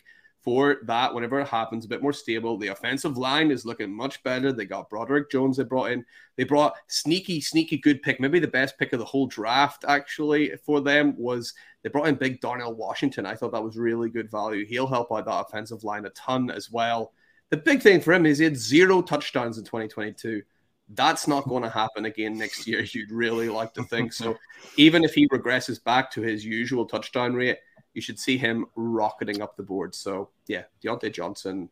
for 0.46 0.76
that 0.84 1.12
whenever 1.12 1.40
it 1.40 1.48
happens, 1.48 1.84
a 1.84 1.88
bit 1.88 2.00
more 2.00 2.12
stable. 2.12 2.56
The 2.56 2.68
offensive 2.68 3.18
line 3.18 3.50
is 3.50 3.66
looking 3.66 3.92
much 3.92 4.22
better. 4.22 4.52
They 4.52 4.64
got 4.64 4.88
Broderick 4.88 5.28
Jones 5.28 5.56
they 5.56 5.64
brought 5.64 5.90
in. 5.90 6.04
They 6.36 6.44
brought 6.44 6.76
sneaky, 6.86 7.40
sneaky 7.40 7.78
good 7.78 8.00
pick. 8.00 8.20
Maybe 8.20 8.38
the 8.38 8.46
best 8.46 8.78
pick 8.78 8.92
of 8.92 9.00
the 9.00 9.04
whole 9.04 9.26
draft, 9.26 9.84
actually, 9.88 10.52
for 10.64 10.80
them 10.80 11.16
was 11.18 11.52
they 11.82 11.88
brought 11.88 12.06
in 12.06 12.14
big 12.14 12.40
Darnell 12.40 12.74
Washington. 12.74 13.26
I 13.26 13.34
thought 13.34 13.50
that 13.50 13.64
was 13.64 13.76
really 13.76 14.08
good 14.08 14.30
value. 14.30 14.64
He'll 14.64 14.86
help 14.86 15.10
out 15.10 15.24
that 15.24 15.46
offensive 15.48 15.82
line 15.82 16.06
a 16.06 16.10
ton 16.10 16.48
as 16.52 16.70
well. 16.70 17.12
The 17.50 17.56
big 17.56 17.82
thing 17.82 18.00
for 18.00 18.12
him 18.12 18.24
is 18.24 18.38
he 18.38 18.44
had 18.44 18.56
zero 18.56 19.02
touchdowns 19.02 19.58
in 19.58 19.64
2022. 19.64 20.42
That's 20.90 21.26
not 21.26 21.48
going 21.48 21.64
to 21.64 21.70
happen 21.70 22.04
again 22.04 22.38
next 22.38 22.68
year. 22.68 22.82
You'd 22.92 23.10
really 23.10 23.48
like 23.48 23.74
to 23.74 23.82
think 23.82 24.12
so. 24.12 24.36
Even 24.76 25.02
if 25.02 25.12
he 25.12 25.26
regresses 25.26 25.82
back 25.82 26.08
to 26.12 26.22
his 26.22 26.44
usual 26.44 26.86
touchdown 26.86 27.34
rate, 27.34 27.58
you 27.96 28.02
should 28.02 28.18
see 28.18 28.36
him 28.36 28.66
rocketing 28.76 29.40
up 29.40 29.56
the 29.56 29.62
board. 29.62 29.94
So 29.94 30.28
yeah, 30.46 30.64
Diontae 30.84 31.12
Johnson, 31.14 31.70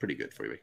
pretty 0.00 0.16
good 0.16 0.34
for 0.34 0.42
me. 0.48 0.56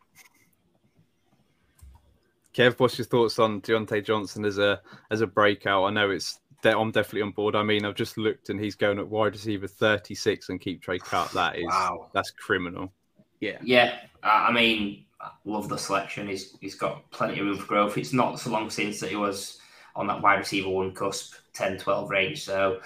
Kev, 2.53 2.77
what's 2.77 2.97
your 2.97 3.05
thoughts 3.05 3.39
on 3.39 3.61
Diontae 3.61 4.03
Johnson 4.05 4.43
as 4.43 4.57
a 4.57 4.81
as 5.11 5.21
a 5.21 5.27
breakout? 5.27 5.85
I 5.85 5.91
know 5.91 6.09
it's 6.11 6.41
de- 6.61 6.77
I'm 6.77 6.91
definitely 6.91 7.21
on 7.21 7.31
board. 7.31 7.55
I 7.55 7.63
mean, 7.63 7.85
I've 7.85 7.95
just 7.95 8.17
looked 8.17 8.49
and 8.49 8.59
he's 8.59 8.75
going 8.75 8.99
at 8.99 9.07
wide 9.07 9.31
receiver 9.31 9.65
36 9.65 10.49
and 10.49 10.59
keep 10.59 10.81
trade 10.81 11.03
cut. 11.05 11.31
That 11.31 11.57
is 11.57 11.63
Wow. 11.65 12.09
that's 12.13 12.31
criminal. 12.31 12.91
Yeah, 13.39 13.59
Yeah, 13.63 13.97
I 14.21 14.47
I 14.47 14.51
mean, 14.51 15.05
I 15.21 15.29
love 15.45 15.69
the 15.69 15.77
selection. 15.77 16.27
He's 16.27 16.57
he's 16.59 16.75
got 16.75 17.09
plenty 17.11 17.39
of 17.39 17.45
room 17.45 17.57
for 17.57 17.65
growth. 17.65 17.97
It's 17.97 18.11
not 18.11 18.41
so 18.41 18.49
long 18.49 18.69
since 18.69 18.99
that 18.99 19.09
he 19.09 19.15
was 19.15 19.61
on 19.95 20.07
that 20.07 20.21
wide 20.21 20.39
receiver 20.39 20.67
one 20.67 20.93
cusp, 20.93 21.35
10, 21.53 21.77
12 21.77 22.09
range. 22.09 22.43
So, 22.43 22.81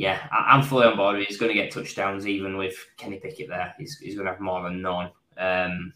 yeah, 0.00 0.26
I, 0.32 0.54
I'm 0.54 0.62
fully 0.62 0.86
on 0.86 0.96
board. 0.96 1.22
He's 1.22 1.36
going 1.36 1.54
to 1.54 1.54
get 1.54 1.70
touchdowns 1.70 2.26
even 2.26 2.56
with 2.56 2.74
Kenny 2.96 3.18
Pickett 3.18 3.48
there. 3.48 3.74
He's, 3.78 3.98
he's 3.98 4.14
going 4.14 4.24
to 4.24 4.32
have 4.32 4.40
more 4.40 4.62
than 4.62 4.80
none. 4.80 5.10
Um, 5.36 5.92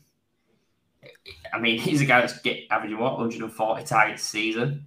I 1.54 1.58
mean, 1.58 1.78
he's 1.80 2.02
a 2.02 2.04
guy 2.04 2.20
that's 2.20 2.38
get 2.40 2.64
averaging 2.70 2.98
what 2.98 3.12
140 3.12 3.84
targets 3.84 4.22
a 4.22 4.26
season. 4.26 4.84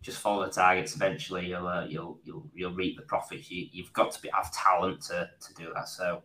Just 0.00 0.18
follow 0.18 0.46
the 0.46 0.52
targets. 0.52 0.94
Eventually, 0.94 1.48
you'll 1.48 1.66
uh, 1.66 1.84
you'll 1.86 2.20
you'll 2.22 2.48
you'll 2.54 2.72
reap 2.72 2.96
the 2.96 3.02
profits. 3.02 3.50
You, 3.50 3.66
you've 3.72 3.92
got 3.92 4.12
to 4.12 4.22
be 4.22 4.30
have 4.32 4.52
talent 4.52 5.02
to 5.08 5.28
to 5.40 5.54
do 5.54 5.72
that. 5.74 5.88
So, 5.88 6.22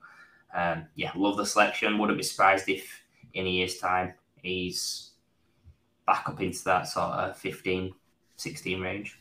um, 0.54 0.86
yeah, 0.94 1.12
love 1.16 1.38
the 1.38 1.46
selection. 1.46 1.98
Wouldn't 1.98 2.20
be 2.20 2.24
surprised 2.24 2.70
if 2.70 2.88
in 3.34 3.48
a 3.48 3.50
year's 3.50 3.80
time 3.80 4.14
he's 4.44 5.10
back 6.06 6.30
up 6.30 6.40
into 6.40 6.64
that 6.66 6.88
sort 6.88 7.10
of 7.14 7.36
15, 7.38 7.94
16 8.38 8.80
range. 8.80 9.20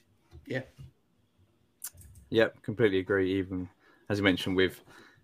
Yep, 2.34 2.64
completely 2.64 2.98
agree. 2.98 3.32
Even 3.38 3.68
as 4.08 4.18
you 4.18 4.24
mentioned 4.24 4.56
with 4.56 4.80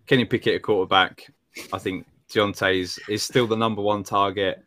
Kenny 0.07 0.23
Pickett, 0.23 0.55
a 0.55 0.59
quarterback, 0.61 1.29
I 1.73 1.77
think 1.77 2.07
Diontae's 2.29 2.97
is 3.09 3.21
still 3.21 3.45
the 3.45 3.57
number 3.57 3.81
one 3.81 4.01
target. 4.01 4.63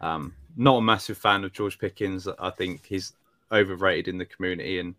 Um, 0.00 0.32
not 0.56 0.76
a 0.76 0.80
massive 0.80 1.18
fan 1.18 1.42
of 1.42 1.52
George 1.52 1.76
Pickens. 1.76 2.28
I 2.38 2.50
think 2.50 2.86
he's 2.86 3.14
overrated 3.50 4.06
in 4.06 4.16
the 4.16 4.26
community, 4.26 4.78
and 4.78 4.94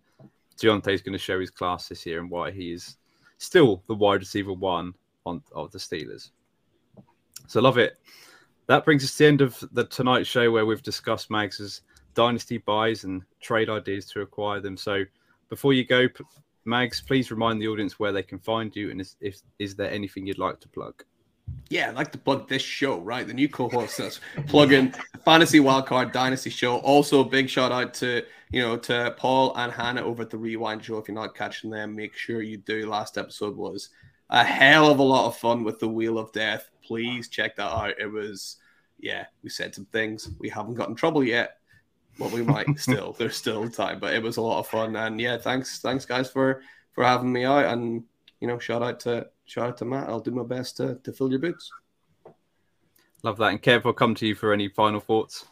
Diontae's 0.57 1.01
going 1.01 1.13
to 1.13 1.17
show 1.17 1.39
his 1.39 1.49
class 1.49 1.87
this 1.87 2.05
year 2.05 2.19
and 2.19 2.29
why 2.29 2.51
he 2.51 2.73
is 2.73 2.97
still 3.37 3.81
the 3.87 3.95
wide 3.95 4.19
receiver 4.19 4.51
one 4.51 4.93
on 5.25 5.41
of 5.55 5.71
the 5.71 5.79
Steelers. 5.79 6.31
So 7.47 7.61
love 7.61 7.77
it. 7.77 7.97
That 8.67 8.83
brings 8.83 9.05
us 9.05 9.13
to 9.13 9.17
the 9.19 9.27
end 9.27 9.39
of 9.39 9.63
the 9.71 9.85
tonight 9.85 10.27
show 10.27 10.51
where 10.51 10.65
we've 10.65 10.83
discussed 10.83 11.31
Mags's 11.31 11.79
dynasty 12.13 12.57
buys 12.57 13.05
and 13.05 13.21
trade 13.39 13.69
ideas 13.69 14.05
to 14.07 14.19
acquire 14.19 14.59
them. 14.59 14.75
So 14.75 15.05
before 15.47 15.71
you 15.71 15.85
go, 15.85 16.09
Mags, 16.70 17.01
please 17.01 17.32
remind 17.32 17.61
the 17.61 17.67
audience 17.67 17.99
where 17.99 18.11
they 18.11 18.24
can 18.24 18.39
find 18.39 18.76
you 18.76 18.91
and 18.91 19.01
is, 19.01 19.15
if 19.20 19.41
is 19.57 19.76
there 19.76 19.91
anything 19.91 20.26
you'd 20.26 20.38
like 20.38 20.59
to 20.61 20.67
plug? 20.70 21.03
yeah, 21.70 21.89
I'd 21.89 21.95
like 21.95 22.11
to 22.13 22.17
plug 22.17 22.47
this 22.47 22.61
show, 22.61 22.99
right? 22.99 23.28
The 23.28 23.34
new 23.34 23.47
co-host 23.47 23.97
that's 23.97 24.20
plugging 24.47 24.93
Fantasy 25.26 25.59
Wildcard 25.59 26.11
Dynasty 26.11 26.49
Show. 26.49 26.78
Also, 26.78 27.24
big 27.24 27.49
shout 27.49 27.72
out 27.72 27.93
to 27.95 28.24
you 28.51 28.61
know 28.61 28.78
to 28.78 29.13
Paul 29.17 29.55
and 29.55 29.72
Hannah 29.72 30.03
over 30.03 30.24
at 30.24 30.32
the 30.32 30.38
Rewind 30.38 30.84
Show. 30.84 30.97
If 30.97 31.07
you're 31.07 31.15
not 31.15 31.36
catching 31.36 31.70
them, 31.70 31.95
make 31.95 32.15
sure 32.15 32.41
you 32.41 32.57
do. 32.57 32.89
Last 32.89 33.17
episode 33.17 33.55
was 33.55 33.89
a 34.32 34.43
hell 34.43 34.89
of 34.89 34.99
a 34.99 35.03
lot 35.03 35.28
of 35.28 35.38
fun 35.38 35.63
with 35.63 35.80
the 35.80 35.88
Wheel 35.88 36.17
of 36.17 36.32
Death. 36.32 36.70
Please 36.84 37.30
check 37.30 37.55
that 37.57 37.72
out. 37.72 37.99
It 37.99 38.07
was, 38.07 38.57
yeah, 38.99 39.26
we 39.43 39.49
said 39.49 39.76
some 39.76 39.86
things. 39.86 40.30
We 40.39 40.49
haven't 40.49 40.76
got 40.76 40.89
in 40.89 40.95
trouble 40.95 41.24
yet. 41.24 41.59
Well, 42.20 42.30
we 42.30 42.41
might 42.41 42.67
still. 42.78 43.13
There's 43.17 43.38
still 43.38 43.70
time, 43.70 43.99
but 43.99 44.13
it 44.13 44.22
was 44.22 44.38
a 44.38 44.41
lot 44.41 44.59
of 44.59 44.67
fun. 44.67 44.95
And 44.95 45.20
yeah, 45.20 45.38
thanks, 45.38 45.80
thanks 45.80 46.05
guys 46.05 46.30
for 46.30 46.61
for 46.91 47.03
having 47.03 47.32
me 47.32 47.45
out. 47.45 47.65
And 47.65 48.03
you 48.41 48.47
know, 48.47 48.59
shout 48.59 48.84
out 48.84 48.99
to 49.01 49.28
shout 49.45 49.70
out 49.70 49.78
to 49.78 49.86
Matt. 49.86 50.09
I'll 50.09 50.20
do 50.20 50.32
my 50.32 50.43
best 50.43 50.78
to, 50.78 50.95
to 51.03 51.13
fill 51.13 51.30
your 51.30 51.39
boots. 51.39 51.72
Love 53.24 53.38
that. 53.38 53.51
And 53.51 53.61
Kev, 53.61 53.86
I'll 53.86 53.93
come 53.93 54.15
to 54.15 54.28
you 54.28 54.36
for 54.36 54.53
any 54.53 54.70
final 54.70 54.99
thoughts. 54.99 55.45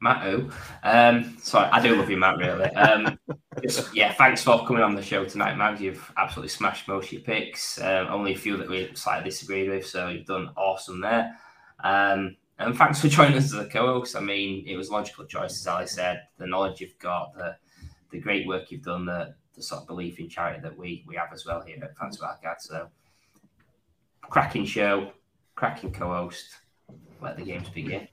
Matt, 0.00 0.22
who? 0.22 0.50
Um, 0.84 1.36
sorry, 1.40 1.68
I 1.70 1.82
do 1.82 1.96
love 1.96 2.08
you, 2.08 2.16
Matt. 2.16 2.38
Really. 2.38 2.70
Um, 2.70 3.18
just, 3.62 3.94
yeah, 3.94 4.12
thanks 4.12 4.44
for 4.44 4.64
coming 4.64 4.82
on 4.82 4.94
the 4.94 5.02
show 5.02 5.24
tonight, 5.24 5.56
Matt. 5.56 5.80
You've 5.80 6.12
absolutely 6.16 6.50
smashed 6.50 6.86
most 6.86 7.06
of 7.06 7.12
your 7.14 7.22
picks. 7.22 7.80
Um, 7.80 8.06
only 8.08 8.32
a 8.32 8.36
few 8.36 8.56
that 8.58 8.68
we 8.68 8.90
slightly 8.94 9.28
disagreed 9.28 9.68
with, 9.68 9.86
so 9.86 10.08
you've 10.08 10.26
done 10.26 10.50
awesome 10.56 11.00
there. 11.00 11.36
Um, 11.82 12.36
and 12.58 12.76
thanks 12.76 13.00
for 13.00 13.08
joining 13.08 13.36
us 13.36 13.52
as 13.54 13.54
a 13.54 13.66
co-host. 13.66 14.16
I 14.16 14.20
mean, 14.20 14.64
it 14.66 14.76
was 14.76 14.90
logical 14.90 15.24
choice, 15.24 15.60
as 15.60 15.66
Ali 15.66 15.86
said. 15.86 16.22
The 16.38 16.46
knowledge 16.46 16.80
you've 16.80 16.98
got, 16.98 17.34
the 17.34 17.56
the 18.10 18.18
great 18.18 18.46
work 18.46 18.70
you've 18.70 18.82
done, 18.82 19.06
the 19.06 19.34
the 19.54 19.62
sort 19.62 19.82
of 19.82 19.86
belief 19.86 20.18
in 20.18 20.28
charity 20.28 20.60
that 20.62 20.76
we 20.76 21.04
we 21.06 21.16
have 21.16 21.32
as 21.32 21.46
well 21.46 21.60
here 21.60 21.78
at 21.82 21.96
Fantasy 21.96 22.20
Wildcard. 22.20 22.60
So, 22.60 22.88
cracking 24.22 24.64
show, 24.64 25.12
cracking 25.54 25.92
co-host. 25.92 26.46
Let 27.20 27.36
the 27.36 27.44
games 27.44 27.68
begin. 27.68 28.08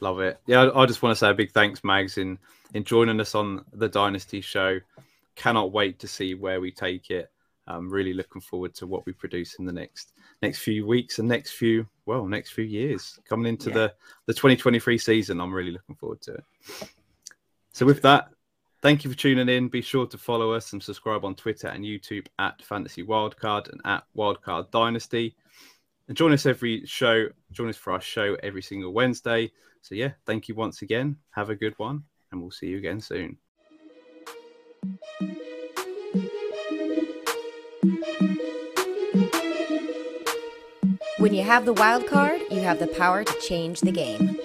Love 0.00 0.20
it. 0.20 0.40
Yeah, 0.46 0.70
I 0.74 0.86
just 0.86 1.02
want 1.02 1.12
to 1.12 1.18
say 1.18 1.30
a 1.30 1.34
big 1.34 1.52
thanks, 1.52 1.82
Mags, 1.82 2.18
in 2.18 2.38
in 2.74 2.84
joining 2.84 3.20
us 3.20 3.34
on 3.34 3.64
the 3.72 3.88
Dynasty 3.88 4.40
show. 4.40 4.78
Cannot 5.34 5.72
wait 5.72 5.98
to 5.98 6.08
see 6.08 6.34
where 6.34 6.60
we 6.60 6.70
take 6.70 7.10
it. 7.10 7.30
I'm 7.66 7.90
really 7.90 8.14
looking 8.14 8.40
forward 8.40 8.74
to 8.76 8.86
what 8.86 9.04
we 9.06 9.12
produce 9.12 9.56
in 9.58 9.64
the 9.64 9.72
next 9.72 10.12
next 10.42 10.58
few 10.58 10.86
weeks 10.86 11.18
and 11.18 11.28
next 11.28 11.52
few 11.52 11.86
well 12.04 12.26
next 12.26 12.50
few 12.50 12.64
years 12.64 13.18
coming 13.28 13.46
into 13.46 13.70
Yeah. 13.70 13.74
the 13.74 13.94
the 14.26 14.34
2023 14.34 14.98
season. 14.98 15.40
I'm 15.40 15.52
really 15.52 15.72
looking 15.72 15.96
forward 15.96 16.20
to 16.22 16.34
it. 16.34 16.44
So 17.72 17.84
with 17.84 18.02
that, 18.02 18.30
thank 18.82 19.04
you 19.04 19.10
for 19.10 19.16
tuning 19.16 19.48
in. 19.48 19.68
Be 19.68 19.82
sure 19.82 20.06
to 20.06 20.18
follow 20.18 20.52
us 20.52 20.72
and 20.72 20.82
subscribe 20.82 21.24
on 21.24 21.34
Twitter 21.34 21.68
and 21.68 21.84
YouTube 21.84 22.26
at 22.38 22.62
Fantasy 22.62 23.02
Wildcard 23.02 23.70
and 23.70 23.80
at 23.84 24.04
Wildcard 24.16 24.70
Dynasty. 24.70 25.36
And 26.08 26.16
join 26.16 26.32
us 26.32 26.46
every 26.46 26.86
show. 26.86 27.26
Join 27.52 27.68
us 27.68 27.76
for 27.76 27.92
our 27.92 28.00
show 28.00 28.36
every 28.42 28.62
single 28.62 28.92
Wednesday. 28.92 29.50
So 29.82 29.94
yeah, 29.94 30.12
thank 30.24 30.48
you 30.48 30.54
once 30.54 30.82
again. 30.82 31.16
Have 31.30 31.50
a 31.50 31.54
good 31.56 31.74
one, 31.78 32.04
and 32.30 32.40
we'll 32.40 32.50
see 32.50 32.68
you 32.68 32.78
again 32.78 33.00
soon. 33.00 33.38
When 41.18 41.32
you 41.32 41.44
have 41.44 41.64
the 41.64 41.72
wild 41.72 42.06
card, 42.06 42.42
you 42.50 42.60
have 42.60 42.78
the 42.78 42.86
power 42.86 43.24
to 43.24 43.40
change 43.40 43.80
the 43.80 43.90
game. 43.90 44.38